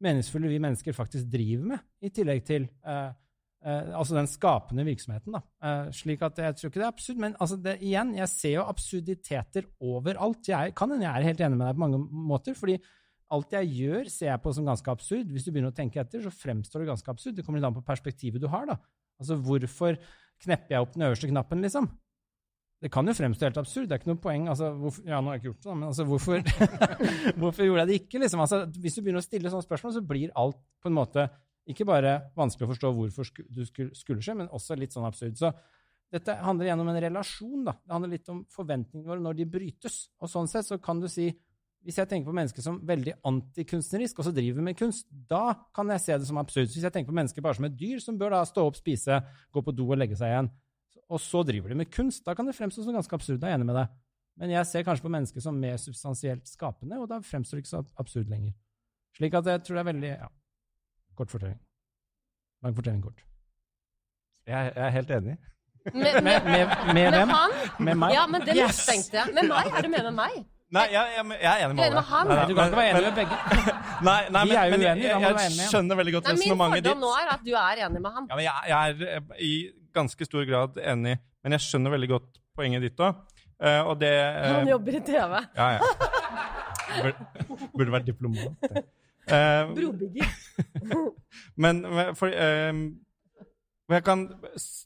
meningsfulle 0.05 0.51
vi 0.51 0.61
mennesker 0.63 0.97
faktisk 0.97 1.29
driver 1.33 1.73
med, 1.73 1.87
i 2.05 2.11
tillegg 2.13 2.43
til 2.47 2.67
eh, 2.85 3.09
eh, 3.65 3.89
altså 3.97 4.17
den 4.17 4.29
skapende 4.29 4.85
virksomheten. 4.87 5.37
Da. 5.37 5.43
Eh, 5.65 5.89
slik 5.97 6.25
at 6.27 6.41
jeg 6.43 6.59
tror 6.59 6.71
ikke 6.71 6.83
det 6.83 6.87
er 6.87 6.93
absurd, 6.93 7.23
men 7.25 7.37
altså 7.41 7.59
det, 7.65 7.79
igjen, 7.85 8.13
jeg 8.19 8.33
ser 8.33 8.55
jo 8.59 8.67
absurditeter 8.69 9.69
overalt. 9.81 10.53
Jeg 10.53 10.77
kan 10.77 10.93
hende 10.93 11.09
jeg 11.09 11.13
er 11.13 11.29
helt 11.31 11.45
enig 11.49 11.61
med 11.61 11.69
deg 11.69 11.79
på 11.79 11.85
mange 11.87 12.03
måter, 12.33 12.57
fordi 12.59 12.77
alt 13.35 13.57
jeg 13.57 13.73
gjør, 13.75 14.13
ser 14.13 14.31
jeg 14.31 14.43
på 14.45 14.53
som 14.55 14.69
ganske 14.69 14.93
absurd. 14.93 15.33
Hvis 15.33 15.47
du 15.47 15.51
begynner 15.51 15.73
å 15.73 15.77
tenke 15.77 15.99
etter, 16.03 16.23
så 16.23 16.31
fremstår 16.31 16.85
det 16.85 16.93
ganske 16.93 17.11
absurd. 17.11 17.35
Det 17.39 17.47
kommer 17.47 17.59
litt 17.59 17.69
an 17.69 17.75
på 17.75 17.87
perspektivet 17.89 18.43
du 18.43 18.47
har. 18.53 18.69
da. 18.69 18.77
Altså, 19.21 19.39
hvorfor 19.47 19.97
knepper 20.45 20.77
jeg 20.77 20.85
opp 20.85 20.93
den 20.97 21.07
øverste 21.07 21.31
knappen, 21.31 21.65
liksom? 21.65 21.89
Det 22.83 22.91
kan 22.93 23.09
jo 23.09 23.15
fremstå 23.17 23.49
helt 23.49 23.57
absurd. 23.57 23.87
Det 23.89 23.97
er 23.97 24.03
ikke 24.03 24.11
noe 24.11 24.21
poeng. 24.21 24.49
Altså, 24.53 24.69
hvorfor, 24.77 25.07
ja, 25.09 25.21
nå 25.21 25.31
har 25.31 25.39
jeg 25.39 25.43
ikke 25.43 25.49
gjort 25.49 25.65
det, 25.65 25.77
men 25.79 25.89
altså, 25.89 26.05
hvorfor, 26.05 26.43
hvorfor 27.41 27.65
gjorde 27.65 27.85
jeg 27.85 27.89
det 27.89 27.99
ikke? 28.03 28.21
Liksom? 28.21 28.43
Altså, 28.45 28.59
hvis 28.85 28.99
du 28.99 29.01
begynner 29.01 29.25
å 29.25 29.27
stille 29.27 29.53
sånne 29.53 29.65
spørsmål, 29.65 29.95
så 29.97 30.03
blir 30.05 30.35
alt 30.37 30.61
på 30.85 30.93
en 30.93 30.99
måte 30.99 31.25
ikke 31.67 31.87
bare 31.89 32.13
vanskelig 32.37 32.67
å 32.67 32.71
forstå 32.75 32.93
hvorfor 32.99 33.31
du 33.49 33.65
skulle, 33.67 34.21
skje, 34.23 34.37
men 34.39 34.53
også 34.55 34.77
litt 34.79 34.95
sånn 34.95 35.09
absurd. 35.09 35.39
Så 35.41 35.51
dette 36.13 36.37
handler 36.45 36.69
igjen 36.69 36.85
en 36.85 37.01
relasjon. 37.09 37.65
da. 37.67 37.75
Det 37.81 37.97
handler 37.97 38.13
litt 38.13 38.31
om 38.31 38.45
forventningene 38.53 39.09
våre 39.09 39.25
når 39.25 39.41
de 39.41 39.49
brytes. 39.57 39.97
Og 40.21 40.31
sånn 40.31 40.51
sett 40.51 40.69
så 40.69 40.79
kan 40.83 41.01
du 41.03 41.09
si 41.11 41.31
hvis 41.87 41.99
jeg 42.01 42.09
tenker 42.11 42.27
på 42.29 42.35
mennesker 42.35 42.65
som 42.65 42.81
veldig 42.87 43.13
antikunstnerisk, 43.31 44.19
og 44.19 44.27
så 44.27 44.33
driver 44.35 44.65
med 44.67 44.77
kunst, 44.79 45.07
da 45.31 45.53
kan 45.77 45.91
jeg 45.95 46.03
se 46.03 46.17
det 46.19 46.27
som 46.29 46.41
absurd. 46.43 46.67
Hvis 46.73 46.83
jeg 46.83 46.93
tenker 46.95 47.13
på 47.13 47.17
mennesker 47.17 47.45
bare 47.47 47.55
som 47.59 47.67
et 47.69 47.77
dyr, 47.79 48.01
som 48.03 48.19
bør 48.19 48.35
da 48.35 48.41
stå 48.49 48.65
opp, 48.67 48.79
spise, 48.81 49.21
gå 49.55 49.63
på 49.63 49.75
do 49.77 49.87
og 49.95 50.01
legge 50.01 50.19
seg 50.19 50.33
igjen, 50.35 50.49
og 51.07 51.23
så 51.23 51.45
driver 51.47 51.71
de 51.71 51.79
med 51.79 51.91
kunst, 51.95 52.25
da 52.27 52.35
kan 52.35 52.49
det 52.51 52.57
fremstå 52.59 52.83
som 52.83 52.97
ganske 52.97 53.15
absurd. 53.15 53.39
Da 53.39 53.47
er 53.47 53.55
jeg 53.55 53.61
enig 53.61 53.69
med 53.71 53.79
deg. 53.79 53.93
Men 54.43 54.51
jeg 54.53 54.67
ser 54.69 54.83
kanskje 54.85 55.07
på 55.07 55.13
mennesker 55.15 55.45
som 55.45 55.61
mer 55.63 55.79
substansielt 55.81 56.51
skapende, 56.51 56.99
og 57.01 57.07
da 57.09 57.21
fremstår 57.25 57.61
det 57.61 57.65
ikke 57.65 57.73
så 57.77 57.85
absurd 58.03 58.29
lenger. 58.35 58.53
Slik 59.17 59.37
at 59.39 59.47
jeg 59.49 59.63
tror 59.65 59.79
det 59.79 59.85
er 59.85 59.89
veldig 59.93 60.11
ja, 60.11 60.27
Kort 61.17 61.31
fortelling. 61.33 61.61
Lang 62.67 62.75
fortelling 62.77 63.05
kort. 63.07 63.23
Jeg, 64.47 64.73
jeg 64.75 64.83
er 64.85 64.93
helt 64.99 65.15
enig. 65.17 65.37
Med, 65.95 66.19
Med, 66.27 66.45
med, 66.51 66.75
med 66.99 67.09
hvem? 67.15 67.31
han? 67.31 67.53
Med 67.79 67.95
meg? 68.03 68.13
Ja, 68.19 68.27
men 68.27 68.43
det 68.43 68.57
Yes! 68.59 68.83
mistenkte 68.83 69.21
jeg. 69.21 69.35
Med 69.39 69.49
meg? 69.49 69.71
Er 69.71 69.87
du 69.87 69.89
med 69.93 70.03
med 70.11 70.17
meg? 70.19 70.37
Nei, 70.75 70.83
jeg, 70.91 71.11
jeg, 71.15 71.25
jeg 71.43 71.47
er 71.47 71.65
enig 71.65 71.77
med 71.79 71.85
alle. 71.85 72.01
Nei, 72.27 72.47
Du 72.49 72.55
kan 72.57 72.71
ikke 72.71 72.79
være 72.81 72.91
enig 72.91 73.03
med 73.05 73.19
begge. 73.21 73.37
Nei, 74.09 74.17
nei 74.35 74.41
Vi 74.43 74.51
men, 74.51 74.57
er 74.59 74.65
jo 74.67 74.73
men 74.73 74.83
jeg, 74.83 74.97
uenige, 74.97 75.11
jeg, 75.13 75.21
med 75.21 75.45
jeg 75.45 75.69
skjønner 75.71 75.99
veldig 76.01 76.15
godt 76.17 76.27
Nei, 76.27 76.33
min 76.33 76.43
resonnementet 76.43 76.89
fordom 76.89 77.05
nå 77.05 77.13
er 77.21 77.31
at 77.33 77.45
du 77.47 77.53
er 77.61 77.83
enig 77.87 78.03
med 78.03 78.17
han. 78.17 78.27
Ja, 78.31 78.39
men 78.41 78.45
jeg, 78.45 78.73
jeg 78.73 78.91
er 78.91 79.15
eh, 79.21 79.45
i 79.47 79.53
ganske 79.97 80.29
stor 80.29 80.49
grad 80.51 80.81
enig, 80.83 81.15
men 81.47 81.57
jeg 81.57 81.65
skjønner 81.69 81.95
veldig 81.95 82.11
godt 82.11 82.41
poenget 82.59 82.85
ditt 82.85 83.05
òg. 83.07 83.23
og 83.87 83.95
det 84.03 84.11
eh, 84.11 84.51
Han 84.57 84.73
jobber 84.75 84.99
i 84.99 85.03
TV. 85.07 85.39
Ja, 85.57 85.71
ja. 85.77 85.81
Burde, 86.97 87.29
burde 87.77 87.95
vært 87.95 88.11
diplomat. 88.11 88.69
Eh, 89.27 89.73
Brobygger. 89.79 90.35
men 91.63 91.83
for 92.19 92.31
uh, 92.31 92.83
jeg 93.95 94.05
kan 94.07 94.29
jeg- 94.43 94.86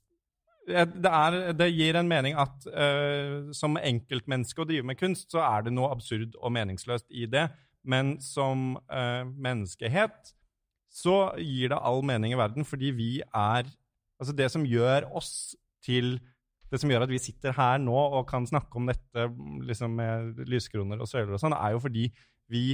det, 0.70 1.10
er, 1.10 1.38
det 1.56 1.68
gir 1.72 1.98
en 1.98 2.08
mening 2.10 2.36
at 2.38 2.66
uh, 2.70 3.50
som 3.56 3.78
enkeltmenneske 3.80 4.62
å 4.62 4.68
drive 4.68 4.86
med 4.86 4.98
kunst, 5.00 5.30
så 5.32 5.42
er 5.44 5.66
det 5.66 5.74
noe 5.74 5.90
absurd 5.94 6.36
og 6.40 6.54
meningsløst 6.56 7.08
i 7.10 7.26
det. 7.30 7.48
Men 7.86 8.16
som 8.22 8.74
uh, 8.92 9.24
menneskehet 9.24 10.34
så 10.90 11.30
gir 11.38 11.70
det 11.72 11.78
all 11.78 12.02
mening 12.06 12.34
i 12.34 12.40
verden, 12.40 12.66
fordi 12.66 12.94
vi 12.96 13.12
er 13.26 13.68
Altså, 14.20 14.34
det 14.36 14.50
som 14.52 14.66
gjør 14.68 15.06
oss 15.16 15.54
til 15.80 16.18
Det 16.68 16.76
som 16.76 16.90
gjør 16.92 17.06
at 17.06 17.10
vi 17.10 17.18
sitter 17.18 17.54
her 17.56 17.78
nå 17.80 17.94
og 17.96 18.26
kan 18.28 18.44
snakke 18.46 18.76
om 18.76 18.84
dette 18.86 19.24
liksom 19.66 19.94
med 19.96 20.42
lyskroner 20.46 21.00
og 21.00 21.08
søyler 21.08 21.32
og 21.34 21.40
sånn, 21.42 21.56
er 21.56 21.72
jo 21.74 21.80
fordi 21.82 22.04
vi 22.52 22.64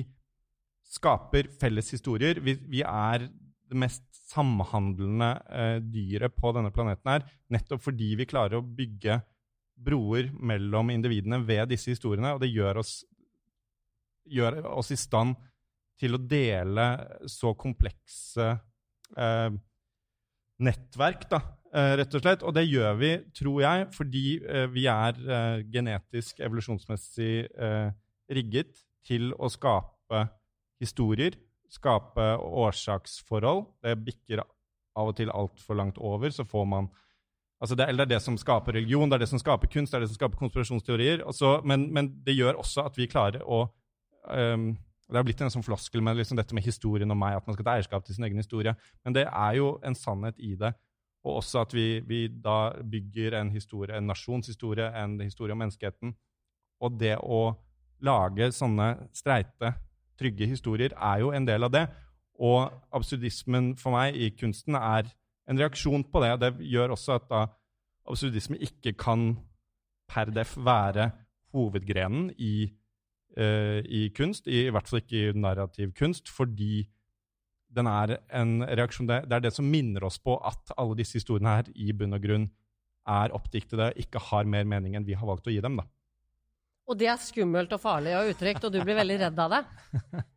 skaper 0.85 1.49
felles 1.57 1.89
historier. 1.95 2.43
Vi, 2.45 2.59
vi 2.69 2.83
er 2.85 3.25
det 3.67 3.79
mest 3.79 4.05
samhandlende 4.31 5.31
eh, 5.51 5.79
dyret 5.83 6.37
på 6.37 6.53
denne 6.57 6.73
planeten 6.75 7.13
er, 7.17 7.27
nettopp 7.53 7.83
fordi 7.85 8.13
vi 8.19 8.29
klarer 8.29 8.61
å 8.61 8.67
bygge 8.67 9.21
broer 9.77 10.31
mellom 10.33 10.91
individene 10.95 11.43
ved 11.45 11.69
disse 11.75 11.93
historiene, 11.93 12.35
og 12.35 12.41
det 12.43 12.53
gjør 12.53 12.81
oss, 12.81 12.99
gjør 14.25 14.63
oss 14.73 14.93
i 14.95 14.99
stand 14.99 15.37
til 16.01 16.17
å 16.17 16.21
dele 16.21 16.87
så 17.31 17.53
komplekse 17.59 18.49
eh, 19.17 19.51
nettverk, 20.63 21.27
da, 21.31 21.41
eh, 21.73 21.93
rett 22.01 22.17
og 22.17 22.25
slett. 22.25 22.45
Og 22.47 22.55
det 22.57 22.67
gjør 22.67 22.99
vi, 23.01 23.13
tror 23.37 23.61
jeg, 23.65 23.87
fordi 23.97 24.25
eh, 24.43 24.67
vi 24.73 24.87
er 24.91 25.21
eh, 25.21 25.65
genetisk, 25.73 26.41
evolusjonsmessig 26.45 27.47
rigget 28.27 28.83
til 29.07 29.31
å 29.39 29.51
skape 29.53 30.27
historier, 30.83 31.37
skape 31.73 32.29
årsaksforhold. 32.43 33.65
Det 33.83 33.97
bikker 34.05 34.43
av 34.43 35.11
og 35.11 35.17
til 35.19 35.33
altfor 35.33 35.79
langt 35.79 35.99
over, 35.99 36.31
så 36.31 36.47
får 36.47 36.65
man 36.71 36.89
Altså 37.57 37.73
det, 37.73 37.87
eller 37.89 38.05
det 38.05 38.13
er 38.13 38.19
det 38.19 38.25
som 38.25 38.35
skaper 38.37 38.75
religion, 38.77 39.09
det 39.09 39.17
er 39.17 39.23
det 39.25 39.31
som 39.31 39.41
skaper 39.41 39.71
kunst, 39.73 39.93
det 39.93 39.97
er 39.97 40.03
det 40.05 40.11
som 40.11 40.19
skaper 40.19 40.37
konspirasjonsteorier. 40.37 41.23
Også, 41.25 41.63
men, 41.65 41.87
men, 41.89 42.11
det 42.27 42.35
gjør 42.37 42.59
også 42.61 42.85
at 42.85 42.99
vi 42.99 43.07
klarer 43.09 43.41
å 43.41 43.63
um, 44.29 44.75
Det 45.09 45.17
har 45.17 45.25
blitt 45.25 45.41
en 45.41 45.53
sånn 45.55 45.65
floskel 45.65 46.03
med 46.03 46.19
liksom 46.19 46.37
dette 46.37 46.53
med 46.53 46.67
historien 46.67 47.11
om 47.15 47.17
meg, 47.17 47.39
at 47.39 47.47
man 47.47 47.55
skal 47.55 47.65
ta 47.65 47.77
eierskap 47.79 48.05
til 48.05 48.17
sin 48.17 48.27
egen 48.27 48.43
historie. 48.43 48.75
Men 49.07 49.15
det 49.15 49.25
er 49.25 49.53
jo 49.57 49.69
en 49.87 49.95
sannhet 49.95 50.37
i 50.43 50.57
det. 50.59 50.73
Og 51.25 51.39
også 51.39 51.63
at 51.63 51.73
vi, 51.73 52.01
vi 52.05 52.27
da 52.29 52.75
bygger 52.83 53.39
en 53.39 53.53
historie, 53.55 53.95
en 53.95 54.11
nasjonshistorie, 54.11 54.91
en 54.99 55.15
historie 55.23 55.55
om 55.55 55.63
menneskeheten. 55.63 56.13
Og 56.83 56.99
det 56.99 57.15
å 57.23 57.55
lage 58.05 58.51
sånne 58.53 58.89
streite, 59.17 59.73
trygge 60.19 60.49
historier 60.51 60.95
er 60.97 61.23
jo 61.23 61.33
en 61.35 61.47
del 61.49 61.67
av 61.67 61.73
det. 61.75 61.85
Og 62.37 62.69
absurdismen 62.95 63.75
for 63.81 63.97
meg 63.97 64.17
i 64.17 64.31
kunsten 64.37 64.77
er 64.79 65.09
en 65.49 65.61
reaksjon 65.61 66.05
på 66.11 66.23
det. 66.25 66.33
Det 66.43 66.53
gjør 66.73 66.97
også 66.97 67.17
at 67.17 67.29
da 67.31 67.45
absurdisme 68.07 68.59
ikke 68.63 68.95
kan 68.99 69.31
per 70.11 70.31
def 70.35 70.55
være 70.59 71.11
hovedgrenen 71.57 72.31
i, 72.39 72.69
uh, 73.39 73.81
i 73.83 74.09
kunst, 74.17 74.47
i, 74.47 74.67
i, 74.67 74.75
hvert 74.75 74.89
fall 74.89 75.03
ikke 75.03 75.31
i 75.31 75.33
narrativ 75.39 75.95
kunst, 75.97 76.29
fordi 76.29 76.87
den 77.77 77.89
er 77.91 78.17
en 78.33 78.61
reaksjon 78.63 79.09
Det, 79.09 79.25
det 79.29 79.37
er 79.37 79.43
det 79.49 79.53
som 79.53 79.67
minner 79.69 80.07
oss 80.07 80.21
på 80.23 80.37
at 80.39 80.73
alle 80.79 80.97
disse 80.97 81.19
historiene 81.19 81.59
her 81.59 81.73
i 81.75 81.93
bunn 81.93 82.17
og 82.17 82.23
grunn 82.23 82.47
er 83.07 83.35
oppdiktede, 83.35 83.93
ikke 84.03 84.23
har 84.31 84.49
mer 84.49 84.65
mening 84.67 84.97
enn 84.97 85.07
vi 85.07 85.17
har 85.19 85.29
valgt 85.29 85.47
å 85.47 85.55
gi 85.55 85.61
dem. 85.63 85.77
da. 85.79 85.87
Og 86.87 86.95
det 86.95 87.09
er 87.11 87.19
skummelt 87.19 87.73
og 87.75 87.81
farlig 87.83 88.13
og 88.15 88.29
utrygt, 88.31 88.63
og 88.63 88.71
du 88.71 88.79
blir 88.79 88.95
veldig 88.95 89.17
redd 89.25 89.41
av 89.43 89.55
det. 89.57 89.59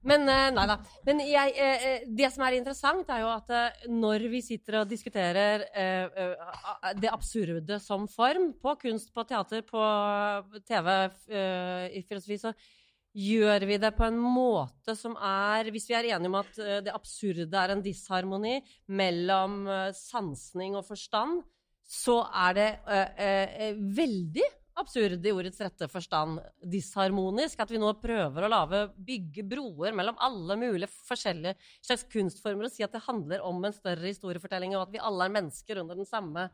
Men 0.09 0.23
eh, 0.33 0.47
nei 0.55 0.63
da. 0.71 0.77
Men 1.05 1.21
jeg, 1.21 1.53
eh, 1.53 1.85
eh, 1.89 2.07
det 2.17 2.31
som 2.33 2.45
er 2.45 2.57
interessant, 2.57 3.11
er 3.13 3.21
jo 3.21 3.29
at 3.29 3.85
når 3.91 4.25
vi 4.31 4.41
sitter 4.41 4.79
og 4.79 4.89
diskuterer 4.89 5.67
det 6.97 7.11
absurde 7.11 7.77
som 7.83 8.07
form, 8.09 8.49
på 8.57 8.73
kunst, 8.81 9.13
på 9.13 9.25
teater, 9.29 9.61
på 9.67 9.83
TV, 10.65 10.91
i 11.93 12.01
filosofi, 12.07 12.39
så 12.41 12.53
gjør 13.19 13.65
vi 13.69 13.77
det 13.81 13.91
på 13.97 14.05
en 14.05 14.17
måte 14.21 14.93
som 14.97 15.15
er 15.17 15.69
Hvis 15.73 15.87
vi 15.89 15.95
er 15.97 16.11
enige 16.13 16.29
om 16.29 16.37
at 16.39 16.59
det 16.85 16.93
absurde 16.93 17.61
er 17.61 17.73
en 17.73 17.81
disharmoni 17.85 18.59
mellom 18.89 19.63
sansning 19.97 20.77
og 20.77 20.85
forstand, 20.87 21.43
så 21.89 22.21
er 22.49 22.57
det 22.57 22.69
veldig 23.97 24.45
absurd 24.79 25.25
i 25.25 25.33
ordets 25.35 25.59
rette 25.61 25.87
forstand, 25.91 26.39
disharmonisk. 26.71 27.59
At 27.59 27.71
vi 27.73 27.81
nå 27.81 27.91
prøver 28.01 28.45
å 28.45 28.51
lave, 28.51 28.81
bygge 28.95 29.45
broer 29.47 29.95
mellom 29.97 30.17
alle 30.25 30.57
mulige 30.59 30.91
forskjellige 31.07 31.55
slags 31.85 32.07
kunstformer 32.11 32.67
og 32.67 32.73
si 32.73 32.85
at 32.85 32.95
det 32.95 33.05
handler 33.05 33.45
om 33.45 33.61
en 33.63 33.75
større 33.75 34.07
historiefortelling, 34.07 34.75
og 34.77 34.87
at 34.87 34.95
vi 34.95 35.03
alle 35.03 35.27
er 35.27 35.37
mennesker 35.39 35.83
under 35.83 35.99
den 35.99 36.09
samme 36.09 36.49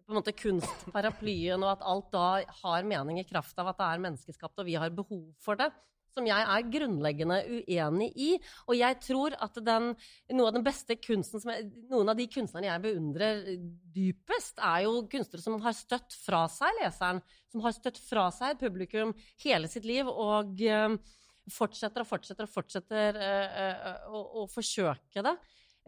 på 0.00 0.14
en 0.14 0.18
måte 0.18 0.34
kunstparaplyen, 0.34 1.62
og 1.62 1.76
at 1.76 1.86
alt 1.86 2.08
da 2.12 2.26
har 2.62 2.88
mening 2.88 3.20
i 3.20 3.28
kraft 3.28 3.58
av 3.62 3.70
at 3.70 3.78
det 3.78 3.88
er 3.88 4.04
menneskeskapt, 4.08 4.58
og 4.58 4.66
vi 4.66 4.78
har 4.80 4.90
behov 4.94 5.28
for 5.42 5.60
det 5.60 5.70
som 6.14 6.26
jeg 6.28 6.46
er 6.54 6.70
grunnleggende 6.72 7.38
uenig 7.60 8.10
i. 8.14 8.30
Og 8.68 8.78
jeg 8.78 8.98
tror 9.04 9.36
at 9.42 9.60
den, 9.66 9.92
noe 10.34 10.50
av 10.50 10.56
den 10.56 10.66
beste 10.66 10.96
kunsten 11.00 11.42
jeg, 11.46 11.68
Noen 11.90 12.12
av 12.12 12.18
de 12.18 12.26
kunstnerne 12.30 12.68
jeg 12.70 12.84
beundrer 12.84 13.44
dypest, 13.94 14.58
er 14.58 14.84
jo 14.86 15.06
kunstnere 15.10 15.44
som 15.44 15.60
har 15.64 15.76
støtt 15.76 16.16
fra 16.24 16.44
seg 16.52 16.82
leseren. 16.82 17.22
Som 17.50 17.64
har 17.64 17.74
støtt 17.76 17.98
fra 18.02 18.28
seg 18.34 18.60
publikum 18.60 19.14
hele 19.44 19.70
sitt 19.70 19.88
liv. 19.88 20.08
og 20.10 20.60
uh, 20.66 20.98
fortsetter 21.50 22.04
og 22.04 22.06
fortsetter 22.06 22.46
og 22.46 22.52
fortsetter 22.52 23.16
uh, 23.18 23.56
uh, 23.56 24.12
å, 24.14 24.22
å 24.42 24.46
forsøke 24.50 25.24
det. 25.26 25.34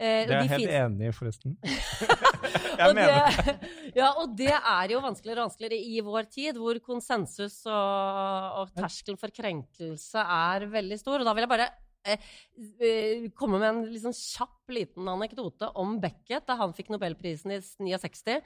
Eh, 0.03 0.25
det 0.27 0.35
er 0.35 0.41
jeg 0.41 0.51
helt 0.51 0.65
finnes... 0.65 0.81
enig 0.81 1.07
i, 1.07 1.13
forresten. 1.15 1.53
jeg 2.81 2.97
mener 2.97 3.37
det. 3.37 3.71
Ja, 3.95 4.09
og 4.19 4.33
det 4.37 4.51
er 4.51 4.91
jo 4.91 5.01
vanskeligere 5.03 5.43
og 5.43 5.47
vanskeligere 5.47 5.79
i 5.79 6.03
vår 6.03 6.27
tid, 6.33 6.59
hvor 6.59 6.79
konsensus 6.83 7.61
og, 7.69 8.59
og 8.59 8.75
terskelen 8.75 9.19
for 9.21 9.33
krenkelse 9.33 10.27
er 10.37 10.67
veldig 10.73 10.99
stor. 10.99 11.21
Og 11.21 11.27
da 11.27 11.35
vil 11.37 11.45
jeg 11.45 11.53
bare 11.53 11.69
eh, 12.03 12.29
eh 12.83 13.27
komme 13.37 13.61
med 13.61 13.69
en 13.69 13.83
liksom 13.93 14.15
kjapp 14.17 14.75
liten 14.75 15.07
anekdote 15.13 15.71
om 15.79 15.95
Beckett 16.03 16.47
da 16.49 16.59
han 16.59 16.75
fikk 16.75 16.91
nobelprisen 16.93 17.55
i 17.55 17.61
69. 17.61 18.41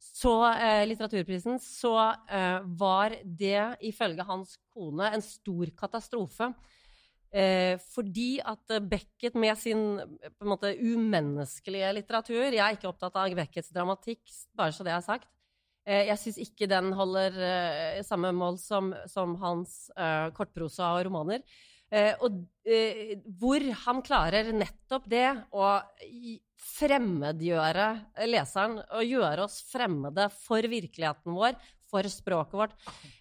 Så, 0.00 0.32
eh, 0.48 0.86
litteraturprisen, 0.88 1.58
så 1.60 1.94
eh, 2.08 2.60
var 2.80 3.16
det 3.24 3.76
ifølge 3.84 4.24
hans 4.24 4.56
kone 4.72 5.10
en 5.12 5.24
stor 5.24 5.72
katastrofe. 5.76 6.54
Eh, 7.30 7.76
fordi 7.94 8.40
at 8.42 8.72
Beckett 8.90 9.36
med 9.38 9.54
sin 9.58 10.00
på 10.02 10.42
en 10.42 10.50
måte 10.50 10.72
umenneskelige 10.74 11.92
litteratur 11.94 12.48
Jeg 12.48 12.58
er 12.58 12.74
ikke 12.74 12.88
opptatt 12.90 13.14
av 13.22 13.36
Beckets 13.38 13.70
dramatikk, 13.70 14.24
bare 14.58 14.74
så 14.74 14.86
det 14.86 14.96
er 14.96 15.04
sagt. 15.06 15.28
Eh, 15.86 16.08
jeg 16.10 16.18
syns 16.18 16.40
ikke 16.42 16.68
den 16.70 16.90
holder 16.98 17.38
eh, 17.38 18.02
samme 18.06 18.32
mål 18.34 18.58
som, 18.60 18.90
som 19.10 19.36
hans 19.40 19.84
eh, 19.94 20.28
kortprosa 20.34 20.90
og 20.96 21.06
romaner. 21.06 21.46
Eh, 21.90 22.12
og 22.22 22.36
eh, 22.66 23.16
hvor 23.40 23.64
han 23.84 24.02
klarer 24.06 24.52
nettopp 24.54 25.08
det 25.10 25.26
å 25.50 25.72
fremmedgjøre 26.60 27.86
leseren 28.30 28.78
og 28.84 29.06
gjøre 29.06 29.46
oss 29.46 29.58
fremmede 29.70 30.28
for 30.34 30.66
virkeligheten 30.70 31.34
vår, 31.34 31.56
for 31.90 32.06
språket 32.10 32.56
vårt. 32.56 32.74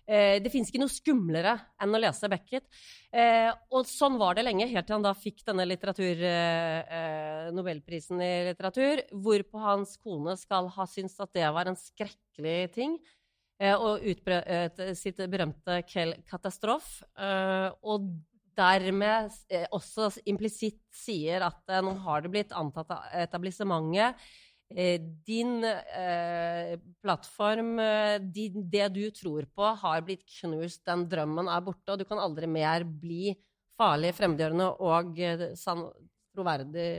Eh, 0.05 0.37
det 0.43 0.51
fins 0.53 0.69
ikke 0.69 0.81
noe 0.81 0.93
skumlere 0.93 1.55
enn 1.81 1.95
å 1.95 2.01
lese 2.01 2.29
Beckett. 2.31 2.67
Eh, 3.11 3.49
og 3.73 3.87
sånn 3.89 4.17
var 4.21 4.37
det 4.37 4.45
lenge, 4.45 4.69
helt 4.69 4.87
til 4.87 4.97
han 4.97 5.05
da 5.05 5.15
fikk 5.17 5.43
denne 5.47 5.65
litteratur, 5.67 6.23
eh, 6.23 7.49
nobelprisen 7.55 8.21
i 8.21 8.31
litteratur, 8.51 9.03
hvorpå 9.11 9.61
hans 9.63 9.97
kone 9.97 10.37
skal 10.37 10.69
ha 10.75 10.87
syntes 10.89 11.19
at 11.19 11.33
det 11.33 11.47
var 11.53 11.69
en 11.69 11.79
skrekkelig 11.79 12.59
ting. 12.77 12.99
Eh, 13.59 13.75
og 13.75 14.05
utbrøt 14.07 14.79
sitt 14.95 15.19
berømte 15.27 15.81
Kell-katastrof. 15.89 17.01
Eh, 17.19 17.69
og 17.83 18.07
dermed 18.59 19.31
også 19.71 20.09
implisitt 20.27 20.81
sier 20.95 21.45
at 21.47 21.79
nå 21.83 21.93
har 22.03 22.23
det 22.23 22.31
blitt 22.33 22.55
antatt 22.55 22.89
av 22.91 23.05
etablissementet 23.21 24.19
din 24.69 25.63
eh, 25.65 26.77
plattform, 27.01 27.79
eh, 27.79 28.19
din, 28.21 28.69
det 28.69 28.89
du 28.93 29.09
tror 29.11 29.47
på, 29.49 29.65
har 29.81 30.01
blitt 30.05 30.25
knust. 30.39 30.83
Den 30.85 31.07
drømmen 31.09 31.49
er 31.49 31.63
borte, 31.65 31.91
og 31.91 31.99
du 31.99 32.05
kan 32.05 32.21
aldri 32.21 32.47
mer 32.47 32.85
bli 32.85 33.33
farlig, 33.79 34.13
fremmedgjørende 34.13 34.67
og 34.85 35.17
san, 35.17 35.55
sann, 35.57 35.81
troverdig 36.35 36.89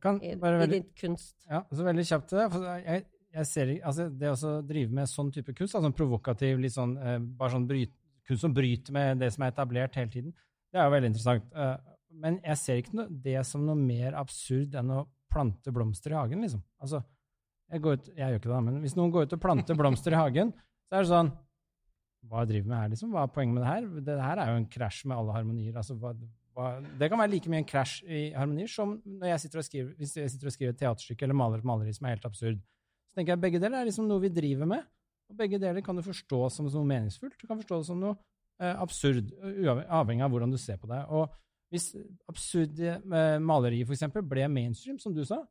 kan, 0.00 0.20
i, 0.22 0.32
i 0.32 0.70
din 0.70 0.86
kunst. 0.96 1.36
Ja, 1.50 1.60
så 1.68 1.84
veldig 1.84 2.06
kjapt 2.08 2.30
til 2.30 2.40
det. 2.40 2.62
Jeg, 2.86 3.04
jeg 3.36 3.50
ser, 3.50 3.72
altså, 3.90 4.08
det 4.08 4.32
å 4.32 4.54
drive 4.64 4.96
med 4.96 5.10
sånn 5.10 5.32
type 5.34 5.52
kunst, 5.56 5.76
altså 5.76 5.92
provokativ, 5.92 6.62
litt 6.62 6.76
sånn, 6.76 6.96
eh, 6.96 7.18
bare 7.20 7.52
sånn 7.52 7.68
bryt, 7.68 7.92
kunst 8.26 8.46
som 8.46 8.54
bryter 8.56 8.96
med 8.96 9.20
det 9.20 9.28
som 9.34 9.44
er 9.44 9.52
etablert 9.52 10.00
hele 10.00 10.10
tiden, 10.10 10.32
det 10.72 10.80
er 10.80 10.88
jo 10.88 10.96
veldig 10.96 11.12
interessant. 11.12 11.52
Men 12.16 12.40
jeg 12.40 12.58
ser 12.58 12.80
ikke 12.80 12.96
noe, 12.96 13.12
det 13.22 13.36
som 13.46 13.62
noe 13.68 13.78
mer 13.78 14.16
absurd 14.18 14.74
enn 14.80 14.90
å 14.96 15.04
plante 15.36 15.74
blomster 15.74 16.14
i 16.14 16.18
hagen, 16.18 16.44
liksom. 16.44 16.62
Altså, 16.82 17.02
jeg, 17.70 17.82
ut, 17.82 18.08
jeg, 18.12 18.22
gjør 18.22 18.40
ikke 18.40 18.52
det, 18.52 18.62
men 18.68 18.78
hvis 18.84 18.96
noen 18.96 19.12
går 19.14 19.26
ut 19.26 19.36
og 19.36 19.42
planter 19.42 19.78
blomster 19.80 20.14
i 20.14 20.20
hagen, 20.20 20.54
så 20.86 20.98
er 20.98 21.04
det 21.04 21.10
sånn 21.10 21.32
Hva 22.30 22.42
driver 22.46 22.64
vi 22.64 22.72
med 22.72 22.80
her, 22.80 22.90
liksom? 22.94 23.12
Hva 23.14 23.26
er 23.26 23.32
poenget 23.34 23.56
med 23.56 23.64
det 23.64 23.70
her? 23.70 23.88
Det 24.08 24.18
her 24.22 24.42
er 24.42 24.52
jo 24.52 24.60
en 24.62 24.68
krasj 24.70 25.04
med 25.06 25.16
alle 25.18 25.34
harmonier. 25.36 25.76
Altså, 25.78 25.94
hva, 26.00 26.14
hva, 26.56 26.70
det 26.98 27.10
kan 27.12 27.20
være 27.20 27.32
like 27.34 27.52
mye 27.52 27.62
en 27.62 27.68
krasj 27.68 28.00
i 28.06 28.22
harmonier 28.34 28.70
som 28.72 28.96
når 29.04 29.32
jeg 29.32 29.44
sitter 29.44 29.62
og 29.62 29.66
skriver, 29.68 29.92
hvis 30.00 30.16
jeg 30.18 30.32
sitter 30.32 30.50
og 30.50 30.56
skriver 30.56 30.74
et 30.74 30.80
teaterstykke 30.80 31.26
eller 31.28 31.38
maler 31.38 31.62
et 31.62 31.68
maleri 31.68 31.94
som 31.94 32.08
er 32.08 32.16
helt 32.16 32.26
absurd. 32.26 32.62
Så 33.12 33.20
tenker 33.20 33.34
jeg 33.34 33.42
begge 33.44 33.62
deler 33.62 33.82
er 33.82 33.90
liksom 33.90 34.08
noe 34.10 34.24
vi 34.24 34.32
driver 34.34 34.70
med, 34.72 34.86
og 35.30 35.38
begge 35.38 35.60
deler 35.62 35.84
kan 35.84 35.98
du 35.98 36.02
forstå 36.06 36.40
som 36.54 36.70
noe 36.70 36.88
meningsfullt. 36.88 37.38
Du 37.38 37.46
kan 37.46 37.60
forstå 37.60 37.82
det 37.82 37.88
som 37.90 38.02
noe 38.02 38.16
eh, 38.62 38.74
absurd, 38.74 39.30
avhengig 39.86 40.26
av 40.26 40.34
hvordan 40.34 40.54
du 40.54 40.58
ser 40.60 40.80
på 40.82 40.90
det. 40.90 41.02
Og 41.14 41.30
hvis 41.76 41.92
absurde 42.30 42.96
eh, 42.96 43.36
malerier 43.42 43.86
f.eks. 43.86 44.08
ble 44.24 44.48
mainstream, 44.52 44.98
som 45.02 45.14
du 45.14 45.22
sa, 45.28 45.42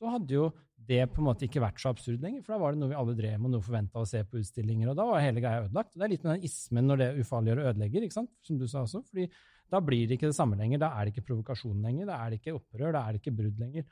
så 0.00 0.08
hadde 0.14 0.36
jo 0.36 0.48
det 0.88 1.02
på 1.12 1.20
en 1.20 1.26
måte 1.28 1.44
ikke 1.44 1.60
vært 1.62 1.80
så 1.82 1.92
absurd 1.92 2.22
lenger. 2.24 2.42
For 2.44 2.54
da 2.54 2.60
var 2.62 2.74
det 2.74 2.80
noe 2.80 2.90
vi 2.92 2.98
alle 2.98 3.14
drev 3.18 3.36
med, 3.36 3.52
noe 3.52 3.64
forventa 3.64 4.00
å 4.00 4.08
se 4.08 4.22
på 4.24 4.40
utstillinger, 4.40 4.90
og 4.90 4.98
da 4.98 5.06
var 5.10 5.24
hele 5.24 5.42
greia 5.44 5.64
ødelagt. 5.66 5.92
Det 5.94 6.06
er 6.06 6.12
litt 6.14 6.26
med 6.26 6.38
den 6.38 6.46
ismen 6.48 6.88
når 6.88 7.02
det 7.02 7.08
ufarliggjør 7.20 7.62
og 7.62 7.72
ødelegger, 7.72 8.06
ikke 8.06 8.16
sant? 8.16 8.32
som 8.46 8.60
du 8.60 8.66
sa 8.70 8.84
også. 8.86 9.02
fordi 9.10 9.28
Da 9.70 9.80
blir 9.84 10.06
det 10.08 10.16
ikke 10.16 10.30
det 10.30 10.38
samme 10.38 10.56
lenger. 10.58 10.80
Da 10.82 10.92
er 10.96 11.06
det 11.06 11.14
ikke 11.14 11.28
provokasjon 11.28 11.84
lenger. 11.84 12.08
Da 12.08 12.16
er 12.24 12.30
det 12.32 12.40
ikke 12.40 12.56
opprør. 12.56 12.94
Da 12.96 13.04
er 13.04 13.12
det 13.12 13.20
ikke 13.20 13.36
brudd 13.42 13.60
lenger. 13.60 13.84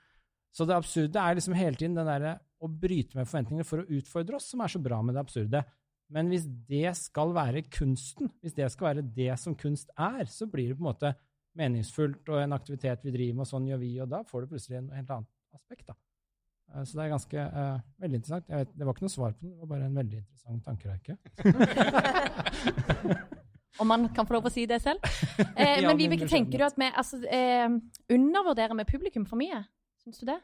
Så 0.57 0.65
det 0.67 0.75
absurde 0.75 1.23
er 1.23 1.37
liksom 1.37 1.55
hele 1.55 1.77
tiden 1.77 1.95
den 1.99 2.09
derre 2.09 2.39
å 2.59 2.71
bryte 2.73 3.15
med 3.15 3.29
forventninger 3.29 3.67
for 3.69 3.83
å 3.83 3.99
utfordre 3.99 4.41
oss, 4.41 4.49
som 4.51 4.65
er 4.65 4.73
så 4.73 4.81
bra 4.83 4.99
med 5.05 5.15
det 5.15 5.23
absurde. 5.23 5.63
Men 6.11 6.33
hvis 6.33 6.49
det 6.67 6.97
skal 6.97 7.35
være 7.37 7.67
kunsten, 7.69 8.33
hvis 8.41 8.57
det 8.57 8.71
skal 8.73 8.89
være 8.89 9.05
det 9.15 9.35
som 9.39 9.55
kunst 9.55 9.93
er, 9.93 10.25
så 10.33 10.49
blir 10.49 10.73
det 10.73 10.79
på 10.79 10.83
en 10.83 10.89
måte 10.89 11.13
meningsfullt 11.57 12.29
og 12.29 12.43
en 12.43 12.53
aktivitet 12.57 13.05
vi 13.07 13.11
driver 13.15 13.35
med, 13.39 13.45
og 13.47 13.51
sånn 13.51 13.69
gjør 13.71 13.81
vi, 13.83 13.93
og 14.03 14.09
da 14.13 14.19
får 14.27 14.39
du 14.45 14.49
plutselig 14.53 14.77
en 14.81 14.91
helt 14.95 15.11
annen 15.11 15.27
aspekt. 15.57 15.87
da. 15.89 15.95
Eh, 16.75 16.83
Så 16.85 16.93
det 16.99 17.05
er 17.05 17.15
ganske 17.15 17.39
uh, 17.39 17.79
veldig 18.05 18.17
interessant. 18.21 18.47
Jeg 18.49 18.57
vet, 18.65 18.71
det 18.77 18.85
var 18.87 18.93
ikke 18.95 19.07
noe 19.07 19.17
svar 19.17 19.31
på 19.33 19.41
det, 19.47 19.53
det 19.55 19.61
var 19.63 19.71
bare 19.73 19.87
en 19.89 19.99
veldig 20.03 20.19
interessant 20.23 20.63
tankereike. 20.69 21.13
Om 23.79 23.87
man 23.87 24.09
kan 24.15 24.27
få 24.27 24.33
lov 24.35 24.47
å 24.49 24.53
si 24.53 24.67
det 24.67 24.81
selv. 24.83 24.99
Eh, 25.59 25.81
men 25.81 25.87
men 25.93 25.99
Vibeke, 25.99 26.27
tenker 26.31 26.59
du 26.59 26.65
at 26.67 26.77
vi 26.79 26.85
altså, 26.87 27.17
eh, 27.31 27.69
undervurderer 28.15 28.75
med 28.75 28.87
publikum 28.91 29.25
for 29.27 29.37
mye? 29.39 29.65
Syns 30.03 30.19
du 30.23 30.27
det? 30.27 30.39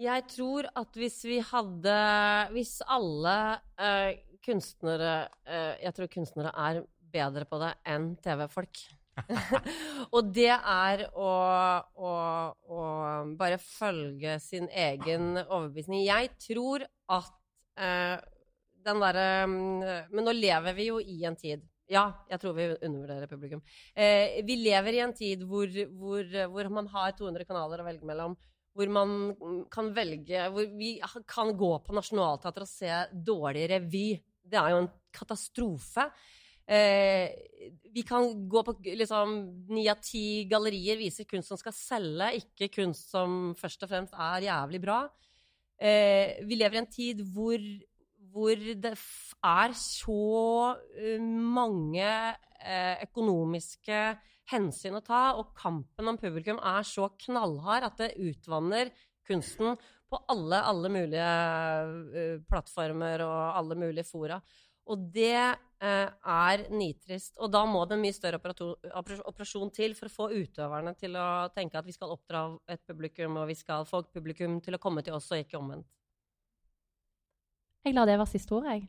Jeg 0.00 0.22
tror 0.28 0.62
at 0.76 0.96
hvis 0.96 1.24
vi 1.24 1.38
hadde 1.40 1.94
Hvis 2.52 2.82
alle 2.84 3.36
eh, 3.80 4.18
kunstnere 4.44 5.28
eh, 5.48 5.72
Jeg 5.86 5.94
tror 5.96 6.06
kunstnere 6.12 6.52
er 6.52 6.82
bedre 7.16 7.44
på 7.48 7.56
det 7.62 7.72
enn 7.88 8.10
TV-folk. 8.20 8.76
og 10.14 10.32
det 10.36 10.52
er 10.52 11.04
å, 11.16 11.30
å, 11.96 12.10
å 12.52 12.80
bare 13.38 13.58
følge 13.62 14.36
sin 14.42 14.68
egen 14.68 15.36
overbevisning. 15.40 16.04
Jeg 16.06 16.34
tror 16.42 16.84
at 17.16 17.32
eh, 17.80 18.16
den 18.86 19.00
derre 19.02 19.30
mm, 19.50 20.12
Men 20.14 20.28
nå 20.28 20.34
lever 20.36 20.76
vi 20.76 20.90
jo 20.90 21.00
i 21.00 21.22
en 21.26 21.38
tid 21.38 21.64
ja, 21.86 22.08
jeg 22.26 22.42
tror 22.42 22.56
vi 22.56 22.64
undervurderer 22.82 23.30
publikum. 23.30 23.60
Eh, 23.94 24.40
vi 24.42 24.56
lever 24.58 24.96
i 24.96 25.02
en 25.04 25.12
tid 25.14 25.44
hvor, 25.46 25.70
hvor, 25.94 26.26
hvor 26.50 26.70
man 26.74 26.88
har 26.90 27.12
200 27.14 27.46
kanaler 27.46 27.82
å 27.82 27.86
velge 27.86 28.08
mellom 28.08 28.34
hvor 28.76 28.90
man 28.92 29.12
kan 29.72 29.86
velge 29.96 30.48
Hvor 30.52 30.66
vi 30.76 30.96
kan 31.30 31.54
gå 31.56 31.70
på 31.86 31.94
Nationaltheatret 31.96 32.66
og 32.66 32.68
se 32.68 33.22
dårlig 33.24 33.68
revy. 33.72 34.08
Det 34.44 34.58
er 34.60 34.74
jo 34.74 34.82
en 34.82 34.90
katastrofe. 35.16 36.10
Eh, 36.66 37.30
vi 37.94 38.02
kan 38.02 38.48
gå 38.48 38.62
på 38.66 38.74
liksom 38.84 39.36
ni 39.70 39.86
av 39.88 40.00
ti 40.02 40.44
gallerier, 40.50 40.98
viser 40.98 41.28
kunst 41.28 41.52
som 41.52 41.60
skal 41.60 41.74
selge, 41.76 42.32
ikke 42.42 42.72
kunst 42.74 43.12
som 43.14 43.54
først 43.58 43.86
og 43.86 43.92
fremst 43.92 44.16
er 44.18 44.48
jævlig 44.48 44.82
bra. 44.82 45.04
Eh, 45.78 46.42
vi 46.44 46.58
lever 46.58 46.78
i 46.78 46.82
en 46.82 46.90
tid 46.90 47.22
hvor, 47.32 47.62
hvor 48.32 48.56
det 48.56 48.92
er 48.96 49.76
så 49.78 50.22
uh, 50.76 51.26
mange 51.56 52.06
eh, 52.06 53.04
økonomiske 53.06 54.00
hensyn 54.52 54.96
å 54.96 55.04
ta, 55.04 55.22
og 55.36 55.52
kampen 55.58 56.12
om 56.12 56.18
publikum 56.20 56.58
er 56.62 56.86
så 56.86 57.10
knallhard 57.26 57.90
at 57.90 58.00
det 58.00 58.14
utvanner 58.16 58.92
kunsten 59.26 59.76
på 60.06 60.20
alle, 60.32 60.62
alle 60.62 60.92
mulige 60.92 61.32
uh, 62.16 62.38
plattformer 62.48 63.26
og 63.26 63.60
alle 63.60 63.78
mulige 63.86 64.06
fora. 64.08 64.40
Og 64.86 65.06
det 65.14 65.38
uh, 65.82 66.08
er 66.30 66.66
nitrist. 66.70 67.34
Og 67.42 67.50
da 67.52 67.64
må 67.66 67.82
det 67.86 67.96
en 67.96 68.04
mye 68.04 68.14
større 68.14 68.38
operasjon 68.38 69.72
til 69.74 69.96
for 69.98 70.08
å 70.08 70.14
få 70.14 70.28
utøverne 70.34 70.94
til 70.98 71.18
å 71.18 71.26
tenke 71.54 71.78
at 71.80 71.86
vi 71.86 71.94
skal 71.96 72.14
oppdra 72.14 72.46
et 72.70 72.82
publikum, 72.86 73.40
og 73.42 73.50
vi 73.50 73.58
skal 73.58 73.86
få 73.88 74.04
publikum 74.14 74.60
til 74.62 74.78
å 74.78 74.82
komme 74.82 75.02
til 75.06 75.18
oss, 75.18 75.30
og 75.32 75.42
ikke 75.42 75.58
omvendt. 75.58 75.88
Jeg 77.86 77.94
lar 77.94 78.06
det 78.08 78.18
være 78.18 78.30
siste 78.30 78.54
ord, 78.54 78.66
jeg. 78.66 78.88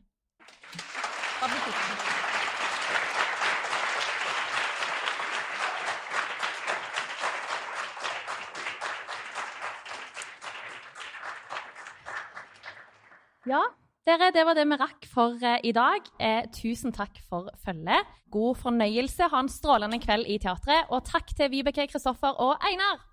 Ja, 13.48 13.62
dere, 14.08 14.30
det 14.32 14.44
var 14.46 14.56
det 14.56 14.64
vi 14.70 14.78
rakk 14.80 15.08
for 15.12 15.36
eh, 15.44 15.60
i 15.68 15.72
dag. 15.76 16.06
Eh, 16.20 16.46
tusen 16.54 16.94
takk 16.96 17.20
for 17.28 17.50
følget. 17.64 18.08
God 18.32 18.56
fornøyelse. 18.62 19.28
Ha 19.28 19.42
en 19.44 19.52
strålende 19.52 20.00
kveld 20.02 20.28
i 20.28 20.38
teatret. 20.42 20.88
Og 20.94 21.04
takk 21.08 21.34
til 21.36 21.52
Vibeke, 21.52 21.88
Kristoffer 21.90 22.36
og 22.40 22.56
Einar. 22.64 23.04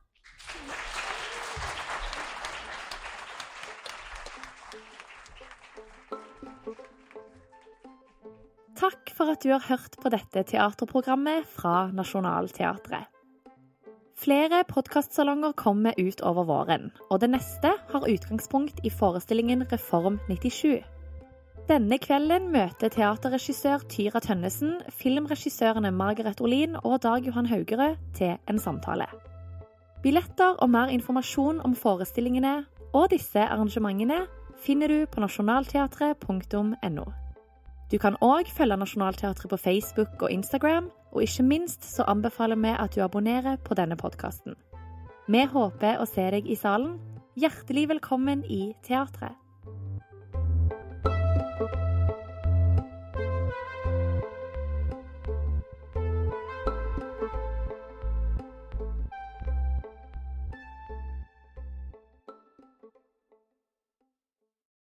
Takk 8.76 9.12
for 9.16 9.32
at 9.32 9.44
du 9.44 9.54
har 9.54 9.64
hørt 9.70 9.96
på 10.02 10.12
dette 10.12 10.44
teaterprogrammet 10.52 11.48
fra 11.48 11.90
Nationaltheatret. 11.96 13.15
Flere 14.26 14.64
podkastsalonger 14.66 15.52
kommer 15.54 15.94
ut 16.02 16.22
over 16.26 16.48
våren, 16.50 16.88
og 17.14 17.20
det 17.22 17.28
neste 17.30 17.70
har 17.92 18.08
utgangspunkt 18.10 18.80
i 18.82 18.90
forestillingen 18.90 19.62
Reform 19.70 20.16
97. 20.30 20.80
Denne 21.70 22.00
kvelden 22.02 22.48
møter 22.50 22.90
teaterregissør 22.90 23.86
Tyra 23.92 24.24
Tønnesen 24.26 24.80
filmregissørene 24.90 25.92
Margaret 25.94 26.42
Olin 26.42 26.74
og 26.82 27.04
Dag 27.04 27.28
Johan 27.28 27.52
Haugerød 27.52 28.02
til 28.18 28.34
en 28.50 28.64
samtale. 28.64 29.06
Billetter 30.02 30.58
og 30.58 30.74
mer 30.74 30.90
informasjon 30.96 31.62
om 31.62 31.78
forestillingene 31.78 32.56
og 32.98 33.12
disse 33.14 33.46
arrangementene 33.46 34.24
finner 34.66 34.90
du 34.90 35.06
på 35.06 35.22
nasjonalteatret.no. 35.22 37.06
Du 37.92 37.98
kan 38.02 38.18
òg 38.26 38.50
følge 38.50 38.82
Nationaltheatret 38.82 39.50
på 39.50 39.58
Facebook 39.58 40.22
og 40.22 40.32
Instagram, 40.32 40.90
og 41.16 41.24
ikke 41.24 41.48
minst 41.48 41.88
så 41.88 42.04
anbefaler 42.12 42.60
vi 42.60 42.76
at 42.76 42.96
du 42.96 43.02
abonnerer 43.04 43.56
på 43.64 43.78
denne 43.80 43.96
podkasten. 43.96 44.58
Vi 45.32 45.46
håper 45.50 46.02
å 46.04 46.06
se 46.10 46.28
deg 46.36 46.46
i 46.52 46.60
salen. 46.60 47.00
Hjertelig 47.40 47.88
velkommen 47.96 48.44
i 48.52 48.76
teatret. 48.86 49.34